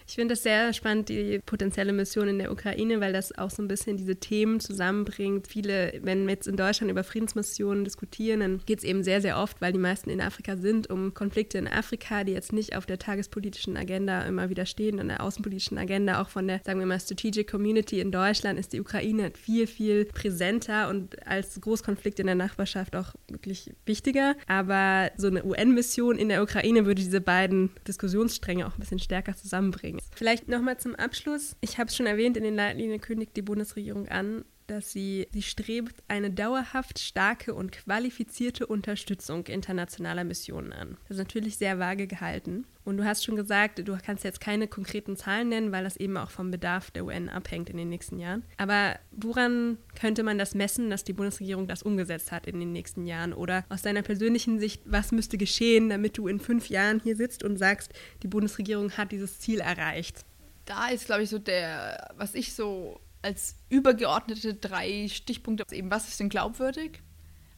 Ich 0.08 0.16
finde 0.16 0.34
das 0.34 0.44
sehr 0.44 0.74
spannend, 0.74 1.10
die 1.10 1.40
potenzielle 1.46 1.94
Mission 1.94 2.28
in 2.28 2.38
der 2.38 2.52
Ukraine, 2.52 3.00
weil 3.00 3.14
das 3.14 3.38
auch 3.38 3.50
so 3.50 3.62
ein 3.62 3.68
bisschen 3.68 3.98
diese 3.98 4.18
Themen 4.18 4.60
zusammenbringt. 4.60 5.48
Viele, 5.48 5.94
wenn 6.04 6.26
wir 6.26 6.34
jetzt 6.34 6.48
in 6.48 6.58
Deutschland 6.58 6.92
über 6.92 7.04
Friedensmissionen 7.04 7.86
diskutieren, 7.86 8.42
dann 8.42 8.62
geht 8.66 8.80
es 8.80 8.84
eben 8.84 9.04
sehr, 9.04 9.22
sehr 9.22 9.38
oft, 9.38 9.62
weil 9.62 9.72
die 9.72 9.80
meisten 9.80 10.10
in 10.10 10.22
Afrika 10.22 10.58
sind, 10.58 10.90
um 10.90 11.14
Konflikte 11.14 11.58
in 11.58 11.68
Afrika, 11.68 12.24
die 12.24 12.34
jetzt 12.34 12.54
nicht 12.54 12.76
auf 12.76 12.86
der 12.86 13.00
tagespolitischen 13.00 13.78
Agenda 13.78 14.24
immer 14.24 14.50
wieder 14.50 14.66
stehen, 14.66 15.00
an 15.00 15.08
der 15.08 15.24
außenpolitischen 15.24 15.78
Agenda, 15.78 16.22
auch 16.22 16.30
von 16.30 16.48
der, 16.48 16.62
sagen 16.66 16.80
wir 16.80 16.86
mal, 16.86 17.00
Strategic 17.00 17.50
Community 17.50 18.00
in 18.00 18.12
Deutschland 18.12 18.60
ist 18.60 18.74
die 18.74 18.82
Ukraine 18.82 19.32
viel, 19.34 19.66
viel 19.66 20.06
präsenter 20.06 20.90
und 20.90 21.26
als 21.26 21.60
Großkonflikt 21.60 22.20
in 22.20 22.28
der 22.28 22.36
Nachbarschaft 22.36 22.96
auch 22.96 23.14
wirklich 23.30 23.72
wichtiger. 23.86 24.36
Aber 24.48 25.12
so 25.18 25.28
eine 25.28 25.44
UN-Mission 25.44 26.18
in 26.18 26.30
der 26.30 26.44
Ukraine 26.44 26.86
würde 26.86 27.02
diese 27.02 27.22
beiden 27.22 27.70
Diskussionsstränge 27.88 28.68
auch 28.68 28.74
ein 28.74 28.80
bisschen 28.80 29.00
stärker 29.00 29.36
zusammenbringen. 29.36 29.71
Vielleicht 30.16 30.48
nochmal 30.48 30.78
zum 30.78 30.96
Abschluss. 30.96 31.56
Ich 31.62 31.78
habe 31.78 31.90
es 31.90 31.96
schon 31.96 32.06
erwähnt, 32.06 32.38
in 32.38 32.44
den 32.44 32.56
Leitlinien 32.56 33.02
kündigt 33.02 33.36
die 33.36 33.42
Bundesregierung 33.42 34.08
an, 34.08 34.46
dass 34.68 34.92
sie, 34.92 35.28
sie 35.32 35.42
strebt 35.42 36.04
eine 36.08 36.32
dauerhaft 36.32 37.00
starke 37.00 37.54
und 37.54 37.72
qualifizierte 37.72 38.68
Unterstützung 38.68 39.48
internationaler 39.48 40.24
Missionen 40.24 40.74
an. 40.74 40.98
Das 41.08 41.18
ist 41.18 41.24
natürlich 41.24 41.58
sehr 41.58 41.80
vage 41.80 42.08
gehalten. 42.08 42.66
Und 42.84 42.98
du 42.98 43.06
hast 43.06 43.24
schon 43.24 43.36
gesagt, 43.36 43.88
du 43.88 43.98
kannst 44.04 44.24
jetzt 44.24 44.42
keine 44.42 44.68
konkreten 44.68 45.16
Zahlen 45.16 45.50
nennen, 45.50 45.72
weil 45.72 45.84
das 45.84 45.98
eben 45.98 46.18
auch 46.18 46.32
vom 46.32 46.50
Bedarf 46.50 46.90
der 46.90 47.06
UN 47.06 47.30
abhängt 47.30 47.70
in 47.70 47.78
den 47.78 47.90
nächsten 47.90 48.20
Jahren. 48.20 48.44
Aber 48.58 48.98
woran 49.12 49.78
könnte 50.00 50.24
man 50.24 50.38
das 50.38 50.56
messen, 50.56 50.90
dass 50.90 51.04
die 51.04 51.14
Bundesregierung 51.14 51.68
das 51.68 51.84
umgesetzt 51.84 52.32
hat 52.32 52.48
in 52.48 52.60
den 52.60 52.72
nächsten 52.72 53.06
Jahren? 53.06 53.34
Oder 53.34 53.66
aus 53.70 53.84
deiner 53.84 54.02
persönlichen 54.02 54.60
Sicht, 54.60 54.82
was 54.86 55.12
müsste 55.12 55.38
geschehen, 55.38 55.90
damit 55.90 56.18
du 56.18 56.28
in 56.28 56.40
fünf 56.40 56.70
Jahren 56.70 57.00
hier 57.04 57.16
sitzt 57.16 57.44
und 57.44 57.58
sagst, 57.58 57.94
die 58.24 58.28
Bundesregierung 58.28 58.92
hat 58.94 59.12
dieses 59.12 59.40
Ziel 59.40 59.60
erreicht? 59.60 60.26
Da 60.66 60.88
ist, 60.90 61.06
glaube 61.06 61.24
ich, 61.24 61.30
so 61.30 61.38
der, 61.38 62.14
was 62.18 62.34
ich 62.34 62.54
so 62.54 63.00
als 63.22 63.56
übergeordnete 63.70 64.54
drei 64.54 65.08
Stichpunkte 65.08 65.66
eben, 65.76 65.92
was 65.92 66.08
ist 66.08 66.20
denn 66.20 66.30
glaubwürdig? 66.30 67.02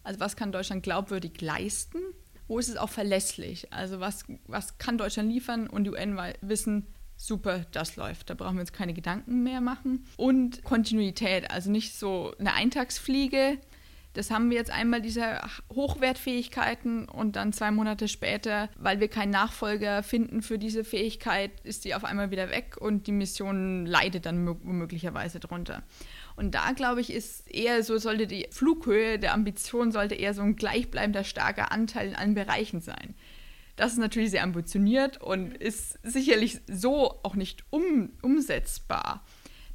Also 0.03 0.19
was 0.19 0.35
kann 0.35 0.51
Deutschland 0.51 0.83
glaubwürdig 0.83 1.39
leisten? 1.41 1.99
Wo 2.47 2.59
ist 2.59 2.67
es 2.67 2.77
auch 2.77 2.89
verlässlich? 2.89 3.71
Also 3.71 3.99
was, 3.99 4.25
was 4.47 4.77
kann 4.77 4.97
Deutschland 4.97 5.31
liefern 5.31 5.67
und 5.67 5.85
die 5.85 5.91
UN 5.91 6.19
wissen, 6.41 6.87
super, 7.15 7.65
das 7.71 7.95
läuft. 7.95 8.29
Da 8.29 8.33
brauchen 8.33 8.55
wir 8.55 8.61
uns 8.61 8.73
keine 8.73 8.93
Gedanken 8.93 9.43
mehr 9.43 9.61
machen. 9.61 10.05
Und 10.17 10.63
Kontinuität, 10.63 11.49
also 11.51 11.71
nicht 11.71 11.95
so 11.95 12.33
eine 12.37 12.53
Eintagsfliege, 12.53 13.57
das 14.13 14.29
haben 14.29 14.49
wir 14.49 14.57
jetzt 14.57 14.71
einmal 14.71 15.01
diese 15.01 15.41
Hochwertfähigkeiten 15.73 17.09
und 17.09 17.35
dann 17.35 17.51
zwei 17.51 17.71
Monate 17.71 18.07
später, 18.07 18.69
weil 18.77 18.99
wir 18.99 19.07
keinen 19.07 19.31
Nachfolger 19.31 20.03
finden 20.03 20.41
für 20.41 20.59
diese 20.59 20.83
Fähigkeit, 20.83 21.51
ist 21.63 21.83
die 21.85 21.95
auf 21.95 22.05
einmal 22.05 22.29
wieder 22.29 22.49
weg 22.49 22.77
und 22.79 23.07
die 23.07 23.11
Mission 23.11 23.85
leidet 23.85 24.25
dann 24.25 24.43
möglicherweise 24.43 25.39
drunter. 25.39 25.83
Und 26.35 26.53
da 26.53 26.71
glaube 26.71 27.01
ich, 27.01 27.11
ist 27.11 27.49
eher 27.49 27.83
so, 27.83 27.97
sollte 27.97 28.27
die 28.27 28.47
Flughöhe 28.51 29.17
der 29.17 29.33
Ambition 29.33 29.91
sollte 29.91 30.15
eher 30.15 30.33
so 30.33 30.41
ein 30.41 30.55
gleichbleibender 30.55 31.23
starker 31.23 31.71
Anteil 31.71 32.09
in 32.09 32.15
allen 32.15 32.35
Bereichen 32.35 32.81
sein. 32.81 33.15
Das 33.75 33.93
ist 33.93 33.97
natürlich 33.97 34.31
sehr 34.31 34.43
ambitioniert 34.43 35.19
und 35.21 35.57
ist 35.57 35.97
sicherlich 36.03 36.59
so 36.67 37.19
auch 37.23 37.35
nicht 37.35 37.63
um, 37.71 38.11
umsetzbar. 38.21 39.23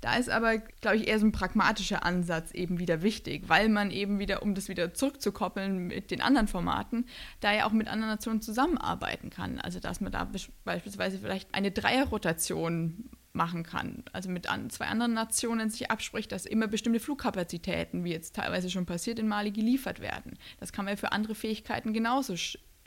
Da 0.01 0.17
ist 0.17 0.29
aber, 0.29 0.59
glaube 0.59 0.97
ich, 0.97 1.09
eher 1.09 1.19
so 1.19 1.27
ein 1.27 1.33
pragmatischer 1.33 2.05
Ansatz 2.05 2.53
eben 2.53 2.79
wieder 2.79 3.03
wichtig, 3.03 3.49
weil 3.49 3.69
man 3.69 3.91
eben 3.91 4.19
wieder, 4.19 4.43
um 4.43 4.55
das 4.55 4.69
wieder 4.69 4.95
zurückzukoppeln 4.95 5.89
mit 5.89 6.11
den 6.11 6.21
anderen 6.21 6.49
Formaten, 6.49 7.07
da 7.41 7.53
ja 7.53 7.67
auch 7.67 7.73
mit 7.73 7.89
anderen 7.89 8.13
Nationen 8.13 8.41
zusammenarbeiten 8.41 9.31
kann. 9.31 9.61
Also 9.61 9.81
dass 9.81 10.01
man 10.01 10.13
da 10.13 10.31
beispielsweise 10.65 11.19
vielleicht 11.19 11.55
eine 11.55 11.71
Dreierrotation 11.71 13.11
machen 13.33 13.63
kann. 13.63 14.05
Also 14.13 14.29
mit 14.29 14.51
an, 14.51 14.69
zwei 14.71 14.87
anderen 14.87 15.15
Nationen 15.15 15.71
sich 15.71 15.91
abspricht, 15.91 16.33
dass 16.33 16.47
immer 16.47 16.67
bestimmte 16.67 17.01
Flugkapazitäten, 17.01 18.05
wie 18.05 18.11
jetzt 18.11 18.37
teilweise 18.37 18.71
schon 18.71 18.87
passiert 18.87 19.19
in 19.19 19.29
Mali, 19.29 19.51
geliefert 19.51 20.01
werden. 20.01 20.39
Das 20.61 20.73
kann 20.73 20.85
man 20.85 20.93
ja 20.93 20.97
für 20.97 21.13
andere 21.13 21.35
Fähigkeiten 21.35 21.93
genauso 21.93 22.35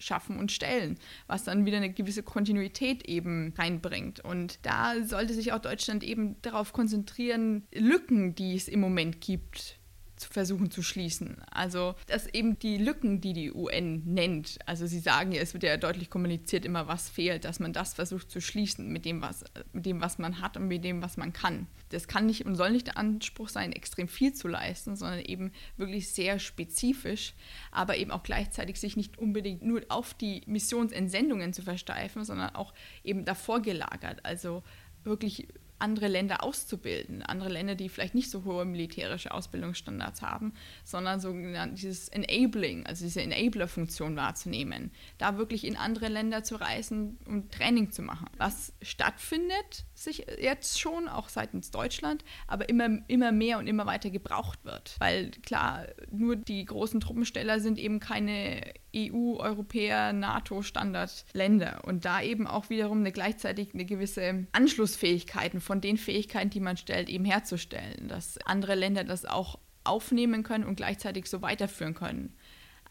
schaffen 0.02 0.38
und 0.38 0.52
stellen, 0.52 0.98
was 1.28 1.44
dann 1.44 1.66
wieder 1.66 1.78
eine 1.78 1.92
gewisse 1.92 2.24
Kontinuität 2.24 3.08
eben 3.08 3.54
reinbringt. 3.58 4.20
Und 4.20 4.60
da 4.64 5.04
sollte 5.04 5.34
sich 5.34 5.54
auch 5.54 5.60
Deutschland 5.60 6.04
eben 6.04 6.36
darauf 6.42 6.74
konzentrieren, 6.74 7.68
Lücken, 7.74 8.36
die 8.36 8.56
es 8.56 8.68
im 8.68 8.80
Moment 8.80 9.22
gibt, 9.22 9.81
zu 10.22 10.30
versuchen 10.32 10.72
zu 10.72 10.84
schließen. 10.84 11.38
Also, 11.50 11.96
dass 12.08 12.28
eben 12.28 12.58
die 12.60 12.78
Lücken, 12.78 13.22
die 13.22 13.34
die 13.34 13.52
UN 13.52 14.04
nennt, 14.06 14.60
also 14.66 14.86
sie 14.86 15.00
sagen 15.00 15.32
ja, 15.32 15.42
es 15.42 15.54
wird 15.54 15.64
ja 15.64 15.76
deutlich 15.78 16.10
kommuniziert, 16.10 16.64
immer 16.64 16.88
was 16.88 17.10
fehlt, 17.10 17.44
dass 17.44 17.60
man 17.60 17.74
das 17.74 17.96
versucht 17.96 18.30
zu 18.30 18.40
schließen 18.40 18.88
mit 18.88 19.06
dem, 19.06 19.22
was, 19.22 19.44
mit 19.74 19.86
dem, 19.86 20.00
was 20.00 20.20
man 20.20 20.40
hat 20.40 20.58
und 20.58 20.68
mit 20.68 20.84
dem, 20.84 21.02
was 21.02 21.18
man 21.18 21.34
kann. 21.34 21.68
Das 21.90 22.08
kann 22.08 22.28
nicht 22.28 22.46
und 22.46 22.56
soll 22.56 22.72
nicht 22.72 22.88
der 22.88 22.98
Anspruch 22.98 23.50
sein, 23.50 23.74
extrem 23.74 24.08
viel 24.08 24.34
zu 24.34 24.48
leisten, 24.48 24.96
sondern 24.96 25.20
eben 25.22 25.52
wirklich 25.78 26.10
sehr 26.10 26.40
spezifisch, 26.40 27.34
aber 27.72 27.98
eben 27.98 28.12
auch 28.12 28.24
gleichzeitig 28.24 28.80
sich 28.80 28.96
nicht 28.96 29.18
unbedingt 29.18 29.64
nur 29.64 29.82
auf 29.90 30.14
die 30.14 30.44
Missionsentsendungen 30.46 31.54
zu 31.54 31.64
versteifen, 31.64 32.24
sondern 32.24 32.56
auch 32.56 32.74
eben 33.04 33.26
davor 33.26 33.62
gelagert. 33.62 34.24
Also 34.24 34.64
wirklich 35.04 35.48
andere 35.82 36.08
Länder 36.08 36.44
auszubilden, 36.44 37.24
andere 37.24 37.50
Länder, 37.50 37.76
die 37.76 37.90
vielleicht 37.90 38.16
nicht 38.16 38.30
so 38.30 38.44
hohe 38.44 38.66
militärische 38.66 39.32
Ausbildungsstandards 39.32 40.22
haben, 40.22 40.54
sondern 40.84 41.20
so 41.20 41.34
dieses 41.34 42.08
Enabling, 42.10 42.86
also 42.86 43.06
diese 43.06 43.22
Enabler-Funktion 43.22 44.16
wahrzunehmen, 44.16 44.92
da 45.18 45.38
wirklich 45.38 45.66
in 45.66 45.76
andere 45.76 46.08
Länder 46.08 46.44
zu 46.44 46.56
reisen 46.56 47.18
und 47.26 47.52
Training 47.52 47.92
zu 47.92 48.02
machen. 48.02 48.28
Was 48.38 48.74
stattfindet, 48.82 49.86
sich 50.04 50.26
jetzt 50.40 50.80
schon, 50.80 51.08
auch 51.08 51.30
seitens 51.30 51.72
Deutschland, 51.72 52.24
aber 52.48 52.70
immer, 52.70 53.00
immer 53.08 53.32
mehr 53.32 53.58
und 53.58 53.68
immer 53.68 53.86
weiter 53.86 54.10
gebraucht 54.10 54.60
wird. 54.64 54.96
Weil 55.00 55.32
klar, 55.44 55.86
nur 56.12 56.36
die 56.36 56.66
großen 56.66 57.00
Truppensteller 57.00 57.60
sind 57.60 57.78
eben 57.78 58.00
keine 58.00 58.62
EU, 58.96 59.38
Europäer, 59.38 60.14
NATO-Standardländer. 60.14 61.84
Und 61.86 62.06
da 62.06 62.22
eben 62.22 62.48
auch 62.48 62.70
wiederum 62.70 63.00
eine 63.00 63.12
gleichzeitig 63.12 63.74
eine 63.74 63.86
gewisse 63.86 64.48
Anschlussfähigkeiten 64.52 65.62
von 65.62 65.82
den 65.82 65.98
Fähigkeiten, 65.98 66.50
die 66.50 66.60
man 66.60 66.78
stellt, 66.78 67.10
eben 67.10 67.26
herzustellen. 67.26 68.08
Dass 68.08 68.38
andere 68.46 68.76
Länder 68.76 69.04
das 69.04 69.26
auch 69.26 69.60
aufnehmen 69.84 70.44
können 70.44 70.64
und 70.64 70.76
gleichzeitig 70.76 71.28
so 71.28 71.42
weiterführen 71.42 71.94
können. 71.96 72.36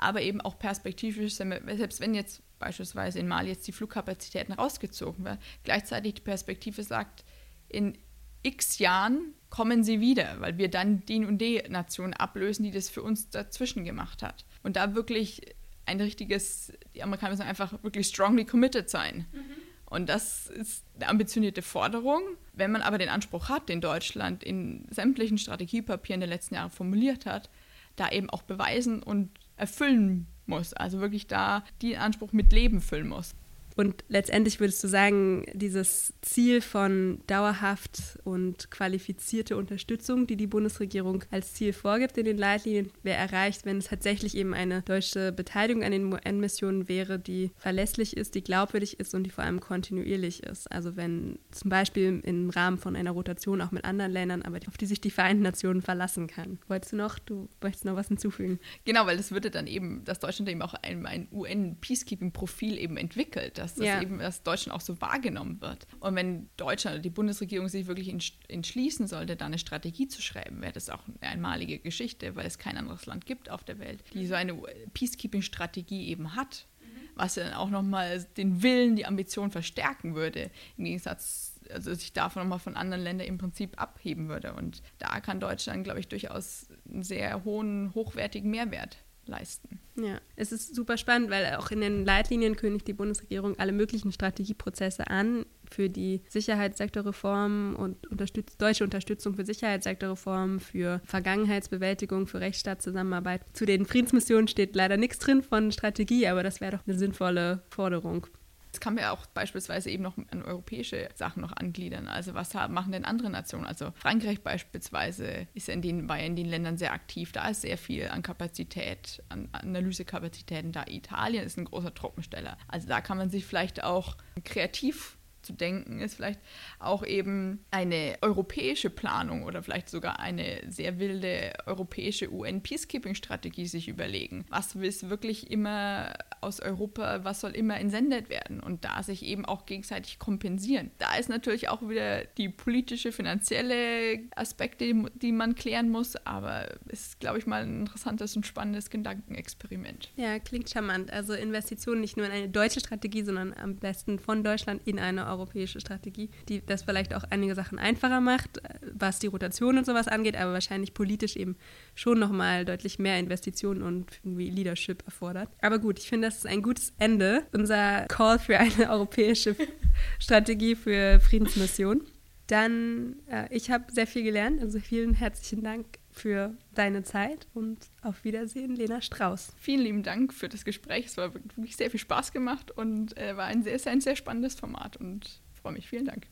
Aber 0.02 0.22
eben 0.22 0.40
auch 0.40 0.58
perspektivisch, 0.58 1.34
selbst 1.34 2.00
wenn 2.00 2.14
jetzt 2.14 2.42
beispielsweise 2.58 3.18
in 3.18 3.28
Mali 3.28 3.50
jetzt 3.50 3.66
die 3.66 3.72
Flugkapazitäten 3.72 4.54
rausgezogen 4.54 5.24
werden, 5.26 5.40
gleichzeitig 5.62 6.14
die 6.14 6.22
Perspektive 6.22 6.82
sagt, 6.82 7.24
in 7.68 7.98
x 8.42 8.78
Jahren 8.78 9.34
kommen 9.50 9.84
sie 9.84 10.00
wieder, 10.00 10.40
weil 10.40 10.56
wir 10.56 10.70
dann 10.70 11.04
die 11.04 11.24
und 11.24 11.38
die 11.38 11.62
Nation 11.68 12.14
ablösen, 12.14 12.64
die 12.64 12.70
das 12.70 12.88
für 12.88 13.02
uns 13.02 13.28
dazwischen 13.28 13.84
gemacht 13.84 14.22
hat. 14.22 14.46
Und 14.62 14.76
da 14.76 14.94
wirklich 14.94 15.42
ein 15.84 16.00
richtiges, 16.00 16.72
die 16.94 17.02
Amerikaner 17.02 17.32
müssen 17.32 17.42
einfach 17.42 17.82
wirklich 17.82 18.06
strongly 18.06 18.46
committed 18.46 18.88
sein. 18.88 19.26
Mhm. 19.32 19.40
Und 19.84 20.08
das 20.08 20.46
ist 20.46 20.84
eine 20.94 21.08
ambitionierte 21.08 21.62
Forderung. 21.62 22.22
Wenn 22.54 22.70
man 22.70 22.80
aber 22.80 22.96
den 22.96 23.08
Anspruch 23.08 23.48
hat, 23.48 23.68
den 23.68 23.80
Deutschland 23.80 24.44
in 24.44 24.86
sämtlichen 24.90 25.36
Strategiepapieren 25.36 26.20
der 26.20 26.28
letzten 26.28 26.54
Jahre 26.54 26.70
formuliert 26.70 27.26
hat, 27.26 27.50
da 27.96 28.08
eben 28.08 28.30
auch 28.30 28.42
beweisen 28.42 29.02
und 29.02 29.30
erfüllen 29.60 30.26
muss. 30.46 30.72
Also 30.72 31.00
wirklich 31.00 31.26
da 31.26 31.64
den 31.82 31.96
Anspruch 31.96 32.32
mit 32.32 32.52
Leben 32.52 32.80
füllen 32.80 33.08
muss. 33.08 33.34
Und 33.80 34.04
letztendlich 34.08 34.60
würdest 34.60 34.82
du 34.84 34.88
sagen, 34.88 35.46
dieses 35.54 36.12
Ziel 36.22 36.60
von 36.60 37.20
dauerhaft 37.26 38.18
und 38.24 38.70
qualifizierte 38.70 39.56
Unterstützung, 39.56 40.26
die 40.26 40.36
die 40.36 40.46
Bundesregierung 40.46 41.24
als 41.30 41.54
Ziel 41.54 41.72
vorgibt 41.72 42.18
in 42.18 42.26
den 42.26 42.36
Leitlinien, 42.36 42.90
wäre 43.02 43.16
erreicht, 43.16 43.64
wenn 43.64 43.78
es 43.78 43.86
tatsächlich 43.86 44.36
eben 44.36 44.52
eine 44.52 44.82
deutsche 44.82 45.32
Beteiligung 45.32 45.82
an 45.82 45.92
den 45.92 46.12
UN-Missionen 46.12 46.88
wäre, 46.88 47.18
die 47.18 47.52
verlässlich 47.56 48.16
ist, 48.18 48.34
die 48.34 48.44
glaubwürdig 48.44 49.00
ist 49.00 49.14
und 49.14 49.24
die 49.24 49.30
vor 49.30 49.44
allem 49.44 49.60
kontinuierlich 49.60 50.42
ist. 50.42 50.70
Also 50.70 50.96
wenn 50.96 51.38
zum 51.50 51.70
Beispiel 51.70 52.20
im 52.24 52.50
Rahmen 52.50 52.76
von 52.76 52.96
einer 52.96 53.12
Rotation 53.12 53.62
auch 53.62 53.70
mit 53.70 53.86
anderen 53.86 54.12
Ländern, 54.12 54.42
aber 54.42 54.58
auf 54.68 54.76
die 54.76 54.86
sich 54.86 55.00
die 55.00 55.10
Vereinten 55.10 55.42
Nationen 55.42 55.80
verlassen 55.80 56.26
kann. 56.26 56.58
Wolltest 56.68 56.92
du 56.92 56.96
noch, 56.96 57.18
du 57.18 57.48
möchtest 57.62 57.86
noch 57.86 57.96
was 57.96 58.08
hinzufügen? 58.08 58.58
Genau, 58.84 59.06
weil 59.06 59.16
das 59.16 59.32
würde 59.32 59.50
dann 59.50 59.66
eben, 59.66 60.04
dass 60.04 60.18
Deutschland 60.18 60.50
eben 60.50 60.60
auch 60.60 60.74
ein, 60.74 61.06
ein 61.06 61.28
UN-Peacekeeping-Profil 61.32 62.76
eben 62.76 62.98
entwickelt 62.98 63.58
dass 63.60 63.69
das 63.74 63.86
ja. 63.86 64.02
eben 64.02 64.18
das 64.18 64.42
Deutschland 64.42 64.76
auch 64.76 64.80
so 64.80 65.00
wahrgenommen 65.00 65.60
wird. 65.60 65.86
Und 66.00 66.14
wenn 66.14 66.48
Deutschland 66.56 66.94
oder 66.94 67.02
die 67.02 67.10
Bundesregierung 67.10 67.68
sich 67.68 67.86
wirklich 67.86 68.14
entschließen 68.48 69.06
sollte, 69.06 69.36
da 69.36 69.46
eine 69.46 69.58
Strategie 69.58 70.08
zu 70.08 70.22
schreiben, 70.22 70.60
wäre 70.60 70.72
das 70.72 70.90
auch 70.90 71.00
eine 71.06 71.32
einmalige 71.32 71.78
Geschichte, 71.78 72.36
weil 72.36 72.46
es 72.46 72.58
kein 72.58 72.76
anderes 72.76 73.06
Land 73.06 73.26
gibt 73.26 73.50
auf 73.50 73.64
der 73.64 73.78
Welt, 73.78 74.02
die 74.14 74.26
so 74.26 74.34
eine 74.34 74.54
Peacekeeping-Strategie 74.94 76.08
eben 76.08 76.34
hat, 76.34 76.66
was 77.14 77.34
dann 77.34 77.52
auch 77.52 77.70
nochmal 77.70 78.24
den 78.36 78.62
Willen, 78.62 78.96
die 78.96 79.06
Ambition 79.06 79.50
verstärken 79.50 80.14
würde, 80.14 80.50
im 80.76 80.84
Gegensatz, 80.84 81.58
also 81.70 81.92
sich 81.94 82.12
davon 82.12 82.42
nochmal 82.42 82.58
von 82.58 82.76
anderen 82.76 83.02
Ländern 83.02 83.26
im 83.26 83.38
Prinzip 83.38 83.80
abheben 83.80 84.28
würde. 84.28 84.54
Und 84.54 84.82
da 84.98 85.20
kann 85.20 85.40
Deutschland, 85.40 85.84
glaube 85.84 86.00
ich, 86.00 86.08
durchaus 86.08 86.68
einen 86.88 87.02
sehr 87.02 87.44
hohen, 87.44 87.94
hochwertigen 87.94 88.50
Mehrwert 88.50 88.98
leisten. 89.26 89.80
Ja, 89.96 90.20
es 90.36 90.52
ist 90.52 90.74
super 90.74 90.96
spannend, 90.96 91.30
weil 91.30 91.56
auch 91.56 91.70
in 91.70 91.80
den 91.80 92.04
Leitlinien 92.04 92.56
kündigt 92.56 92.88
die 92.88 92.92
Bundesregierung 92.92 93.58
alle 93.58 93.72
möglichen 93.72 94.12
Strategieprozesse 94.12 95.08
an 95.08 95.46
für 95.70 95.88
die 95.88 96.22
Sicherheitssektorreform 96.28 97.76
und 97.76 98.06
unterstützt, 98.08 98.60
deutsche 98.60 98.84
Unterstützung 98.84 99.34
für 99.34 99.44
Sicherheitssektorreform, 99.44 100.60
für 100.60 101.00
Vergangenheitsbewältigung, 101.04 102.26
für 102.26 102.40
Rechtsstaatszusammenarbeit. 102.40 103.42
Zu 103.52 103.66
den 103.66 103.86
Friedensmissionen 103.86 104.48
steht 104.48 104.74
leider 104.74 104.96
nichts 104.96 105.18
drin 105.18 105.42
von 105.42 105.70
Strategie, 105.70 106.26
aber 106.26 106.42
das 106.42 106.60
wäre 106.60 106.76
doch 106.76 106.86
eine 106.86 106.98
sinnvolle 106.98 107.62
Forderung. 107.68 108.26
Es 108.72 108.80
kann 108.80 108.94
man 108.94 109.02
ja 109.02 109.10
auch 109.12 109.26
beispielsweise 109.26 109.90
eben 109.90 110.02
noch 110.02 110.16
an 110.16 110.42
europäische 110.42 111.08
Sachen 111.14 111.42
noch 111.42 111.52
angliedern. 111.52 112.08
Also 112.08 112.34
was 112.34 112.54
machen 112.54 112.92
denn 112.92 113.04
andere 113.04 113.30
Nationen? 113.30 113.66
Also 113.66 113.92
Frankreich 113.94 114.42
beispielsweise 114.42 115.48
ist 115.54 115.68
in 115.68 115.82
den, 115.82 116.08
war 116.08 116.18
ja 116.18 116.26
in 116.26 116.36
den 116.36 116.46
Ländern 116.46 116.76
sehr 116.76 116.92
aktiv. 116.92 117.32
Da 117.32 117.48
ist 117.48 117.62
sehr 117.62 117.78
viel 117.78 118.08
an 118.08 118.22
Kapazität, 118.22 119.22
an 119.28 119.48
Analysekapazitäten 119.52 120.72
da. 120.72 120.84
Italien 120.86 121.44
ist 121.44 121.58
ein 121.58 121.64
großer 121.64 121.94
Truppensteller. 121.94 122.56
Also 122.68 122.88
da 122.88 123.00
kann 123.00 123.18
man 123.18 123.30
sich 123.30 123.44
vielleicht 123.44 123.82
auch 123.82 124.16
kreativ 124.44 125.16
zu 125.42 125.52
denken 125.52 126.00
ist, 126.00 126.14
vielleicht 126.14 126.40
auch 126.78 127.04
eben 127.04 127.64
eine 127.70 128.16
europäische 128.20 128.90
Planung 128.90 129.44
oder 129.44 129.62
vielleicht 129.62 129.88
sogar 129.88 130.20
eine 130.20 130.60
sehr 130.68 130.98
wilde 130.98 131.52
europäische 131.66 132.32
UN-Peacekeeping-Strategie 132.32 133.66
sich 133.66 133.88
überlegen. 133.88 134.44
Was 134.48 134.74
ist 134.74 135.10
wirklich 135.10 135.50
immer 135.50 136.14
aus 136.40 136.60
Europa, 136.60 137.24
was 137.24 137.40
soll 137.40 137.52
immer 137.52 137.78
entsendet 137.78 138.28
werden 138.30 138.60
und 138.60 138.84
da 138.84 139.02
sich 139.02 139.24
eben 139.24 139.44
auch 139.44 139.66
gegenseitig 139.66 140.18
kompensieren. 140.18 140.90
Da 140.98 141.16
ist 141.16 141.28
natürlich 141.28 141.68
auch 141.68 141.86
wieder 141.86 142.24
die 142.24 142.48
politische, 142.48 143.12
finanzielle 143.12 144.20
Aspekte, 144.34 144.92
die 145.14 145.32
man 145.32 145.54
klären 145.54 145.90
muss, 145.90 146.16
aber 146.26 146.68
es 146.88 147.08
ist, 147.08 147.20
glaube 147.20 147.38
ich, 147.38 147.46
mal 147.46 147.62
ein 147.62 147.80
interessantes 147.80 148.36
und 148.36 148.46
spannendes 148.46 148.90
Gedankenexperiment. 148.90 150.10
Ja, 150.16 150.38
klingt 150.38 150.70
charmant. 150.70 151.12
Also 151.12 151.34
Investitionen 151.34 152.00
nicht 152.00 152.16
nur 152.16 152.26
in 152.26 152.32
eine 152.32 152.48
deutsche 152.48 152.80
Strategie, 152.80 153.22
sondern 153.22 153.54
am 153.54 153.76
besten 153.76 154.18
von 154.18 154.42
Deutschland 154.42 154.86
in 154.86 154.98
eine 154.98 155.29
europäische 155.30 155.80
Strategie, 155.80 156.30
die 156.48 156.64
das 156.64 156.82
vielleicht 156.82 157.14
auch 157.14 157.24
einige 157.30 157.54
Sachen 157.54 157.78
einfacher 157.78 158.20
macht, 158.20 158.60
was 158.92 159.18
die 159.18 159.28
Rotation 159.28 159.78
und 159.78 159.86
sowas 159.86 160.08
angeht, 160.08 160.36
aber 160.36 160.52
wahrscheinlich 160.52 160.94
politisch 160.94 161.36
eben 161.36 161.56
schon 161.94 162.18
nochmal 162.18 162.64
deutlich 162.64 162.98
mehr 162.98 163.18
Investitionen 163.18 163.82
und 163.82 164.20
irgendwie 164.22 164.50
Leadership 164.50 165.02
erfordert. 165.06 165.48
Aber 165.60 165.78
gut, 165.78 165.98
ich 165.98 166.08
finde, 166.08 166.28
das 166.28 166.38
ist 166.38 166.46
ein 166.46 166.62
gutes 166.62 166.92
Ende, 166.98 167.44
unser 167.52 168.06
Call 168.06 168.38
für 168.38 168.58
eine 168.58 168.90
europäische 168.90 169.56
Strategie 170.18 170.74
für 170.74 171.20
Friedensmission. 171.20 172.02
Dann, 172.46 173.16
äh, 173.30 173.46
ich 173.50 173.70
habe 173.70 173.84
sehr 173.92 174.06
viel 174.06 174.24
gelernt, 174.24 174.60
also 174.60 174.80
vielen 174.80 175.14
herzlichen 175.14 175.62
Dank 175.62 175.99
für 176.20 176.54
deine 176.74 177.02
Zeit 177.02 177.46
und 177.54 177.78
auf 178.02 178.24
Wiedersehen, 178.24 178.76
Lena 178.76 179.00
Strauß. 179.00 179.54
Vielen 179.58 179.80
lieben 179.80 180.02
Dank 180.02 180.34
für 180.34 180.50
das 180.50 180.64
Gespräch. 180.64 181.06
Es 181.06 181.16
war 181.16 181.32
wirklich 181.32 181.76
sehr 181.76 181.90
viel 181.90 181.98
Spaß 181.98 182.32
gemacht 182.32 182.70
und 182.70 183.16
äh, 183.16 183.36
war 183.36 183.46
ein 183.46 183.62
sehr, 183.62 183.78
sehr, 183.78 183.92
ein 183.92 184.02
sehr 184.02 184.16
spannendes 184.16 184.54
Format 184.54 184.98
und 184.98 185.40
freue 185.62 185.72
mich. 185.72 185.88
Vielen 185.88 186.04
Dank. 186.04 186.26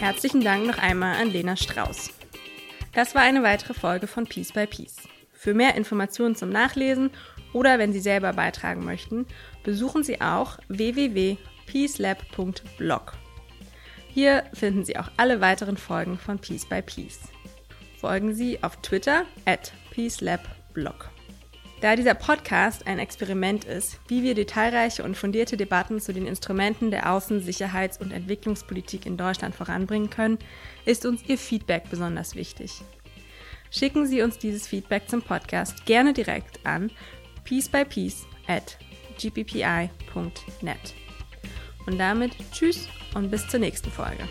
Herzlichen 0.00 0.42
Dank 0.42 0.66
noch 0.66 0.78
einmal 0.78 1.22
an 1.22 1.30
Lena 1.30 1.56
Strauß. 1.56 2.12
Das 2.92 3.14
war 3.14 3.22
eine 3.22 3.42
weitere 3.42 3.72
Folge 3.72 4.06
von 4.06 4.24
Piece 4.24 4.52
by 4.52 4.66
Piece. 4.66 4.96
Für 5.32 5.54
mehr 5.54 5.76
Informationen 5.76 6.34
zum 6.34 6.50
Nachlesen 6.50 7.10
oder 7.54 7.78
wenn 7.78 7.94
Sie 7.94 8.00
selber 8.00 8.34
beitragen 8.34 8.84
möchten, 8.84 9.24
besuchen 9.62 10.04
Sie 10.04 10.20
auch 10.20 10.58
www.peacelab.blog. 10.68 13.14
Hier 14.08 14.44
finden 14.52 14.84
Sie 14.84 14.98
auch 14.98 15.10
alle 15.16 15.40
weiteren 15.40 15.78
Folgen 15.78 16.18
von 16.18 16.38
Peace 16.38 16.66
by 16.66 16.82
Peace. 16.82 17.20
Folgen 17.98 18.34
Sie 18.34 18.62
auf 18.62 18.76
Twitter 18.82 19.24
at 19.46 19.72
peacelabblog. 19.90 21.10
Da 21.80 21.96
dieser 21.96 22.14
Podcast 22.14 22.86
ein 22.86 22.98
Experiment 22.98 23.64
ist, 23.64 23.98
wie 24.08 24.22
wir 24.22 24.34
detailreiche 24.34 25.04
und 25.04 25.16
fundierte 25.16 25.56
Debatten 25.56 26.00
zu 26.00 26.12
den 26.12 26.26
Instrumenten 26.26 26.90
der 26.90 27.10
Außen-, 27.10 27.40
Sicherheits- 27.40 28.00
und 28.00 28.10
Entwicklungspolitik 28.10 29.04
in 29.04 29.16
Deutschland 29.16 29.54
voranbringen 29.54 30.10
können, 30.10 30.38
ist 30.86 31.04
uns 31.04 31.22
Ihr 31.26 31.36
Feedback 31.36 31.90
besonders 31.90 32.36
wichtig. 32.36 32.82
Schicken 33.70 34.06
Sie 34.06 34.22
uns 34.22 34.38
dieses 34.38 34.68
Feedback 34.68 35.08
zum 35.08 35.22
Podcast 35.22 35.84
gerne 35.84 36.12
direkt 36.12 36.64
an 36.64 36.90
piece 37.44 37.68
by 37.68 37.84
piece 37.84 38.26
at 38.46 38.76
gppi.net. 39.18 40.94
Und 41.86 41.98
damit 41.98 42.32
tschüss 42.52 42.88
und 43.14 43.30
bis 43.30 43.46
zur 43.48 43.60
nächsten 43.60 43.90
Folge. 43.90 44.26